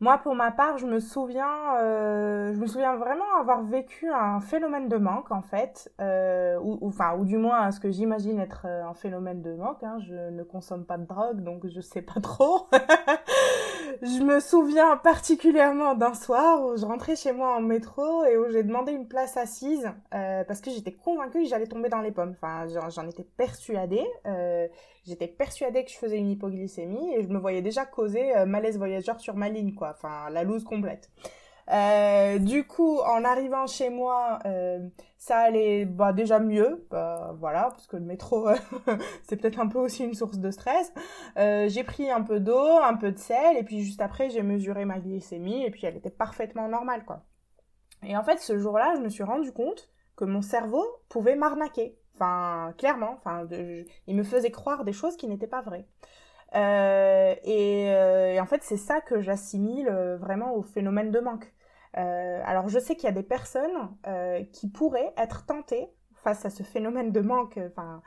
moi, 0.01 0.19
pour 0.19 0.35
ma 0.35 0.51
part, 0.51 0.79
je 0.79 0.87
me 0.87 1.01
souviens, 1.01 1.77
je 1.79 2.59
me 2.59 2.67
souviens 2.67 2.97
vraiment 2.97 3.25
avoir 3.39 3.63
vécu 3.63 4.11
un 4.11 4.41
phénomène 4.41 4.89
de 4.89 4.97
manque, 4.97 5.31
en 5.31 5.43
fait, 5.43 5.93
ou, 6.01 6.79
enfin, 6.83 7.17
ou 7.17 7.25
du 7.25 7.39
moins 7.39 7.71
ce 7.71 7.81
que 7.81 7.91
j'imagine 7.91 8.39
être 8.41 8.67
un 8.67 8.95
phénomène 8.95 9.41
de 9.41 9.55
manque. 9.55 9.83
Hein. 9.83 9.99
Je 10.01 10.31
ne 10.31 10.43
consomme 10.43 10.85
pas 10.85 10.99
de 10.99 11.07
drogue, 11.07 11.41
donc 11.43 11.67
je 11.67 11.81
sais 11.81 12.03
pas 12.03 12.21
trop. 12.21 12.69
je 14.03 14.23
me 14.23 14.41
souviens 14.41 14.97
particulièrement 14.97 15.95
d'un 15.95 16.15
soir 16.15 16.63
où 16.63 16.77
je 16.77 16.85
rentrais 16.85 17.17
chez 17.17 17.33
moi 17.33 17.57
en 17.57 17.61
métro 17.61 18.25
et 18.25 18.37
où 18.37 18.49
j'ai 18.51 18.63
demandé 18.63 18.93
une 18.93 19.09
place 19.09 19.37
assise 19.37 19.91
euh, 20.15 20.45
parce 20.45 20.61
que 20.61 20.71
j'étais 20.71 20.93
convaincue 20.93 21.43
que 21.43 21.49
j'allais 21.49 21.67
tomber 21.67 21.89
dans 21.89 22.01
les 22.01 22.13
pommes. 22.13 22.35
Enfin, 22.41 22.67
j'en 22.91 23.07
étais 23.09 23.27
persuadée. 23.37 24.07
J'étais 25.07 25.29
persuadée 25.29 25.85
que 25.85 25.91
je 25.91 25.97
faisais 25.97 26.17
une 26.17 26.31
hypoglycémie 26.31 27.15
et 27.15 27.23
je 27.23 27.29
me 27.29 27.39
voyais 27.39 27.61
déjà 27.61 27.85
causer 27.85 28.35
euh, 28.37 28.47
malaise 28.47 28.79
voyageur 28.79 29.21
sur 29.21 29.37
ma 29.37 29.51
ligne, 29.51 29.75
quoi. 29.75 29.91
Enfin, 29.95 30.31
la 30.31 30.45
loose 30.45 30.65
complète. 30.65 31.11
Euh, 31.71 32.39
du 32.39 32.67
coup, 32.67 32.99
en 33.01 33.23
arrivant 33.25 33.67
chez 33.67 33.91
moi, 33.91 34.39
euh, 34.47 34.79
ça 35.19 35.39
allait 35.39 35.85
bah, 35.85 36.13
déjà 36.15 36.39
mieux, 36.39 36.87
bah, 36.91 37.35
voilà, 37.39 37.69
parce 37.71 37.87
que 37.87 37.97
le 37.97 38.05
métro, 38.05 38.49
c'est 39.23 39.37
peut-être 39.37 39.61
un 39.61 39.69
peu 39.69 39.79
aussi 39.79 40.05
une 40.05 40.15
source 40.15 40.39
de 40.39 40.51
stress. 40.51 40.93
J'ai 41.37 41.85
pris 41.85 42.11
un 42.11 42.23
peu 42.23 42.41
d'eau, 42.41 42.79
un 42.83 42.95
peu 42.95 43.13
de 43.13 43.19
sel, 43.19 43.59
et 43.59 43.63
puis 43.63 43.81
juste 43.81 44.01
après, 44.01 44.31
j'ai 44.31 44.43
mesuré 44.43 44.87
ma 44.87 44.99
glycémie, 44.99 45.65
et 45.65 45.71
puis 45.71 45.87
elle 45.87 45.97
était 45.97 46.11
parfaitement 46.11 46.69
normale, 46.69 47.05
quoi. 47.05 47.25
Et 48.07 48.17
en 48.17 48.25
fait, 48.25 48.39
ce 48.41 48.59
jour-là, 48.59 48.95
je 48.97 49.01
me 49.01 49.09
suis 49.09 49.23
rendu 49.23 49.53
compte 49.53 49.91
que 50.17 50.25
mon 50.25 50.43
cerveau 50.43 50.85
pouvait 51.09 51.37
m'arnaquer. 51.37 51.99
Enfin, 52.15 52.73
clairement, 52.79 53.15
enfin, 53.19 53.47
il 54.07 54.17
me 54.17 54.23
faisait 54.23 54.51
croire 54.51 54.85
des 54.85 54.93
choses 54.93 55.17
qui 55.17 55.27
n'étaient 55.27 55.47
pas 55.47 55.63
vraies. 55.63 55.87
Euh, 56.55 57.35
et, 57.43 57.87
et, 57.87 58.41
en 58.41 58.47
fait, 58.47 58.63
c'est 58.63 58.77
ça 58.77 59.01
que 59.01 59.21
j'assimile 59.21 59.89
vraiment 60.21 60.55
au 60.55 60.63
phénomène 60.63 61.11
de 61.11 61.21
manque. 61.21 61.53
Euh, 61.97 62.43
alors 62.45 62.69
je 62.69 62.79
sais 62.79 62.97
qu'il 62.97 63.05
y 63.05 63.09
a 63.09 63.13
des 63.13 63.23
personnes 63.23 63.89
euh, 64.09 64.43
qui 64.53 64.69
pourraient 64.69 65.13
être 65.17 65.47
tentées 65.47 65.89
face 66.23 66.45
à 66.45 66.51
ce 66.51 66.63
phénomène 66.63 67.13
de 67.13 67.21
manque. 67.21 67.59
Enfin, 67.59 68.03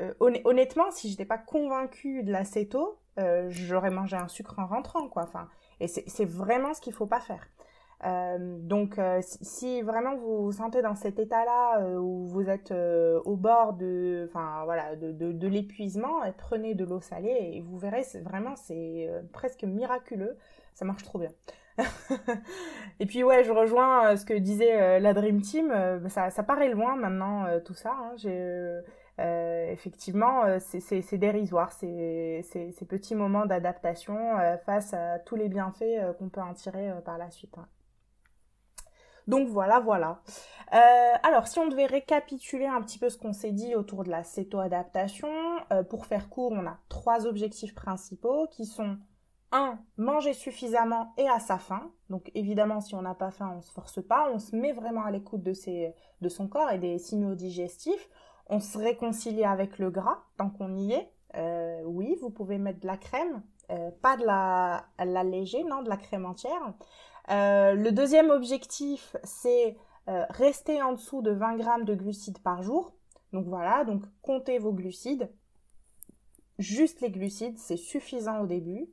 euh, 0.00 0.14
honnêtement, 0.20 0.90
si 0.90 1.08
je 1.08 1.12
n'étais 1.12 1.24
pas 1.24 1.38
convaincue 1.38 2.22
de 2.22 2.32
l'acéto, 2.32 2.98
j'aurais 3.48 3.90
mangé 3.90 4.16
un 4.16 4.28
sucre 4.28 4.58
en 4.58 4.66
rentrant, 4.66 5.08
quoi. 5.08 5.24
Enfin, 5.24 5.48
et 5.80 5.88
c'est 5.88 6.24
vraiment 6.24 6.72
ce 6.72 6.80
qu'il 6.80 6.92
faut 6.92 7.06
pas 7.06 7.18
faire. 7.18 7.48
Donc, 8.04 9.00
si, 9.20 9.82
vraiment 9.82 10.16
vous 10.16 10.44
vous 10.44 10.52
sentez 10.52 10.82
dans 10.82 10.94
cet 10.94 11.18
état-là 11.18 11.98
où 11.98 12.26
vous 12.26 12.48
êtes 12.48 12.72
au 12.72 13.36
bord 13.36 13.72
de, 13.72 14.28
enfin 14.28 14.62
voilà, 14.64 14.94
de, 14.96 15.46
l'épuisement, 15.48 16.20
prenez 16.36 16.74
de 16.74 16.84
l'eau 16.84 17.00
salée 17.00 17.52
et 17.54 17.60
vous 17.60 17.78
verrez, 17.78 18.02
vraiment 18.22 18.54
c'est 18.56 19.10
presque 19.32 19.64
miraculeux, 19.64 20.36
ça 20.74 20.84
marche 20.84 21.02
trop 21.02 21.18
bien. 21.18 21.30
et 23.00 23.06
puis 23.06 23.22
ouais, 23.22 23.44
je 23.44 23.52
rejoins 23.52 24.08
euh, 24.08 24.16
ce 24.16 24.24
que 24.24 24.34
disait 24.34 24.80
euh, 24.80 24.98
la 24.98 25.14
Dream 25.14 25.40
Team. 25.40 25.70
Euh, 25.70 26.08
ça, 26.08 26.42
paraît 26.42 26.70
loin 26.70 26.96
maintenant 26.96 27.46
tout 27.64 27.74
ça. 27.74 27.94
Hein. 27.94 28.16
Effectivement, 29.70 30.44
c'est 30.60 31.18
dérisoire 31.18 31.72
ces, 31.72 32.44
petits 32.88 33.14
moments 33.14 33.46
d'adaptation 33.46 34.16
face 34.64 34.94
à 34.94 35.18
tous 35.18 35.36
les 35.36 35.48
bienfaits 35.48 36.16
qu'on 36.18 36.28
peut 36.28 36.40
en 36.40 36.54
tirer 36.54 36.92
par 37.04 37.18
la 37.18 37.30
suite. 37.30 37.56
Hein. 37.58 37.66
Donc 39.28 39.48
voilà, 39.48 39.78
voilà. 39.78 40.20
alors, 41.22 41.46
si 41.46 41.58
on 41.58 41.68
devait 41.68 41.86
récapituler 41.86 42.66
un 42.66 42.82
petit 42.82 42.98
peu 42.98 43.08
ce 43.08 43.18
qu'on 43.18 43.32
s'est 43.32 43.52
dit 43.52 43.74
autour 43.74 44.02
de 44.02 44.10
la 44.10 44.24
céto-adaptation, 44.24 45.28
pour 45.88 46.06
faire 46.06 46.28
court, 46.28 46.52
on 46.52 46.66
a 46.66 46.78
trois 46.88 47.26
objectifs 47.26 47.74
principaux 47.74 48.48
qui 48.50 48.66
sont 48.66 48.98
1. 49.52 49.78
Manger 49.96 50.32
suffisamment 50.34 51.12
et 51.16 51.28
à 51.28 51.38
sa 51.38 51.58
faim. 51.58 51.90
Donc 52.10 52.30
évidemment, 52.34 52.80
si 52.80 52.94
on 52.94 53.02
n'a 53.02 53.14
pas 53.14 53.30
faim, 53.30 53.50
on 53.52 53.56
ne 53.56 53.62
se 53.62 53.72
force 53.72 54.02
pas, 54.02 54.30
on 54.32 54.38
se 54.38 54.54
met 54.54 54.72
vraiment 54.72 55.04
à 55.04 55.10
l'écoute 55.10 55.42
de, 55.42 55.54
son 56.28 56.48
corps 56.48 56.70
et 56.70 56.78
des 56.78 56.98
signaux 56.98 57.34
digestifs. 57.34 58.08
On 58.46 58.60
se 58.60 58.78
réconcilie 58.78 59.44
avec 59.44 59.78
le 59.78 59.90
gras 59.90 60.22
tant 60.36 60.50
qu'on 60.50 60.74
y 60.76 60.92
est. 60.92 61.10
Euh, 61.36 61.82
oui, 61.84 62.16
vous 62.20 62.30
pouvez 62.30 62.58
mettre 62.58 62.80
de 62.80 62.86
la 62.86 62.96
crème, 62.96 63.42
euh, 63.70 63.90
pas 64.02 64.16
de 64.16 64.24
la, 64.24 64.86
la 64.98 65.24
léger, 65.24 65.62
non, 65.64 65.82
de 65.82 65.88
la 65.88 65.98
crème 65.98 66.24
entière. 66.24 66.74
Euh, 67.30 67.74
le 67.74 67.92
deuxième 67.92 68.30
objectif, 68.30 69.16
c'est 69.24 69.76
rester 70.30 70.82
en 70.82 70.92
dessous 70.92 71.20
de 71.20 71.32
20 71.32 71.56
grammes 71.56 71.84
de 71.84 71.94
glucides 71.94 72.38
par 72.38 72.62
jour. 72.62 72.94
Donc 73.34 73.46
voilà, 73.46 73.84
donc 73.84 74.02
comptez 74.22 74.58
vos 74.58 74.72
glucides. 74.72 75.30
Juste 76.58 77.02
les 77.02 77.10
glucides, 77.10 77.58
c'est 77.58 77.76
suffisant 77.76 78.40
au 78.40 78.46
début 78.46 78.88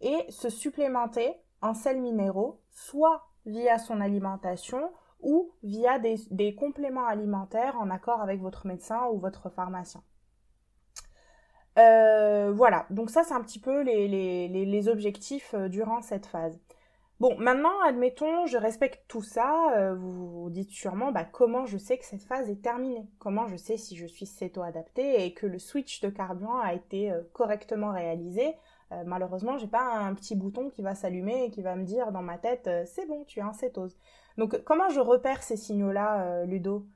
et 0.00 0.24
se 0.30 0.48
supplémenter 0.48 1.34
en 1.62 1.74
sels 1.74 2.00
minéraux, 2.00 2.60
soit 2.70 3.26
via 3.46 3.78
son 3.78 4.00
alimentation 4.00 4.90
ou 5.20 5.52
via 5.62 5.98
des, 5.98 6.54
compléments 6.54 7.06
alimentaires 7.06 7.76
en 7.80 7.90
accord 7.90 8.20
avec 8.20 8.40
votre 8.40 8.66
médecin 8.66 9.06
ou 9.12 9.18
votre 9.18 9.48
pharmacien. 9.48 10.02
Euh, 11.78 12.52
voilà, 12.52 12.86
donc 12.90 13.10
ça 13.10 13.24
c'est 13.24 13.34
un 13.34 13.42
petit 13.42 13.58
peu 13.58 13.82
les, 13.82 14.88
objectifs 14.88 15.54
euh, 15.54 15.68
durant 15.68 16.02
cette 16.02 16.26
phase. 16.26 16.60
Bon, 17.24 17.38
maintenant, 17.38 17.80
admettons, 17.88 18.44
je 18.44 18.58
respecte 18.58 19.04
tout 19.08 19.22
ça, 19.22 19.72
euh, 19.78 19.94
vous 19.94 20.42
vous 20.42 20.50
dites 20.50 20.70
sûrement 20.70 21.10
bah, 21.10 21.24
comment 21.24 21.64
je 21.64 21.78
sais 21.78 21.96
que 21.96 22.04
cette 22.04 22.22
phase 22.22 22.50
est 22.50 22.60
terminée, 22.60 23.08
comment 23.18 23.48
je 23.48 23.56
sais 23.56 23.78
si 23.78 23.96
je 23.96 24.04
suis 24.04 24.26
céto-adapté 24.26 25.24
et 25.24 25.32
que 25.32 25.46
le 25.46 25.58
switch 25.58 26.02
de 26.02 26.10
carburant 26.10 26.60
a 26.60 26.74
été 26.74 27.14
correctement 27.32 27.92
réalisé? 27.92 28.54
Euh, 28.92 29.02
malheureusement, 29.06 29.56
j'ai 29.56 29.66
pas 29.66 29.94
un 29.94 30.12
petit 30.12 30.36
bouton 30.36 30.68
qui 30.68 30.82
va 30.82 30.94
s'allumer 30.94 31.44
et 31.44 31.50
qui 31.50 31.62
va 31.62 31.76
me 31.76 31.84
dire 31.84 32.12
dans 32.12 32.20
ma 32.20 32.36
tête 32.38 32.66
euh, 32.66 32.84
c'est 32.86 33.06
bon, 33.06 33.24
tu 33.24 33.38
es 33.38 33.42
en 33.42 33.54
cétose. 33.54 33.96
Donc 34.36 34.62
comment 34.64 34.90
je 34.90 35.00
repère 35.00 35.42
ces 35.42 35.56
signaux-là, 35.56 36.26
euh, 36.26 36.44
Ludo? 36.44 36.86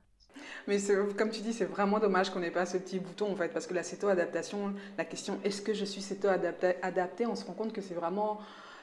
Mais 0.67 0.77
comme 1.17 1.31
tu 1.31 1.41
dis, 1.41 1.53
c'est 1.53 1.65
vraiment 1.65 1.99
dommage 1.99 2.29
qu'on 2.29 2.39
n'ait 2.39 2.51
pas 2.51 2.67
ce 2.67 2.77
petit 2.77 2.99
bouton 2.99 3.31
en 3.31 3.35
fait, 3.35 3.49
parce 3.49 3.65
que 3.65 3.73
la 3.73 3.83
céto-adaptation, 3.83 4.73
la 4.97 5.05
question 5.05 5.39
est-ce 5.43 5.61
que 5.61 5.73
je 5.73 5.85
suis 5.85 6.01
céto-adapté, 6.01 7.25
on 7.25 7.35
se 7.35 7.45
rend 7.45 7.53
compte 7.53 7.73
que 7.73 7.81
c'est 7.81 7.95
vraiment 7.95 8.39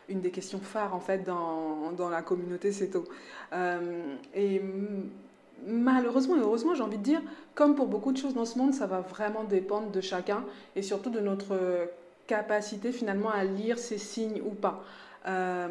une 0.09 0.21
des 0.21 0.31
questions 0.31 0.61
phares 0.61 0.95
en 0.95 1.01
fait 1.01 1.25
dans, 1.25 1.93
dans 1.93 2.09
la 2.09 2.23
communauté 2.23 2.73
céto. 2.73 3.05
et 4.35 4.63
malheureusement 5.67 6.37
et 6.37 6.41
heureusement, 6.41 6.75
j'ai 6.75 6.83
envie 6.83 6.99
de 6.99 7.03
dire, 7.03 7.21
comme 7.55 7.75
pour 7.75 7.87
beaucoup 7.87 8.13
de 8.13 8.17
choses 8.17 8.35
dans 8.35 8.45
ce 8.45 8.59
monde, 8.59 8.75
ça 8.75 8.87
va 8.87 9.01
vraiment 9.01 9.45
dépendre 9.45 9.91
de 9.91 10.01
chacun 10.01 10.45
et 10.75 10.83
surtout 10.83 11.11
de 11.11 11.21
notre 11.21 11.59
capacité 12.27 12.93
finalement 12.93 13.31
à 13.31 13.45
lire 13.45 13.79
ces 13.79 13.99
signes 13.99 14.43
ou 14.45 14.51
pas. 14.51 14.85
Euh, 15.27 15.69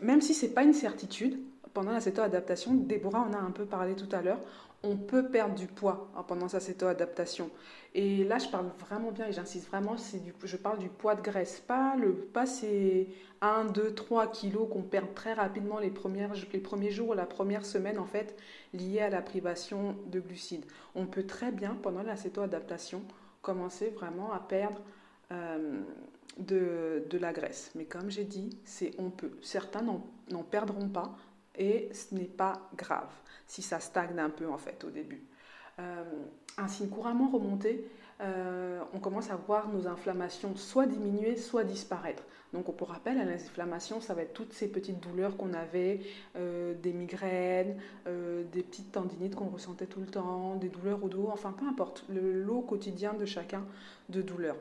même 0.00 0.20
si 0.20 0.34
c'est 0.34 0.50
pas 0.50 0.62
une 0.62 0.72
certitude, 0.72 1.38
pendant 1.74 1.92
la 1.92 2.00
céto-adaptation, 2.00 2.74
Déborah 2.74 3.20
en 3.20 3.32
a 3.32 3.38
un 3.38 3.50
peu 3.50 3.64
parlé 3.64 3.94
tout 3.94 4.08
à 4.12 4.22
l'heure, 4.22 4.40
on 4.82 4.96
peut 4.96 5.28
perdre 5.28 5.54
du 5.54 5.66
poids 5.66 6.10
hein, 6.16 6.24
pendant 6.26 6.48
sa 6.48 6.60
céto-adaptation. 6.60 7.50
Et 7.94 8.24
là, 8.24 8.38
je 8.38 8.48
parle 8.48 8.70
vraiment 8.78 9.10
bien 9.10 9.26
et 9.26 9.32
j'insiste 9.32 9.68
vraiment, 9.68 9.94
du, 9.94 10.32
je 10.44 10.56
parle 10.56 10.78
du 10.78 10.88
poids 10.88 11.14
de 11.14 11.22
graisse, 11.22 11.60
pas, 11.60 11.96
le, 11.96 12.14
pas 12.14 12.46
ces 12.46 13.08
1, 13.40 13.66
2, 13.66 13.94
3 13.94 14.28
kilos 14.28 14.68
qu'on 14.70 14.82
perd 14.82 15.12
très 15.14 15.32
rapidement 15.32 15.78
les, 15.78 15.90
premières, 15.90 16.32
les 16.52 16.60
premiers 16.60 16.90
jours 16.90 17.10
ou 17.10 17.14
la 17.14 17.26
première 17.26 17.66
semaine, 17.66 17.98
en 17.98 18.06
fait, 18.06 18.36
liés 18.72 19.00
à 19.00 19.10
la 19.10 19.22
privation 19.22 19.96
de 20.06 20.20
glucides. 20.20 20.64
On 20.94 21.06
peut 21.06 21.26
très 21.26 21.50
bien, 21.50 21.76
pendant 21.82 22.02
la 22.02 22.16
céto-adaptation, 22.16 23.02
commencer 23.42 23.90
vraiment 23.90 24.32
à 24.32 24.38
perdre 24.38 24.80
euh, 25.32 25.80
de, 26.38 27.04
de, 27.10 27.18
la 27.18 27.32
graisse. 27.32 27.72
Mais 27.74 27.84
comme 27.84 28.10
j'ai 28.10 28.24
dit, 28.24 28.50
c'est 28.64 28.92
on 28.98 29.10
peut. 29.10 29.32
Certains 29.42 29.82
n'en 29.82 30.42
perdront 30.42 30.88
pas 30.88 31.16
et 31.60 31.90
ce 31.92 32.14
n'est 32.14 32.24
pas 32.24 32.68
grave 32.76 33.10
si 33.46 33.62
ça 33.62 33.78
stagne 33.78 34.18
un 34.18 34.30
peu 34.30 34.48
en 34.48 34.58
fait 34.58 34.82
au 34.82 34.90
début. 34.90 35.22
Euh, 35.78 36.02
un 36.58 36.68
signe 36.68 36.88
couramment 36.88 37.28
remonté, 37.28 37.84
euh, 38.20 38.80
on 38.92 38.98
commence 38.98 39.30
à 39.30 39.36
voir 39.36 39.68
nos 39.68 39.86
inflammations 39.86 40.56
soit 40.56 40.86
diminuer, 40.86 41.36
soit 41.36 41.64
disparaître. 41.64 42.22
Donc, 42.52 42.74
pour 42.76 42.88
rappel, 42.88 43.18
à 43.18 43.24
l'inflammation, 43.24 44.00
ça 44.00 44.12
va 44.12 44.22
être 44.22 44.34
toutes 44.34 44.52
ces 44.52 44.66
petites 44.66 45.00
douleurs 45.00 45.36
qu'on 45.36 45.54
avait, 45.54 46.00
des 46.34 46.92
migraines, 46.92 47.76
des 48.06 48.62
petites 48.64 48.90
tendinites 48.90 49.36
qu'on 49.36 49.46
ressentait 49.46 49.86
tout 49.86 50.00
le 50.00 50.08
temps, 50.08 50.56
des 50.56 50.68
douleurs 50.68 51.02
au 51.04 51.08
dos, 51.08 51.30
enfin 51.32 51.52
peu 51.52 51.64
importe, 51.64 52.04
le 52.08 52.42
lot 52.42 52.62
quotidien 52.62 53.14
de 53.14 53.24
chacun 53.24 53.64
de 54.08 54.20
douleurs. 54.20 54.56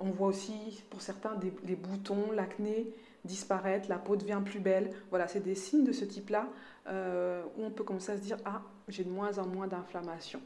On 0.00 0.08
voit 0.08 0.28
aussi 0.28 0.82
pour 0.88 1.02
certains 1.02 1.34
des, 1.34 1.52
les 1.66 1.76
boutons, 1.76 2.32
l'acné 2.32 2.86
disparaître, 3.24 3.88
la 3.88 3.98
peau 3.98 4.16
devient 4.16 4.40
plus 4.44 4.60
belle. 4.60 4.90
Voilà, 5.10 5.28
c'est 5.28 5.40
des 5.40 5.54
signes 5.54 5.84
de 5.84 5.92
ce 5.92 6.04
type-là 6.04 6.48
euh, 6.88 7.42
où 7.56 7.64
on 7.64 7.70
peut 7.70 7.84
commencer 7.84 8.12
à 8.12 8.16
se 8.16 8.22
dire 8.22 8.38
ah 8.44 8.62
j'ai 8.88 9.04
de 9.04 9.10
moins 9.10 9.38
en 9.38 9.46
moins 9.46 9.66
d'inflammation. 9.66 10.40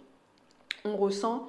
On 0.84 0.96
ressent 0.96 1.48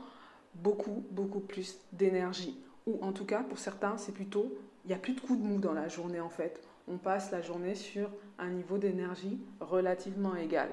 beaucoup 0.56 1.06
beaucoup 1.12 1.40
plus 1.40 1.78
d'énergie. 1.94 2.60
Ou 2.88 3.00
en 3.02 3.12
tout 3.12 3.26
cas 3.26 3.44
pour 3.44 3.60
certains 3.60 3.98
c'est 3.98 4.14
plutôt 4.14 4.58
il 4.86 4.88
n'y 4.88 4.94
a 4.94 4.98
plus 4.98 5.14
de 5.14 5.20
coups 5.20 5.40
de 5.40 5.46
mou 5.46 5.60
dans 5.60 5.74
la 5.74 5.88
journée 5.88 6.20
en 6.20 6.30
fait. 6.30 6.62
On 6.88 6.98
passe 6.98 7.32
la 7.32 7.42
journée 7.42 7.76
sur 7.76 8.10
un 8.40 8.50
niveau 8.50 8.78
d'énergie 8.78 9.40
relativement 9.60 10.36
égal. 10.36 10.70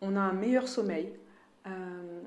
On 0.00 0.16
a 0.16 0.20
un 0.20 0.32
meilleur 0.32 0.68
sommeil. 0.68 1.12
Euh, 1.66 2.20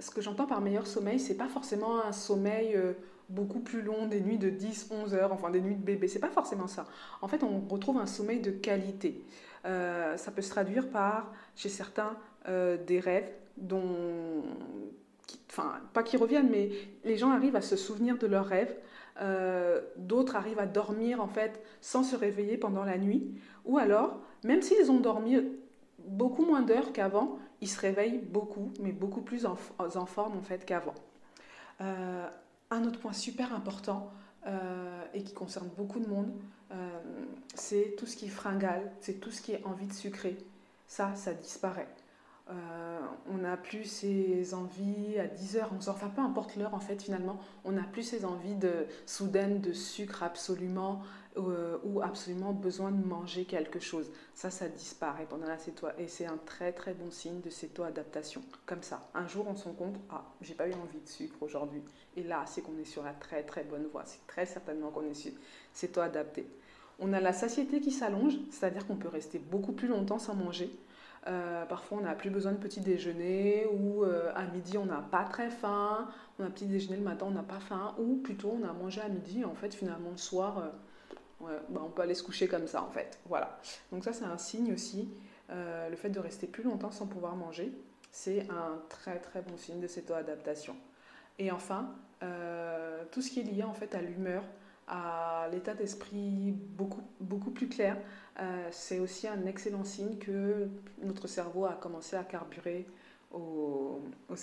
ce 0.00 0.10
que 0.10 0.20
j'entends 0.20 0.46
par 0.46 0.60
meilleur 0.60 0.86
sommeil, 0.86 1.18
c'est 1.18 1.36
pas 1.36 1.48
forcément 1.48 2.04
un 2.04 2.12
sommeil 2.12 2.74
euh, 2.74 2.92
beaucoup 3.28 3.60
plus 3.60 3.82
long, 3.82 4.06
des 4.06 4.20
nuits 4.20 4.38
de 4.38 4.50
10, 4.50 4.88
11 4.90 5.14
heures, 5.14 5.32
enfin 5.32 5.50
des 5.50 5.60
nuits 5.60 5.76
de 5.76 5.84
bébé. 5.84 6.08
C'est 6.08 6.18
pas 6.18 6.30
forcément 6.30 6.66
ça. 6.66 6.86
En 7.22 7.28
fait, 7.28 7.42
on 7.42 7.60
retrouve 7.60 7.98
un 7.98 8.06
sommeil 8.06 8.40
de 8.40 8.50
qualité. 8.50 9.24
Euh, 9.66 10.16
ça 10.16 10.30
peut 10.30 10.42
se 10.42 10.50
traduire 10.50 10.88
par, 10.88 11.32
chez 11.56 11.68
certains, 11.68 12.16
euh, 12.48 12.76
des 12.76 13.00
rêves 13.00 13.30
dont, 13.56 14.42
enfin, 15.50 15.80
pas 15.92 16.02
qui 16.02 16.16
reviennent, 16.16 16.50
mais 16.50 16.70
les 17.04 17.16
gens 17.16 17.30
arrivent 17.30 17.56
à 17.56 17.62
se 17.62 17.76
souvenir 17.76 18.18
de 18.18 18.26
leurs 18.26 18.46
rêves. 18.46 18.76
Euh, 19.20 19.80
d'autres 19.96 20.34
arrivent 20.34 20.58
à 20.58 20.66
dormir 20.66 21.22
en 21.22 21.28
fait 21.28 21.62
sans 21.80 22.02
se 22.02 22.16
réveiller 22.16 22.56
pendant 22.56 22.84
la 22.84 22.98
nuit. 22.98 23.40
Ou 23.64 23.78
alors, 23.78 24.20
même 24.42 24.60
s'ils 24.60 24.90
ont 24.90 25.00
dormi 25.00 25.38
beaucoup 25.98 26.44
moins 26.44 26.62
d'heures 26.62 26.92
qu'avant, 26.92 27.38
ils 27.60 27.68
se 27.68 27.80
réveillent 27.80 28.18
beaucoup, 28.18 28.72
mais 28.80 28.92
beaucoup 28.92 29.22
plus 29.22 29.46
en, 29.46 29.56
en 29.78 30.06
forme 30.06 30.36
en 30.36 30.42
fait 30.42 30.66
qu'avant. 30.66 30.94
Un 32.74 32.82
autre 32.86 32.98
point 32.98 33.12
super 33.12 33.54
important 33.54 34.10
euh, 34.48 35.04
et 35.14 35.22
qui 35.22 35.32
concerne 35.32 35.68
beaucoup 35.76 36.00
de 36.00 36.08
monde, 36.08 36.32
euh, 36.72 36.74
c'est 37.54 37.94
tout 37.96 38.04
ce 38.04 38.16
qui 38.16 38.26
est 38.26 38.30
fringale, 38.30 38.90
c'est 39.00 39.20
tout 39.20 39.30
ce 39.30 39.40
qui 39.40 39.52
est 39.52 39.64
envie 39.64 39.86
de 39.86 39.92
sucrer. 39.92 40.36
Ça, 40.88 41.14
ça 41.14 41.34
disparaît. 41.34 41.86
Euh, 42.50 42.98
on 43.30 43.38
n'a 43.38 43.56
plus 43.56 43.84
ces 43.84 44.54
envies 44.54 45.20
à 45.20 45.26
10h, 45.28 45.68
11h, 45.78 45.90
enfin 45.90 46.08
peu 46.08 46.20
importe 46.20 46.56
l'heure 46.56 46.74
en 46.74 46.80
fait 46.80 47.00
finalement, 47.00 47.38
on 47.64 47.72
n'a 47.72 47.84
plus 47.84 48.02
ces 48.02 48.24
envies 48.24 48.56
de 48.56 48.86
soudaines 49.06 49.60
de 49.60 49.72
sucre 49.72 50.24
absolument 50.24 51.00
euh, 51.36 51.78
ou 51.84 52.00
absolument 52.00 52.52
besoin 52.52 52.90
de 52.90 53.04
manger 53.04 53.44
quelque 53.44 53.80
chose. 53.80 54.10
Ça, 54.34 54.50
ça 54.50 54.68
disparaît 54.68 55.26
pendant 55.28 55.46
la 55.46 55.58
céto 55.58 55.88
et 55.98 56.06
c'est 56.06 56.26
un 56.26 56.38
très 56.46 56.72
très 56.72 56.94
bon 56.94 57.10
signe 57.10 57.40
de 57.40 57.50
céto-adaptation. 57.50 58.42
Comme 58.66 58.82
ça, 58.82 59.08
un 59.14 59.26
jour 59.26 59.46
on 59.48 59.56
se 59.56 59.64
rend 59.64 59.74
compte, 59.74 59.96
ah, 60.10 60.24
j'ai 60.40 60.54
pas 60.54 60.68
eu 60.68 60.74
envie 60.74 61.00
de 61.00 61.08
sucre 61.08 61.42
aujourd'hui. 61.42 61.82
Et 62.16 62.22
là, 62.22 62.44
c'est 62.46 62.62
qu'on 62.62 62.78
est 62.78 62.84
sur 62.84 63.02
la 63.02 63.12
très 63.12 63.42
très 63.42 63.64
bonne 63.64 63.86
voie. 63.86 64.04
C'est 64.06 64.26
très 64.26 64.46
certainement 64.46 64.90
qu'on 64.90 65.04
est 65.04 65.32
céto-adapté. 65.72 66.46
On 67.00 67.12
a 67.12 67.20
la 67.20 67.32
satiété 67.32 67.80
qui 67.80 67.90
s'allonge, 67.90 68.34
c'est-à-dire 68.50 68.86
qu'on 68.86 68.96
peut 68.96 69.08
rester 69.08 69.38
beaucoup 69.38 69.72
plus 69.72 69.88
longtemps 69.88 70.20
sans 70.20 70.34
manger. 70.34 70.70
Euh, 71.26 71.64
parfois, 71.64 71.98
on 71.98 72.02
n'a 72.02 72.14
plus 72.14 72.30
besoin 72.30 72.52
de 72.52 72.58
petit 72.58 72.80
déjeuner 72.80 73.66
ou 73.72 74.04
euh, 74.04 74.30
à 74.34 74.44
midi, 74.44 74.76
on 74.76 74.86
n'a 74.86 75.04
pas 75.10 75.24
très 75.24 75.50
faim. 75.50 76.08
On 76.38 76.44
a 76.44 76.50
petit 76.50 76.66
déjeuner 76.66 76.96
le 76.96 77.02
matin, 77.02 77.26
on 77.28 77.32
n'a 77.32 77.42
pas 77.42 77.60
faim. 77.60 77.94
Ou 77.98 78.16
plutôt, 78.16 78.56
on 78.60 78.68
a 78.68 78.72
mangé 78.72 79.00
à 79.00 79.08
midi 79.08 79.40
et 79.40 79.44
en 79.44 79.54
fait, 79.54 79.74
finalement, 79.74 80.10
le 80.10 80.16
soir, 80.16 80.58
euh, 80.58 80.68
bah, 81.68 81.82
on 81.84 81.90
peut 81.90 82.02
aller 82.02 82.14
se 82.14 82.22
coucher 82.22 82.48
comme 82.48 82.66
ça 82.66 82.82
en 82.82 82.90
fait. 82.90 83.18
Voilà. 83.26 83.58
Donc 83.92 84.04
ça, 84.04 84.12
c'est 84.12 84.24
un 84.24 84.38
signe 84.38 84.72
aussi. 84.72 85.08
le 85.50 85.96
fait 85.96 86.10
de 86.10 86.20
rester 86.20 86.46
plus 86.46 86.64
longtemps 86.64 86.90
sans 86.90 87.06
pouvoir 87.06 87.36
manger, 87.36 87.72
c'est 88.10 88.48
un 88.50 88.80
très 88.88 89.18
très 89.18 89.42
bon 89.42 89.56
signe 89.56 89.80
de 89.80 89.86
cette 89.86 90.10
adaptation. 90.10 90.76
Et 91.38 91.50
enfin, 91.50 91.94
tout 93.10 93.22
ce 93.22 93.30
qui 93.30 93.40
est 93.40 93.44
lié 93.44 93.62
en 93.62 93.74
fait 93.74 93.94
à 93.94 94.00
l'humeur, 94.00 94.42
à 94.86 95.48
l'état 95.52 95.74
d'esprit 95.74 96.52
beaucoup, 96.52 97.02
beaucoup 97.20 97.50
plus 97.50 97.68
clair, 97.68 97.96
euh, 98.40 98.68
c'est 98.70 98.98
aussi 98.98 99.26
un 99.28 99.46
excellent 99.46 99.84
signe 99.84 100.18
que 100.18 100.68
notre 101.02 101.26
cerveau 101.26 101.66
a 101.66 101.74
commencé 101.74 102.16
à 102.16 102.24
carburer 102.24 102.86
au, 103.32 104.00
au. 104.28 104.34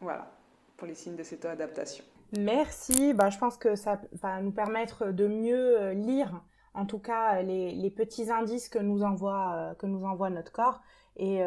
Voilà, 0.00 0.30
pour 0.76 0.86
les 0.86 0.94
signes 0.94 1.16
de 1.16 1.22
céto-adaptation. 1.22 2.04
Merci, 2.36 3.14
bah, 3.14 3.30
je 3.30 3.38
pense 3.38 3.56
que 3.56 3.74
ça 3.74 4.00
va 4.12 4.40
nous 4.40 4.52
permettre 4.52 5.06
de 5.12 5.26
mieux 5.26 5.80
euh, 5.80 5.94
lire, 5.94 6.42
en 6.74 6.84
tout 6.84 6.98
cas, 6.98 7.42
les, 7.42 7.72
les 7.72 7.90
petits 7.90 8.30
indices 8.30 8.68
que 8.68 8.78
nous 8.78 9.02
envoie, 9.02 9.54
euh, 9.54 9.74
que 9.74 9.86
nous 9.86 10.04
envoie 10.04 10.30
notre 10.30 10.52
corps 10.52 10.80
et 11.20 11.42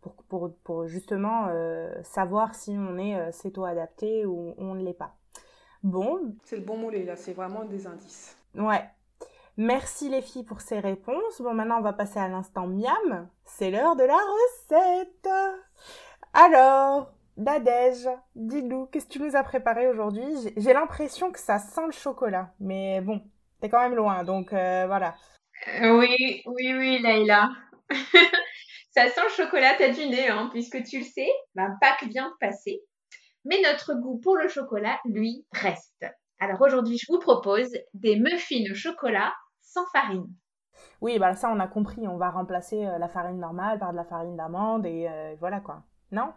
pour, 0.00 0.14
pour, 0.28 0.52
pour, 0.64 0.88
justement 0.88 1.48
savoir 2.02 2.56
si 2.56 2.70
on 2.72 2.98
est 2.98 3.30
céto-adapté 3.30 4.26
ou 4.26 4.52
on 4.58 4.74
ne 4.74 4.82
l'est 4.82 4.92
pas. 4.92 5.14
Bon. 5.84 6.34
C'est 6.42 6.56
le 6.56 6.64
bon 6.64 6.76
mot, 6.76 6.90
là, 6.90 7.14
c'est 7.14 7.34
vraiment 7.34 7.62
des 7.64 7.86
indices. 7.86 8.36
Ouais. 8.56 8.82
Merci 9.56 10.08
les 10.08 10.22
filles 10.22 10.42
pour 10.42 10.60
ces 10.60 10.80
réponses. 10.80 11.40
Bon, 11.40 11.54
maintenant 11.54 11.78
on 11.78 11.82
va 11.82 11.92
passer 11.92 12.18
à 12.18 12.26
l'instant 12.26 12.66
miam. 12.66 13.28
C'est 13.44 13.70
l'heure 13.70 13.94
de 13.94 14.02
la 14.02 14.16
recette. 14.16 15.28
Alors, 16.32 17.13
Nadège, 17.36 18.08
dis-nous, 18.36 18.86
qu'est-ce 18.86 19.06
que 19.06 19.12
tu 19.12 19.20
nous 19.20 19.34
as 19.34 19.42
préparé 19.42 19.88
aujourd'hui? 19.88 20.24
J'ai 20.56 20.72
l'impression 20.72 21.32
que 21.32 21.40
ça 21.40 21.58
sent 21.58 21.86
le 21.86 21.92
chocolat, 21.92 22.54
mais 22.60 23.00
bon, 23.00 23.22
t'es 23.60 23.68
quand 23.68 23.80
même 23.80 23.96
loin, 23.96 24.22
donc 24.22 24.52
euh, 24.52 24.84
voilà. 24.86 25.16
Euh, 25.82 25.98
oui, 25.98 26.42
oui, 26.46 26.74
oui, 26.74 27.02
Laïla. 27.02 27.50
ça 28.92 29.08
sent 29.08 29.20
le 29.24 29.44
chocolat, 29.44 29.74
t'as 29.76 29.88
du 29.88 30.06
nez, 30.06 30.28
hein, 30.28 30.48
puisque 30.52 30.84
tu 30.84 30.98
le 30.98 31.04
sais, 31.04 31.28
ben, 31.56 31.76
Pâques 31.80 32.04
vient 32.04 32.28
de 32.28 32.36
passer. 32.38 32.82
Mais 33.44 33.60
notre 33.64 33.94
goût 33.94 34.20
pour 34.22 34.36
le 34.36 34.46
chocolat, 34.46 35.00
lui, 35.04 35.44
reste. 35.50 36.06
Alors 36.38 36.60
aujourd'hui, 36.62 36.98
je 36.98 37.12
vous 37.12 37.18
propose 37.18 37.70
des 37.94 38.16
muffins 38.16 38.70
au 38.70 38.74
chocolat 38.74 39.34
sans 39.60 39.86
farine. 39.92 40.32
Oui, 41.00 41.18
bah 41.18 41.34
ça 41.34 41.50
on 41.50 41.58
a 41.58 41.66
compris, 41.66 42.06
on 42.06 42.16
va 42.16 42.30
remplacer 42.30 42.84
euh, 42.86 42.98
la 42.98 43.08
farine 43.08 43.40
normale 43.40 43.80
par 43.80 43.90
de 43.90 43.96
la 43.96 44.04
farine 44.04 44.36
d'amande 44.36 44.86
et 44.86 45.08
voilà 45.40 45.60
quoi. 45.60 45.82
Non? 46.12 46.32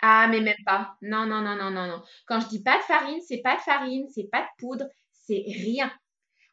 Ah, 0.00 0.28
mais 0.30 0.40
même 0.40 0.56
pas. 0.64 0.96
Non, 1.02 1.26
non, 1.26 1.40
non, 1.40 1.56
non, 1.56 1.70
non, 1.70 1.86
non. 1.86 2.02
Quand 2.26 2.40
je 2.40 2.48
dis 2.48 2.62
pas 2.62 2.78
de 2.78 2.82
farine, 2.82 3.20
c'est 3.26 3.42
pas 3.42 3.56
de 3.56 3.60
farine, 3.60 4.06
c'est 4.08 4.28
pas 4.30 4.42
de 4.42 4.48
poudre, 4.58 4.86
c'est 5.12 5.44
rien. 5.46 5.90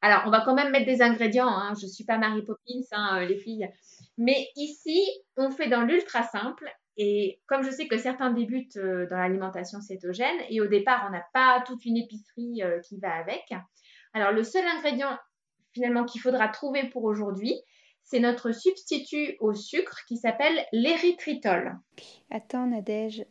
Alors, 0.01 0.23
on 0.25 0.29
va 0.29 0.41
quand 0.41 0.53
même 0.53 0.71
mettre 0.71 0.85
des 0.85 1.01
ingrédients. 1.01 1.49
Hein. 1.49 1.73
Je 1.79 1.87
suis 1.87 2.03
pas 2.03 2.17
Marie 2.17 2.43
Poppins, 2.43 2.81
hein, 2.91 3.21
euh, 3.21 3.25
les 3.25 3.37
filles. 3.37 3.69
Mais 4.17 4.47
ici, 4.55 5.03
on 5.37 5.51
fait 5.51 5.67
dans 5.67 5.81
l'ultra 5.81 6.23
simple. 6.23 6.69
Et 6.97 7.41
comme 7.47 7.63
je 7.63 7.71
sais 7.71 7.87
que 7.87 7.97
certains 7.97 8.31
débutent 8.31 8.77
euh, 8.77 9.07
dans 9.07 9.17
l'alimentation 9.17 9.81
cétogène, 9.81 10.37
et 10.49 10.61
au 10.61 10.67
départ, 10.67 11.05
on 11.07 11.11
n'a 11.11 11.25
pas 11.33 11.63
toute 11.65 11.85
une 11.85 11.97
épicerie 11.97 12.61
euh, 12.63 12.79
qui 12.79 12.99
va 12.99 13.13
avec. 13.15 13.53
Alors, 14.13 14.31
le 14.31 14.43
seul 14.43 14.65
ingrédient 14.65 15.17
finalement 15.73 16.05
qu'il 16.05 16.21
faudra 16.21 16.47
trouver 16.47 16.89
pour 16.89 17.03
aujourd'hui, 17.03 17.55
c'est 18.05 18.19
notre 18.19 18.51
substitut 18.51 19.35
au 19.39 19.53
sucre 19.53 20.05
qui 20.07 20.17
s'appelle 20.17 20.63
l'érythritol. 20.71 21.77
Attends, 22.29 22.67
Nadège, 22.67 23.25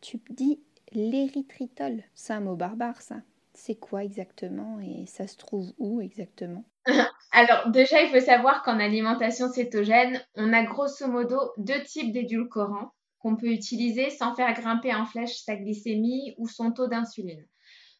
tu 0.00 0.20
dis 0.30 0.60
l'érythritol. 0.92 2.02
C'est 2.14 2.32
un 2.32 2.40
mot 2.40 2.56
barbare, 2.56 3.02
ça. 3.02 3.16
C'est 3.54 3.74
quoi 3.74 4.02
exactement 4.02 4.80
et 4.80 5.04
ça 5.06 5.26
se 5.26 5.36
trouve 5.36 5.72
où 5.78 6.00
exactement? 6.00 6.64
Alors, 7.32 7.70
déjà, 7.70 8.02
il 8.02 8.10
faut 8.10 8.24
savoir 8.24 8.62
qu'en 8.62 8.78
alimentation 8.78 9.48
cétogène, 9.48 10.24
on 10.36 10.52
a 10.52 10.62
grosso 10.62 11.06
modo 11.06 11.38
deux 11.58 11.82
types 11.82 12.12
d'édulcorants 12.12 12.92
qu'on 13.18 13.36
peut 13.36 13.52
utiliser 13.52 14.10
sans 14.10 14.34
faire 14.34 14.52
grimper 14.54 14.94
en 14.94 15.04
flèche 15.04 15.42
sa 15.42 15.56
glycémie 15.56 16.34
ou 16.38 16.48
son 16.48 16.72
taux 16.72 16.88
d'insuline. 16.88 17.46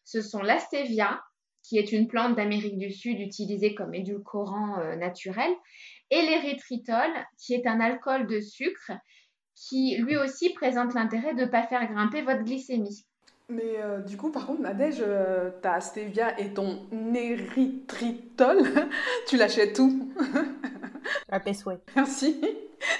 Ce 0.03 0.21
sont 0.21 0.41
la 0.41 0.59
stevia, 0.59 1.21
qui 1.63 1.77
est 1.77 1.93
une 1.93 2.07
plante 2.07 2.35
d'Amérique 2.35 2.77
du 2.77 2.91
Sud 2.91 3.19
utilisée 3.19 3.73
comme 3.73 3.93
édulcorant 3.93 4.79
euh, 4.79 4.95
naturel, 4.97 5.49
et 6.13 6.21
l'érythritol, 6.21 7.09
qui 7.37 7.53
est 7.53 7.67
un 7.67 7.79
alcool 7.79 8.27
de 8.27 8.39
sucre 8.39 8.91
qui 9.55 9.97
lui 9.97 10.17
aussi 10.17 10.53
présente 10.53 10.93
l'intérêt 10.93 11.33
de 11.33 11.41
ne 11.41 11.45
pas 11.45 11.63
faire 11.63 11.87
grimper 11.91 12.21
votre 12.21 12.43
glycémie. 12.43 13.05
Mais 13.49 13.77
euh, 13.77 13.99
du 13.99 14.17
coup, 14.17 14.31
par 14.31 14.45
contre, 14.45 14.61
Nadège, 14.61 15.01
euh, 15.01 15.51
ta 15.61 15.79
stevia 15.81 16.39
et 16.39 16.53
ton 16.53 16.87
érythritol, 17.13 18.57
tu 19.27 19.37
l'achètes 19.37 19.77
où 19.79 20.13
À 21.31 21.39
tes 21.39 21.53
souhaits. 21.53 21.81
Merci. 21.95 22.39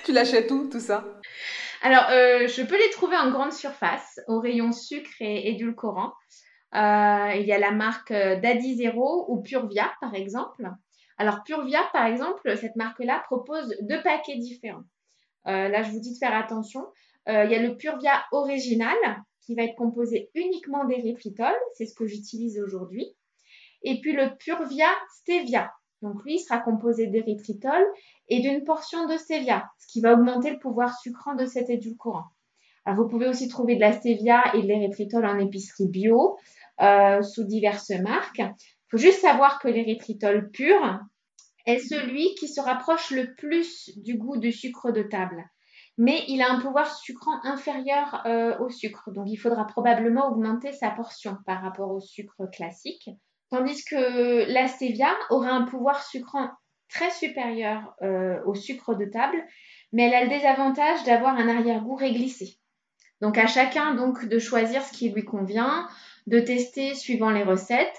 Tu 0.03 0.11
l'achètes 0.11 0.51
où, 0.51 0.69
tout 0.69 0.79
ça 0.79 1.05
Alors, 1.81 2.05
euh, 2.09 2.47
je 2.47 2.61
peux 2.61 2.77
les 2.77 2.89
trouver 2.91 3.17
en 3.17 3.31
grande 3.31 3.53
surface, 3.53 4.19
au 4.27 4.39
rayon 4.39 4.71
sucre 4.71 5.11
et 5.21 5.49
édulcorant. 5.49 6.13
il 6.73 7.45
y 7.45 7.53
a 7.53 7.59
la 7.59 7.71
marque 7.71 8.11
Daddy 8.11 8.75
Zero 8.75 9.25
ou 9.29 9.41
Purvia, 9.41 9.91
par 10.01 10.13
exemple. 10.13 10.69
Alors 11.23 11.41
Purvia, 11.45 11.79
par 11.93 12.05
exemple, 12.05 12.57
cette 12.57 12.75
marque-là 12.75 13.23
propose 13.27 13.73
deux 13.83 14.03
paquets 14.03 14.35
différents. 14.35 14.83
Euh, 15.47 15.69
là, 15.69 15.81
je 15.81 15.89
vous 15.91 16.01
dis 16.01 16.11
de 16.11 16.17
faire 16.17 16.35
attention. 16.35 16.81
Euh, 17.29 17.45
il 17.45 17.51
y 17.51 17.55
a 17.55 17.61
le 17.61 17.77
Purvia 17.77 18.25
original 18.33 18.97
qui 19.39 19.55
va 19.55 19.63
être 19.63 19.77
composé 19.77 20.29
uniquement 20.35 20.83
d'érythritol, 20.83 21.53
c'est 21.75 21.85
ce 21.85 21.95
que 21.95 22.05
j'utilise 22.05 22.59
aujourd'hui. 22.59 23.07
Et 23.83 24.01
puis 24.01 24.11
le 24.11 24.35
Purvia 24.37 24.89
stevia. 25.15 25.71
Donc 26.01 26.21
lui, 26.25 26.35
il 26.35 26.39
sera 26.39 26.59
composé 26.59 27.07
d'érythritol 27.07 27.85
et 28.27 28.41
d'une 28.41 28.65
portion 28.65 29.07
de 29.07 29.15
stevia, 29.15 29.63
ce 29.79 29.87
qui 29.87 30.01
va 30.01 30.15
augmenter 30.15 30.51
le 30.51 30.59
pouvoir 30.59 30.93
sucrant 30.99 31.35
de 31.35 31.45
cet 31.45 31.69
édulcorant. 31.69 32.25
Alors, 32.83 33.01
vous 33.01 33.07
pouvez 33.07 33.29
aussi 33.29 33.47
trouver 33.47 33.75
de 33.75 33.79
la 33.79 33.93
stevia 33.93 34.43
et 34.55 34.61
de 34.61 34.67
l'érythritol 34.67 35.25
en 35.25 35.39
épicerie 35.39 35.87
bio 35.87 36.37
euh, 36.81 37.21
sous 37.21 37.45
diverses 37.45 37.91
marques 37.91 38.41
faut 38.93 38.99
juste 38.99 39.21
savoir 39.21 39.57
que 39.57 39.67
l'érythritol 39.67 40.51
pur 40.51 40.99
est 41.65 41.79
celui 41.79 42.35
qui 42.35 42.47
se 42.47 42.61
rapproche 42.61 43.11
le 43.11 43.33
plus 43.35 43.91
du 43.97 44.17
goût 44.17 44.37
du 44.37 44.51
sucre 44.51 44.91
de 44.91 45.03
table. 45.03 45.43
Mais 45.97 46.23
il 46.27 46.41
a 46.41 46.51
un 46.51 46.59
pouvoir 46.59 46.93
sucrant 46.95 47.39
inférieur 47.43 48.23
euh, 48.25 48.57
au 48.59 48.69
sucre. 48.69 49.11
Donc 49.11 49.25
il 49.27 49.37
faudra 49.37 49.65
probablement 49.65 50.27
augmenter 50.27 50.71
sa 50.73 50.89
portion 50.89 51.37
par 51.45 51.61
rapport 51.61 51.91
au 51.91 51.99
sucre 51.99 52.47
classique. 52.51 53.09
Tandis 53.49 53.85
que 53.85 54.51
la 54.51 54.67
stevia 54.67 55.15
aura 55.29 55.51
un 55.51 55.65
pouvoir 55.65 56.03
sucrant 56.03 56.49
très 56.89 57.11
supérieur 57.11 57.93
euh, 58.01 58.39
au 58.45 58.55
sucre 58.55 58.95
de 58.95 59.05
table, 59.05 59.37
mais 59.91 60.03
elle 60.03 60.13
a 60.13 60.23
le 60.23 60.29
désavantage 60.29 61.03
d'avoir 61.03 61.35
un 61.35 61.47
arrière-goût 61.47 61.95
réglissé. 61.95 62.57
Donc 63.21 63.37
à 63.37 63.47
chacun 63.47 63.93
donc 63.95 64.25
de 64.25 64.39
choisir 64.39 64.83
ce 64.83 64.91
qui 64.91 65.09
lui 65.09 65.23
convient, 65.23 65.87
de 66.27 66.39
tester 66.39 66.95
suivant 66.95 67.29
les 67.29 67.43
recettes. 67.43 67.95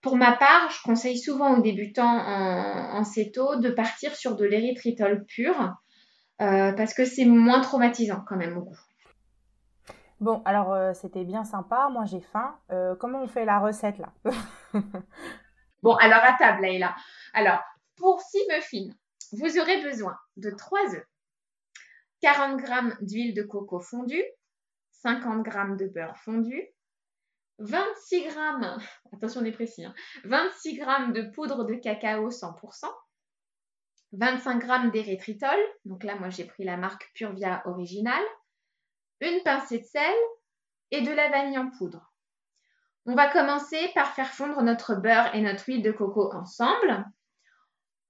Pour 0.00 0.16
ma 0.16 0.32
part, 0.32 0.70
je 0.70 0.82
conseille 0.82 1.18
souvent 1.18 1.56
aux 1.56 1.62
débutants 1.62 2.04
en, 2.06 3.02
céto 3.04 3.56
de 3.56 3.70
partir 3.70 4.14
sur 4.14 4.36
de 4.36 4.44
l'érythritol 4.44 5.24
pur 5.24 5.74
euh, 6.40 6.72
parce 6.72 6.94
que 6.94 7.04
c'est 7.04 7.24
moins 7.24 7.60
traumatisant 7.60 8.22
quand 8.26 8.36
même 8.36 8.56
au 8.56 8.62
goût. 8.62 8.78
Bon, 10.20 10.42
alors 10.44 10.72
euh, 10.72 10.92
c'était 10.94 11.24
bien 11.24 11.44
sympa, 11.44 11.88
moi 11.92 12.04
j'ai 12.04 12.20
faim. 12.20 12.56
Euh, 12.70 12.94
comment 12.96 13.22
on 13.22 13.28
fait 13.28 13.44
la 13.44 13.58
recette 13.58 13.98
là? 13.98 14.12
Bon, 15.82 15.94
alors 15.94 16.24
à 16.24 16.32
table, 16.32 16.62
Leïla. 16.62 16.96
Alors, 17.34 17.60
pour 17.96 18.20
6 18.20 18.38
muffins, 18.50 18.94
vous 19.32 19.58
aurez 19.60 19.80
besoin 19.82 20.16
de 20.36 20.50
3 20.50 20.94
œufs, 20.94 21.06
40 22.20 22.58
g 22.60 22.72
d'huile 23.02 23.34
de 23.34 23.42
coco 23.42 23.78
fondue, 23.78 24.24
50 24.90 25.44
g 25.46 25.52
de 25.78 25.86
beurre 25.86 26.16
fondu, 26.16 26.66
26 27.58 28.24
grammes, 28.28 28.78
attention 29.12 29.40
on 29.40 29.44
est 29.44 29.52
précis, 29.52 29.84
26 30.24 30.78
grammes 30.78 31.12
de 31.12 31.22
poudre 31.22 31.64
de 31.64 31.74
cacao 31.74 32.30
100%, 32.30 32.86
25 34.12 34.58
grammes 34.60 34.90
d'érythritol, 34.90 35.58
donc 35.84 36.04
là 36.04 36.14
moi 36.16 36.30
j'ai 36.30 36.44
pris 36.44 36.64
la 36.64 36.76
marque 36.76 37.10
Purvia 37.14 37.62
originale, 37.66 38.24
une 39.20 39.42
pincée 39.42 39.80
de 39.80 39.84
sel 39.84 40.14
et 40.90 41.02
de 41.02 41.10
la 41.10 41.28
vanille 41.30 41.58
en 41.58 41.70
poudre. 41.70 42.12
On 43.06 43.14
va 43.14 43.30
commencer 43.30 43.90
par 43.94 44.12
faire 44.14 44.32
fondre 44.32 44.62
notre 44.62 44.94
beurre 44.94 45.34
et 45.34 45.40
notre 45.40 45.64
huile 45.66 45.82
de 45.82 45.92
coco 45.92 46.30
ensemble. 46.34 47.06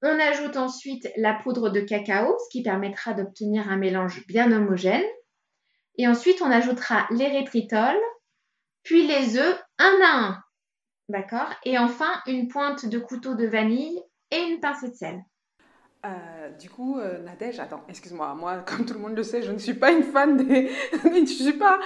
On 0.02 0.18
ajoute 0.18 0.56
ensuite 0.56 1.08
la 1.16 1.34
poudre 1.34 1.70
de 1.70 1.80
cacao, 1.80 2.37
ce 2.38 2.50
qui 2.50 2.62
permettra 2.62 3.14
d'obtenir 3.14 3.70
un 3.70 3.76
mélange 3.76 4.26
bien 4.26 4.50
homogène. 4.52 5.04
Et 5.96 6.06
ensuite, 6.06 6.42
on 6.42 6.50
ajoutera 6.50 7.06
l'érythritol, 7.11 7.96
puis 8.88 9.07
les 9.07 9.37
œufs 9.37 9.62
un 9.79 10.01
à 10.03 10.18
un. 10.18 10.42
D'accord 11.11 11.51
Et 11.62 11.77
enfin, 11.77 12.11
une 12.27 12.48
pointe 12.48 12.87
de 12.87 12.98
couteau 12.98 13.35
de 13.35 13.46
vanille 13.46 14.01
et 14.31 14.38
une 14.38 14.61
pincée 14.61 14.88
de 14.88 14.94
sel. 14.94 15.20
Euh, 16.07 16.51
du 16.59 16.70
coup, 16.70 16.98
euh, 16.98 17.18
Nadège, 17.18 17.61
attends, 17.61 17.85
excuse-moi, 17.87 18.35
moi, 18.35 18.64
comme 18.66 18.87
tout 18.87 18.94
le 18.94 19.01
monde 19.01 19.14
le 19.14 19.22
sait, 19.22 19.42
je 19.42 19.53
ne 19.53 19.59
suis 19.59 19.74
pas 19.74 19.92
une 19.92 20.05
fan 20.05 20.38
des. 20.38 20.70
je 21.05 21.20
ne 21.20 21.27
suis 21.27 21.53
pas 21.53 21.81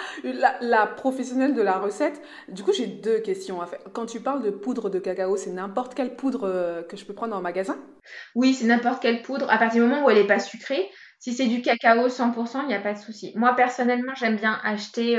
la, 0.61 0.87
professionnelle 0.87 1.55
de 1.55 1.62
la 1.62 1.79
recette. 1.79 2.23
Du 2.49 2.62
coup, 2.62 2.73
j'ai 2.73 2.87
deux 2.87 3.19
questions 3.19 3.61
à 3.61 3.67
faire. 3.67 3.81
Quand 3.93 4.07
tu 4.07 4.21
parles 4.21 4.45
de 4.45 4.51
poudre 4.51 4.88
de 4.88 5.01
cacao, 5.01 5.37
c'est 5.37 5.51
n'importe 5.51 5.95
quelle 5.95 6.15
poudre 6.15 6.45
euh, 6.45 6.83
que 6.85 6.97
je 6.97 7.05
peux 7.05 7.15
prendre 7.15 7.35
en 7.35 7.41
magasin? 7.41 7.79
Oui, 8.37 8.55
c'est 8.55 8.67
n'importe 8.67 9.03
quelle 9.03 9.23
poudre, 9.23 9.51
à 9.51 9.59
partir 9.59 9.83
du 9.83 9.91
moment 9.91 10.07
où 10.07 10.11
elle 10.11 10.19
n'est 10.19 10.27
pas 10.27 10.38
sucrée. 10.38 10.88
Si 11.19 11.33
c'est 11.33 11.47
du 11.47 11.62
cacao 11.62 12.09
100%, 12.09 12.62
il 12.62 12.69
n'y 12.69 12.75
a 12.75 12.81
pas 12.81 12.93
de 12.93 12.99
souci. 12.99 13.33
Moi, 13.35 13.55
personnellement, 13.57 14.12
j'aime 14.15 14.37
bien 14.37 14.61
acheter 14.62 15.17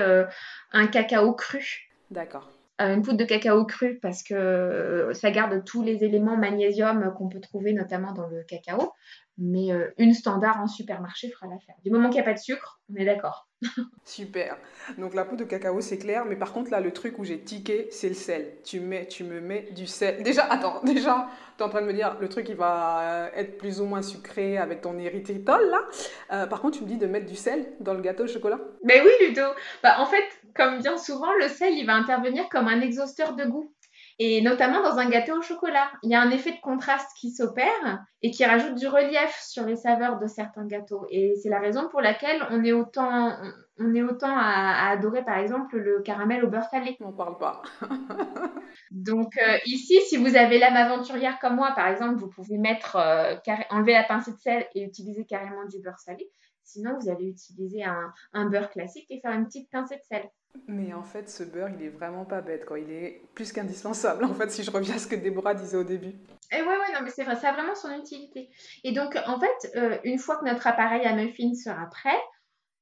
un 0.73 0.87
cacao 0.87 1.33
cru. 1.33 1.89
D'accord. 2.11 2.49
Euh, 2.81 2.95
une 2.95 3.03
poudre 3.03 3.17
de 3.17 3.23
cacao 3.23 3.65
cru 3.65 3.99
parce 4.01 4.23
que 4.23 4.33
euh, 4.33 5.13
ça 5.13 5.29
garde 5.29 5.63
tous 5.63 5.83
les 5.83 6.03
éléments 6.03 6.35
magnésium 6.35 7.13
qu'on 7.15 7.29
peut 7.29 7.39
trouver 7.39 7.73
notamment 7.73 8.13
dans 8.13 8.27
le 8.27 8.43
cacao. 8.43 8.91
Mais 9.37 9.71
euh, 9.71 9.91
une 9.97 10.13
standard 10.13 10.61
en 10.61 10.67
supermarché 10.67 11.29
fera 11.31 11.47
l'affaire. 11.47 11.75
Du 11.83 11.91
moment 11.91 12.09
qu'il 12.09 12.21
n'y 12.21 12.27
a 12.27 12.29
pas 12.29 12.33
de 12.33 12.39
sucre, 12.39 12.81
on 12.91 12.95
est 12.95 13.05
d'accord. 13.05 13.47
Super. 14.05 14.57
Donc 14.97 15.15
la 15.15 15.25
poudre 15.25 15.43
de 15.43 15.49
cacao, 15.49 15.81
c'est 15.81 15.97
clair. 15.97 16.25
Mais 16.25 16.35
par 16.35 16.53
contre, 16.53 16.69
là, 16.69 16.79
le 16.79 16.91
truc 16.91 17.17
où 17.17 17.23
j'ai 17.23 17.39
tiqué, 17.39 17.87
c'est 17.89 18.09
le 18.09 18.13
sel. 18.13 18.57
Tu, 18.63 18.79
mets, 18.79 19.07
tu 19.07 19.23
me 19.23 19.41
mets 19.41 19.71
du 19.71 19.87
sel. 19.87 20.21
Déjà, 20.23 20.43
attends, 20.45 20.81
déjà, 20.83 21.27
tu 21.57 21.63
es 21.63 21.65
en 21.65 21.69
train 21.69 21.81
de 21.81 21.87
me 21.87 21.93
dire, 21.93 22.17
le 22.19 22.29
truc, 22.29 22.47
il 22.49 22.55
va 22.55 23.29
être 23.35 23.57
plus 23.57 23.81
ou 23.81 23.85
moins 23.85 24.01
sucré 24.01 24.57
avec 24.57 24.81
ton 24.81 24.97
érythritol, 24.99 25.61
là. 25.69 26.45
par 26.47 26.61
contre, 26.61 26.77
tu 26.77 26.83
me 26.83 26.89
dis 26.89 26.97
de 26.97 27.07
mettre 27.07 27.25
du 27.25 27.35
sel 27.35 27.73
dans 27.79 27.93
le 27.93 28.01
gâteau 28.01 28.25
au 28.25 28.27
chocolat 28.27 28.59
Mais 28.83 29.01
oui, 29.01 29.11
Ludo. 29.27 29.43
Bah, 29.81 29.95
en 29.99 30.05
fait, 30.05 30.23
comme 30.55 30.79
bien 30.79 30.97
souvent, 30.97 31.33
le 31.39 31.47
sel, 31.47 31.73
il 31.73 31.85
va 31.85 31.95
intervenir 31.95 32.47
comme 32.49 32.67
un 32.67 32.81
exhausteur 32.81 33.35
de 33.35 33.45
goût. 33.45 33.73
Et 34.19 34.41
notamment 34.41 34.81
dans 34.83 34.97
un 34.99 35.09
gâteau 35.09 35.37
au 35.37 35.41
chocolat. 35.41 35.91
Il 36.03 36.11
y 36.11 36.15
a 36.15 36.21
un 36.21 36.29
effet 36.31 36.51
de 36.51 36.61
contraste 36.61 37.09
qui 37.19 37.31
s'opère 37.31 38.05
et 38.21 38.31
qui 38.31 38.45
rajoute 38.45 38.75
du 38.75 38.87
relief 38.87 39.39
sur 39.41 39.65
les 39.65 39.75
saveurs 39.75 40.19
de 40.19 40.27
certains 40.27 40.65
gâteaux. 40.65 41.05
Et 41.09 41.35
c'est 41.41 41.49
la 41.49 41.59
raison 41.59 41.87
pour 41.89 42.01
laquelle 42.01 42.45
on 42.51 42.63
est 42.63 42.71
autant, 42.71 43.35
on 43.79 43.93
est 43.93 44.03
autant 44.03 44.35
à, 44.35 44.89
adorer 44.91 45.23
par 45.23 45.37
exemple 45.37 45.77
le 45.77 46.01
caramel 46.01 46.45
au 46.45 46.47
beurre 46.47 46.69
salé. 46.69 46.95
On 46.99 47.13
parle 47.13 47.37
pas. 47.37 47.61
Donc 48.91 49.37
euh, 49.37 49.57
ici, 49.65 49.99
si 50.07 50.17
vous 50.17 50.35
avez 50.35 50.59
l'âme 50.59 50.75
aventurière 50.75 51.39
comme 51.39 51.55
moi, 51.55 51.71
par 51.75 51.87
exemple, 51.87 52.15
vous 52.15 52.29
pouvez 52.29 52.57
mettre, 52.57 52.95
euh, 52.95 53.35
enlever 53.69 53.93
la 53.93 54.03
pincée 54.03 54.31
de 54.31 54.39
sel 54.39 54.67
et 54.75 54.83
utiliser 54.83 55.25
carrément 55.25 55.65
du 55.65 55.79
beurre 55.79 55.99
salé. 55.99 56.29
Sinon, 56.63 56.97
vous 56.99 57.09
allez 57.09 57.27
utiliser 57.27 57.83
un, 57.83 58.13
un 58.31 58.45
beurre 58.45 58.69
classique 58.69 59.07
et 59.09 59.19
faire 59.19 59.33
une 59.33 59.45
petite 59.45 59.69
pincée 59.69 59.97
de 59.97 60.03
sel. 60.03 60.29
Mais 60.67 60.93
en 60.93 61.03
fait, 61.03 61.29
ce 61.29 61.43
beurre, 61.43 61.69
il 61.69 61.83
est 61.85 61.89
vraiment 61.89 62.25
pas 62.25 62.41
bête, 62.41 62.65
quoi. 62.65 62.79
Il 62.79 62.91
est 62.91 63.21
plus 63.33 63.51
qu'indispensable, 63.51 64.23
en 64.25 64.33
fait, 64.33 64.51
si 64.51 64.63
je 64.63 64.71
reviens 64.71 64.95
à 64.95 64.99
ce 64.99 65.07
que 65.07 65.15
Déborah 65.15 65.53
disait 65.53 65.77
au 65.77 65.83
début. 65.83 66.13
Et 66.51 66.61
ouais, 66.61 66.67
ouais, 66.67 66.93
non, 66.93 66.99
mais 67.03 67.09
c'est 67.09 67.23
vrai, 67.23 67.35
ça 67.35 67.49
a 67.49 67.53
vraiment 67.53 67.75
son 67.75 67.91
utilité. 67.91 68.49
Et 68.83 68.91
donc, 68.91 69.17
en 69.25 69.39
fait, 69.39 69.75
euh, 69.75 69.97
une 70.03 70.19
fois 70.19 70.37
que 70.37 70.45
notre 70.45 70.67
appareil 70.67 71.05
à 71.05 71.15
muffin 71.15 71.53
sera 71.55 71.87
prêt, 71.87 72.19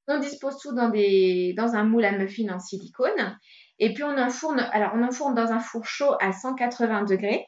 on 0.07 0.19
dispose 0.19 0.57
tout 0.57 0.73
dans, 0.73 0.89
des, 0.89 1.53
dans 1.55 1.75
un 1.75 1.83
moule 1.83 2.05
à 2.05 2.11
muffin 2.11 2.49
en 2.49 2.59
silicone. 2.59 3.37
Et 3.79 3.93
puis, 3.93 4.03
on 4.03 4.17
enfourne, 4.17 4.59
alors, 4.71 4.91
on 4.95 5.03
enfourne 5.03 5.33
dans 5.33 5.51
un 5.51 5.59
four 5.59 5.85
chaud 5.85 6.15
à 6.19 6.33
180 6.33 7.05
degrés 7.05 7.47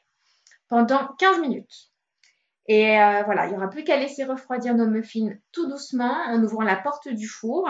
pendant 0.69 1.07
15 1.19 1.41
minutes. 1.41 1.91
Et 2.67 2.97
euh, 2.97 3.23
voilà, 3.23 3.45
il 3.45 3.49
n'y 3.49 3.57
aura 3.57 3.69
plus 3.69 3.83
qu'à 3.83 3.97
laisser 3.97 4.23
refroidir 4.23 4.73
nos 4.73 4.87
muffins 4.87 5.31
tout 5.51 5.67
doucement 5.67 6.15
en 6.27 6.41
ouvrant 6.41 6.63
la 6.63 6.77
porte 6.77 7.09
du 7.09 7.27
four. 7.27 7.69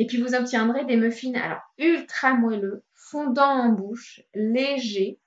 Et 0.00 0.06
puis 0.06 0.22
vous 0.22 0.34
obtiendrez 0.34 0.86
des 0.86 0.96
muffins 0.96 1.34
alors 1.34 1.60
ultra 1.76 2.32
moelleux, 2.32 2.84
fondants 2.94 3.66
en 3.66 3.68
bouche, 3.68 4.22
légers, 4.34 5.20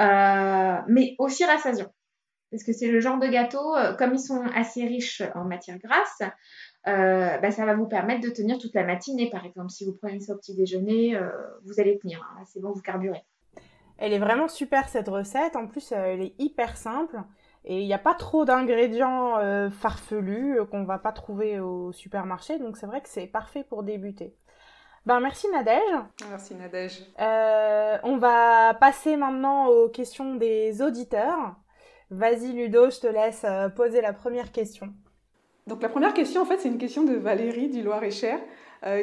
euh, 0.00 0.76
mais 0.88 1.14
aussi 1.18 1.44
rassasiants. 1.44 1.92
Parce 2.50 2.64
que 2.64 2.72
c'est 2.72 2.88
le 2.88 3.00
genre 3.00 3.18
de 3.18 3.26
gâteau, 3.26 3.76
euh, 3.76 3.92
comme 3.92 4.14
ils 4.14 4.18
sont 4.18 4.40
assez 4.54 4.86
riches 4.86 5.22
en 5.34 5.44
matière 5.44 5.78
grasse, 5.78 6.22
bah, 6.86 7.50
ça 7.50 7.66
va 7.66 7.74
vous 7.74 7.86
permettre 7.86 8.22
de 8.22 8.30
tenir 8.30 8.56
toute 8.56 8.74
la 8.74 8.84
matinée. 8.84 9.28
Par 9.28 9.44
exemple, 9.44 9.68
si 9.68 9.84
vous 9.84 9.92
prenez 9.92 10.20
ça 10.20 10.32
au 10.32 10.38
petit 10.38 10.54
déjeuner, 10.54 11.14
vous 11.66 11.78
allez 11.78 11.98
tenir. 11.98 12.26
Hein. 12.32 12.44
c'est 12.46 12.60
bon, 12.60 12.72
vous 12.72 12.80
carburez. 12.80 13.22
Elle 13.98 14.14
est 14.14 14.18
vraiment 14.18 14.48
super 14.48 14.88
cette 14.88 15.08
recette. 15.08 15.54
En 15.54 15.66
plus, 15.66 15.92
elle 15.92 16.22
est 16.22 16.34
hyper 16.38 16.78
simple. 16.78 17.18
Et 17.64 17.80
il 17.80 17.86
n'y 17.86 17.94
a 17.94 17.98
pas 17.98 18.14
trop 18.14 18.44
d'ingrédients 18.44 19.38
euh, 19.38 19.70
farfelus 19.70 20.60
euh, 20.60 20.64
qu'on 20.64 20.84
va 20.84 20.98
pas 20.98 21.12
trouver 21.12 21.60
au 21.60 21.92
supermarché, 21.92 22.58
donc 22.58 22.76
c'est 22.76 22.86
vrai 22.86 23.00
que 23.00 23.08
c'est 23.08 23.26
parfait 23.26 23.64
pour 23.64 23.82
débuter. 23.82 24.34
Ben 25.06 25.20
merci 25.20 25.48
Nadège. 25.50 25.80
Merci 26.28 26.54
Nadège. 26.54 27.02
Euh, 27.20 27.98
on 28.02 28.18
va 28.18 28.74
passer 28.74 29.16
maintenant 29.16 29.66
aux 29.68 29.88
questions 29.88 30.34
des 30.34 30.82
auditeurs. 30.82 31.56
Vas-y 32.10 32.52
Ludo, 32.52 32.90
je 32.90 33.00
te 33.00 33.06
laisse 33.06 33.44
poser 33.76 34.00
la 34.00 34.12
première 34.12 34.52
question. 34.52 34.92
Donc 35.66 35.82
la 35.82 35.88
première 35.88 36.14
question 36.14 36.42
en 36.42 36.44
fait 36.46 36.58
c'est 36.58 36.68
une 36.68 36.78
question 36.78 37.04
de 37.04 37.14
Valérie 37.14 37.68
du 37.68 37.82
Loir-et-Cher 37.82 38.38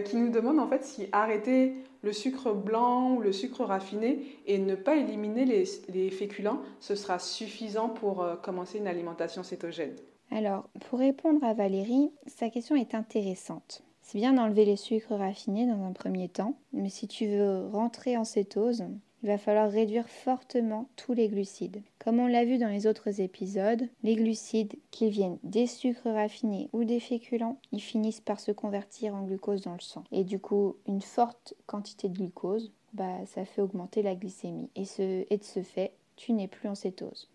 qui 0.05 0.15
nous 0.15 0.31
demande 0.31 0.59
en 0.59 0.67
fait 0.67 0.83
si 0.83 1.09
arrêter 1.11 1.83
le 2.05 2.13
sucre 2.13 2.53
blanc 2.53 3.15
ou 3.15 3.21
le 3.21 3.31
sucre 3.31 3.65
raffiné 3.65 4.19
et 4.45 4.59
ne 4.59 4.75
pas 4.75 4.95
éliminer 4.95 5.43
les, 5.89 6.11
féculents, 6.11 6.61
ce 6.79 6.93
sera 6.93 7.17
suffisant 7.17 7.89
pour 7.89 8.21
euh, 8.21 8.35
commencer 8.35 8.77
une 8.77 8.85
alimentation 8.87 9.41
cétogène 9.41 9.95
Alors, 10.29 10.69
pour 10.87 10.99
répondre 10.99 11.43
à 11.43 11.55
Valérie, 11.55 12.11
sa 12.27 12.51
question 12.51 12.75
est 12.75 12.93
intéressante. 12.93 13.81
C'est 14.03 14.19
bien 14.19 14.33
d'enlever 14.33 14.65
les 14.65 14.75
sucres 14.75 15.15
raffinés 15.15 15.65
dans 15.65 15.83
un 15.83 15.93
premier 15.93 16.29
temps, 16.29 16.55
mais 16.73 16.89
si 16.89 17.07
tu 17.07 17.25
veux 17.25 17.65
rentrer 17.71 18.17
en 18.17 18.23
cétose, 18.23 18.85
il 19.25 19.27
va 19.27 19.39
falloir 19.39 19.71
réduire 19.71 20.07
fortement 20.07 20.87
tous 20.95 21.13
les 21.13 21.29
glucides. 21.29 21.81
Comme 21.97 22.19
on 22.19 22.27
l'a 22.27 22.45
vu 22.45 22.59
dans 22.59 22.67
les 22.67 22.85
autres 22.85 23.21
épisodes, 23.21 23.89
les 24.03 24.15
glucides, 24.15 24.75
qu'ils 24.91 25.09
viennent 25.09 25.39
des 25.41 25.65
sucres 25.65 26.13
raffinés 26.13 26.69
ou 26.73 26.83
des 26.83 26.99
féculents, 26.99 27.59
ils 27.71 27.81
finissent 27.81 28.21
par 28.21 28.39
se 28.39 28.51
convertir 28.51 29.15
en 29.15 29.23
glucose 29.23 29.61
dans 29.61 29.73
le 29.73 29.79
sang. 29.79 30.03
Et 30.11 30.23
du 30.23 30.37
coup, 30.37 30.75
une 30.87 31.01
forte 31.01 31.55
quantité 31.65 32.07
de 32.07 32.15
glucose, 32.15 32.71
bah, 32.93 33.25
ça 33.25 33.45
fait 33.45 33.63
augmenter 33.63 34.03
la 34.03 34.13
glycémie. 34.13 34.69
Et, 34.75 34.85
ce, 34.85 35.27
de 35.27 35.43
ce 35.43 35.63
fait, 35.63 35.93
tu 36.17 36.31
n'es 36.33 36.47
plus 36.47 36.69
en 36.69 36.75
cétose. 36.75 37.27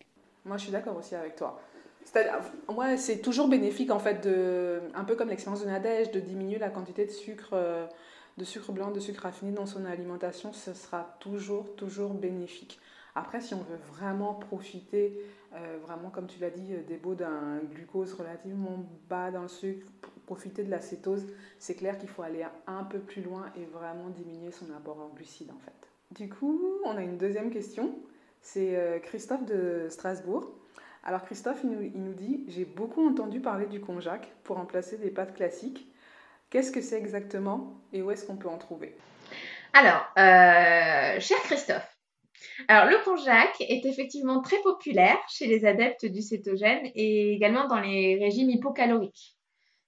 Moi, 0.44 0.58
je 0.58 0.62
suis 0.62 0.72
d'accord 0.72 0.96
aussi 0.96 1.16
avec 1.16 1.34
toi. 1.34 1.60
Moi, 2.68 2.98
c'est 2.98 3.18
toujours 3.18 3.48
bénéfique, 3.48 3.90
en 3.90 3.98
fait, 3.98 4.22
de, 4.24 4.80
un 4.94 5.02
peu 5.02 5.16
comme 5.16 5.28
l'expérience 5.28 5.64
de 5.64 5.68
Nadège, 5.68 6.12
de 6.12 6.20
diminuer 6.20 6.58
la 6.58 6.70
quantité 6.70 7.04
de 7.04 7.10
sucre. 7.10 7.50
Euh, 7.54 7.88
de 8.36 8.44
sucre 8.44 8.72
blanc, 8.72 8.90
de 8.90 9.00
sucre 9.00 9.22
raffiné 9.22 9.52
dans 9.52 9.66
son 9.66 9.84
alimentation, 9.84 10.52
ce 10.52 10.72
sera 10.72 11.16
toujours, 11.20 11.74
toujours 11.76 12.14
bénéfique. 12.14 12.80
Après, 13.14 13.40
si 13.40 13.54
on 13.54 13.62
veut 13.62 13.78
vraiment 13.92 14.34
profiter, 14.34 15.20
euh, 15.54 15.78
vraiment 15.82 16.10
comme 16.10 16.26
tu 16.26 16.38
l'as 16.40 16.50
dit, 16.50 16.74
euh, 16.74 16.82
des 16.82 16.96
beaux 16.96 17.14
d'un 17.14 17.58
glucose 17.72 18.14
relativement 18.14 18.86
bas 19.08 19.30
dans 19.30 19.42
le 19.42 19.48
sucre, 19.48 19.86
profiter 20.26 20.62
de 20.62 20.70
la 20.70 20.80
cétose, 20.80 21.26
c'est 21.58 21.74
clair 21.74 21.98
qu'il 21.98 22.08
faut 22.08 22.22
aller 22.22 22.46
un 22.66 22.84
peu 22.84 23.00
plus 23.00 23.22
loin 23.22 23.46
et 23.56 23.64
vraiment 23.64 24.10
diminuer 24.10 24.52
son 24.52 24.72
apport 24.76 25.00
en 25.00 25.08
glucides 25.14 25.50
en 25.50 25.58
fait. 25.58 25.90
Du 26.12 26.28
coup, 26.28 26.60
on 26.84 26.96
a 26.96 27.02
une 27.02 27.18
deuxième 27.18 27.50
question. 27.50 27.98
C'est 28.40 28.76
euh, 28.76 28.98
Christophe 29.00 29.44
de 29.44 29.88
Strasbourg. 29.90 30.52
Alors 31.02 31.22
Christophe, 31.24 31.60
il 31.64 31.70
nous, 31.70 31.82
il 31.82 32.02
nous 32.02 32.14
dit, 32.14 32.44
j'ai 32.48 32.64
beaucoup 32.64 33.06
entendu 33.06 33.40
parler 33.40 33.66
du 33.66 33.80
konjac 33.80 34.32
pour 34.44 34.56
remplacer 34.56 34.98
des 34.98 35.10
pâtes 35.10 35.34
classiques. 35.34 35.89
Qu'est-ce 36.50 36.72
que 36.72 36.80
c'est 36.80 36.98
exactement 36.98 37.72
et 37.92 38.02
où 38.02 38.10
est-ce 38.10 38.26
qu'on 38.26 38.36
peut 38.36 38.48
en 38.48 38.58
trouver? 38.58 38.96
Alors, 39.72 40.04
euh, 40.18 41.20
cher 41.20 41.38
Christophe, 41.44 41.96
alors 42.66 42.90
le 42.90 43.04
konjac 43.04 43.54
est 43.60 43.86
effectivement 43.86 44.40
très 44.42 44.60
populaire 44.62 45.18
chez 45.28 45.46
les 45.46 45.64
adeptes 45.64 46.06
du 46.06 46.22
cétogène 46.22 46.90
et 46.96 47.34
également 47.34 47.68
dans 47.68 47.78
les 47.78 48.18
régimes 48.18 48.50
hypocaloriques, 48.50 49.36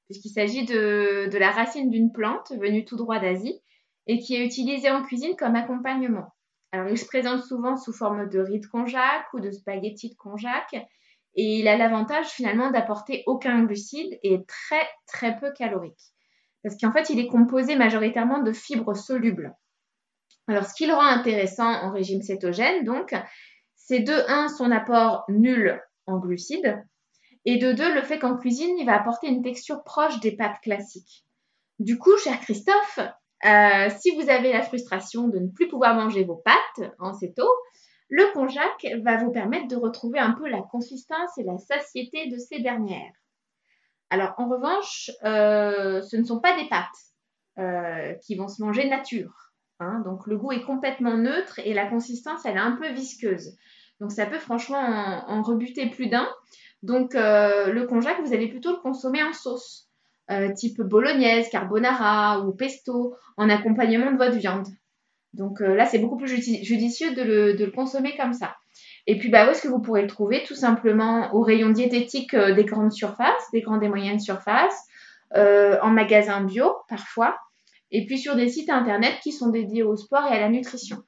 puisqu'il 0.06 0.30
s'agit 0.30 0.64
de, 0.64 1.28
de 1.28 1.38
la 1.38 1.50
racine 1.50 1.90
d'une 1.90 2.12
plante 2.12 2.52
venue 2.52 2.84
tout 2.84 2.96
droit 2.96 3.18
d'Asie 3.18 3.60
et 4.06 4.20
qui 4.20 4.36
est 4.36 4.44
utilisée 4.44 4.90
en 4.90 5.02
cuisine 5.02 5.34
comme 5.36 5.56
accompagnement. 5.56 6.32
Alors, 6.70 6.88
il 6.88 6.98
se 6.98 7.06
présente 7.06 7.42
souvent 7.42 7.76
sous 7.76 7.92
forme 7.92 8.28
de 8.28 8.38
riz 8.38 8.60
de 8.60 8.66
konjac 8.66 9.26
ou 9.34 9.40
de 9.40 9.50
spaghettis 9.50 10.10
de 10.10 10.14
konjac 10.14 10.74
et 11.34 11.58
il 11.58 11.66
a 11.66 11.76
l'avantage 11.76 12.26
finalement 12.26 12.70
d'apporter 12.70 13.24
aucun 13.26 13.64
glucide 13.64 14.16
et 14.22 14.44
très 14.46 14.86
très 15.08 15.36
peu 15.40 15.52
calorique 15.52 16.12
parce 16.62 16.76
qu'en 16.76 16.92
fait, 16.92 17.10
il 17.10 17.18
est 17.18 17.26
composé 17.26 17.76
majoritairement 17.76 18.42
de 18.42 18.52
fibres 18.52 18.96
solubles. 18.96 19.54
Alors, 20.48 20.64
ce 20.64 20.74
qui 20.74 20.86
le 20.86 20.94
rend 20.94 21.06
intéressant 21.06 21.70
en 21.70 21.90
régime 21.92 22.22
cétogène, 22.22 22.84
donc, 22.84 23.14
c'est 23.76 24.00
de 24.00 24.14
1, 24.28 24.48
son 24.48 24.70
apport 24.70 25.24
nul 25.28 25.80
en 26.06 26.18
glucides, 26.18 26.82
et 27.44 27.58
de 27.58 27.72
2, 27.72 27.94
le 27.94 28.02
fait 28.02 28.18
qu'en 28.18 28.36
cuisine, 28.36 28.76
il 28.78 28.86
va 28.86 28.94
apporter 28.94 29.28
une 29.28 29.42
texture 29.42 29.82
proche 29.82 30.20
des 30.20 30.36
pâtes 30.36 30.60
classiques. 30.62 31.24
Du 31.78 31.98
coup, 31.98 32.16
cher 32.18 32.38
Christophe, 32.40 33.00
euh, 33.44 33.88
si 33.98 34.14
vous 34.14 34.30
avez 34.30 34.52
la 34.52 34.62
frustration 34.62 35.26
de 35.26 35.38
ne 35.38 35.48
plus 35.48 35.68
pouvoir 35.68 35.94
manger 35.96 36.22
vos 36.22 36.36
pâtes 36.36 36.92
en 37.00 37.12
céto, 37.12 37.44
le 38.08 38.30
konjac 38.34 38.86
va 39.02 39.16
vous 39.16 39.32
permettre 39.32 39.68
de 39.68 39.76
retrouver 39.76 40.18
un 40.18 40.32
peu 40.32 40.48
la 40.48 40.62
consistance 40.62 41.36
et 41.38 41.44
la 41.44 41.58
satiété 41.58 42.28
de 42.28 42.36
ces 42.36 42.60
dernières. 42.60 43.12
Alors, 44.12 44.34
en 44.36 44.46
revanche, 44.46 45.10
euh, 45.24 46.02
ce 46.02 46.18
ne 46.18 46.24
sont 46.24 46.38
pas 46.38 46.54
des 46.54 46.68
pâtes 46.68 46.84
euh, 47.58 48.12
qui 48.22 48.34
vont 48.34 48.46
se 48.46 48.62
manger 48.62 48.86
nature. 48.86 49.54
Hein. 49.80 50.02
donc, 50.04 50.26
le 50.26 50.36
goût 50.36 50.52
est 50.52 50.64
complètement 50.64 51.16
neutre 51.16 51.58
et 51.64 51.72
la 51.72 51.86
consistance, 51.86 52.44
elle 52.44 52.56
est 52.56 52.60
un 52.60 52.72
peu 52.72 52.92
visqueuse. 52.92 53.56
Donc, 54.00 54.12
ça 54.12 54.26
peut 54.26 54.38
franchement 54.38 54.76
en, 54.76 55.40
rebuter 55.40 55.88
plus 55.88 56.08
d'un. 56.08 56.28
Donc, 56.82 57.14
euh, 57.14 57.72
le 57.72 57.86
konjac, 57.86 58.20
vous 58.20 58.34
allez 58.34 58.48
plutôt 58.48 58.72
le 58.72 58.82
consommer 58.82 59.22
en 59.22 59.32
sauce, 59.32 59.88
type 60.56 60.82
bolognaise, 60.82 61.48
carbonara 61.48 62.40
ou 62.40 62.52
pesto, 62.52 63.16
en 63.38 63.48
accompagnement 63.48 64.12
de 64.12 64.18
votre 64.18 64.36
viande. 64.36 64.68
Donc 65.32 65.60
là, 65.60 65.86
c'est 65.86 66.00
beaucoup 66.00 66.18
plus 66.18 66.28
judicieux 66.28 67.14
de 67.14 67.22
le 67.22 67.70
consommer 67.70 68.14
comme 68.18 68.34
ça. 68.34 68.56
Et 69.06 69.18
puis, 69.18 69.30
bah, 69.30 69.46
où 69.46 69.50
est-ce 69.50 69.62
que 69.62 69.68
vous 69.68 69.80
pourrez 69.80 70.02
le 70.02 70.08
trouver? 70.08 70.44
Tout 70.44 70.54
simplement 70.54 71.34
au 71.34 71.42
rayon 71.42 71.70
diététique 71.70 72.34
euh, 72.34 72.54
des 72.54 72.64
grandes 72.64 72.92
surfaces, 72.92 73.50
des 73.52 73.60
grandes 73.60 73.82
et 73.82 73.88
moyennes 73.88 74.20
surfaces, 74.20 74.86
euh, 75.36 75.78
en 75.82 75.90
magasin 75.90 76.42
bio 76.42 76.76
parfois, 76.88 77.36
et 77.90 78.06
puis 78.06 78.18
sur 78.18 78.36
des 78.36 78.48
sites 78.48 78.70
internet 78.70 79.14
qui 79.22 79.32
sont 79.32 79.50
dédiés 79.50 79.82
au 79.82 79.96
sport 79.96 80.24
et 80.26 80.36
à 80.36 80.40
la 80.40 80.48
nutrition. 80.48 80.98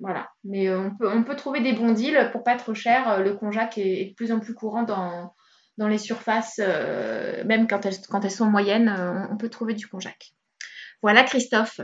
Voilà. 0.00 0.30
Mais 0.44 0.68
euh, 0.68 0.80
on, 0.80 0.96
peut, 0.96 1.10
on 1.10 1.22
peut 1.22 1.36
trouver 1.36 1.60
des 1.60 1.72
bons 1.72 1.92
deals 1.92 2.30
pour 2.32 2.44
pas 2.44 2.56
trop 2.56 2.74
cher. 2.74 3.22
Le 3.22 3.34
konjac 3.34 3.76
est, 3.76 4.10
de 4.10 4.14
plus 4.14 4.32
en 4.32 4.40
plus 4.40 4.54
courant 4.54 4.84
dans, 4.84 5.34
dans 5.76 5.88
les 5.88 5.98
surfaces, 5.98 6.58
même 6.58 7.66
quand 7.66 7.84
elles, 7.84 7.96
quand 8.08 8.24
elles 8.24 8.30
sont 8.30 8.46
moyennes, 8.46 9.28
on 9.30 9.36
peut 9.36 9.48
trouver 9.48 9.74
du 9.74 9.86
konjac. 9.86 10.32
Voilà, 11.02 11.24
Christophe. 11.24 11.80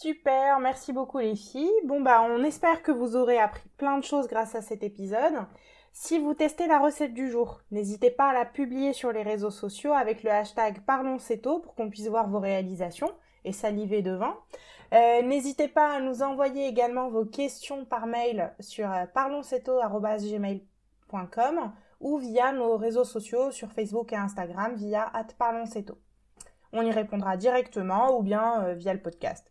Super, 0.00 0.58
merci 0.60 0.92
beaucoup 0.94 1.18
les 1.18 1.36
filles. 1.36 1.68
Bon 1.84 2.00
bah 2.00 2.22
on 2.22 2.42
espère 2.42 2.82
que 2.82 2.90
vous 2.90 3.16
aurez 3.16 3.38
appris 3.38 3.68
plein 3.76 3.98
de 3.98 4.02
choses 4.02 4.28
grâce 4.28 4.54
à 4.54 4.62
cet 4.62 4.82
épisode. 4.82 5.34
Si 5.92 6.18
vous 6.18 6.32
testez 6.32 6.66
la 6.66 6.78
recette 6.78 7.12
du 7.12 7.30
jour, 7.30 7.60
n'hésitez 7.70 8.10
pas 8.10 8.30
à 8.30 8.32
la 8.32 8.46
publier 8.46 8.94
sur 8.94 9.12
les 9.12 9.22
réseaux 9.22 9.50
sociaux 9.50 9.92
avec 9.92 10.22
le 10.22 10.30
hashtag 10.30 10.80
Parlons 10.86 11.18
pour 11.42 11.74
qu'on 11.74 11.90
puisse 11.90 12.08
voir 12.08 12.30
vos 12.30 12.40
réalisations 12.40 13.12
et 13.44 13.52
saliver 13.52 14.00
devant. 14.00 14.36
Euh, 14.94 15.20
n'hésitez 15.20 15.68
pas 15.68 15.96
à 15.96 16.00
nous 16.00 16.22
envoyer 16.22 16.66
également 16.66 17.10
vos 17.10 17.26
questions 17.26 17.84
par 17.84 18.06
mail 18.06 18.54
sur 18.58 18.88
parlonceto.gmail.com 19.12 21.72
ou 22.00 22.16
via 22.16 22.52
nos 22.52 22.78
réseaux 22.78 23.04
sociaux 23.04 23.50
sur 23.50 23.70
Facebook 23.70 24.14
et 24.14 24.16
Instagram 24.16 24.76
via 24.76 25.12
parlonceto. 25.38 25.98
On 26.72 26.80
y 26.80 26.90
répondra 26.90 27.36
directement 27.36 28.18
ou 28.18 28.22
bien 28.22 28.72
via 28.72 28.94
le 28.94 29.02
podcast. 29.02 29.46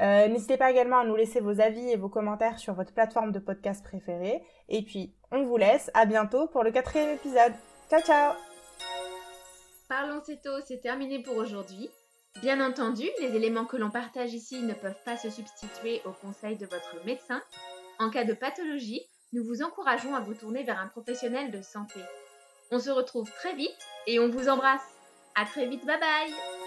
Euh, 0.00 0.28
n'hésitez 0.28 0.56
pas 0.56 0.70
également 0.70 1.00
à 1.00 1.04
nous 1.04 1.16
laisser 1.16 1.40
vos 1.40 1.60
avis 1.60 1.90
et 1.90 1.96
vos 1.96 2.08
commentaires 2.08 2.58
sur 2.58 2.74
votre 2.74 2.92
plateforme 2.92 3.32
de 3.32 3.38
podcast 3.38 3.84
préférée. 3.84 4.42
Et 4.68 4.82
puis, 4.82 5.14
on 5.30 5.44
vous 5.44 5.56
laisse. 5.56 5.90
À 5.94 6.06
bientôt 6.06 6.46
pour 6.48 6.64
le 6.64 6.72
quatrième 6.72 7.10
épisode. 7.10 7.52
Ciao, 7.88 8.00
ciao 8.00 8.34
Parlons 9.88 10.22
CETO, 10.24 10.50
c'est 10.66 10.80
terminé 10.80 11.22
pour 11.22 11.36
aujourd'hui. 11.36 11.90
Bien 12.42 12.60
entendu, 12.66 13.04
les 13.20 13.36
éléments 13.36 13.64
que 13.64 13.76
l'on 13.76 13.90
partage 13.90 14.34
ici 14.34 14.60
ne 14.62 14.74
peuvent 14.74 15.02
pas 15.04 15.16
se 15.16 15.30
substituer 15.30 16.02
aux 16.04 16.12
conseils 16.12 16.56
de 16.56 16.66
votre 16.66 17.04
médecin. 17.04 17.40
En 18.00 18.10
cas 18.10 18.24
de 18.24 18.32
pathologie, 18.32 19.02
nous 19.32 19.44
vous 19.44 19.62
encourageons 19.62 20.14
à 20.14 20.20
vous 20.20 20.34
tourner 20.34 20.64
vers 20.64 20.80
un 20.80 20.88
professionnel 20.88 21.50
de 21.50 21.62
santé. 21.62 22.00
On 22.70 22.78
se 22.78 22.90
retrouve 22.90 23.30
très 23.30 23.54
vite 23.54 23.86
et 24.06 24.18
on 24.18 24.28
vous 24.28 24.48
embrasse. 24.48 24.82
À 25.36 25.44
très 25.44 25.66
vite, 25.66 25.84
bye 25.84 25.98
bye 25.98 26.63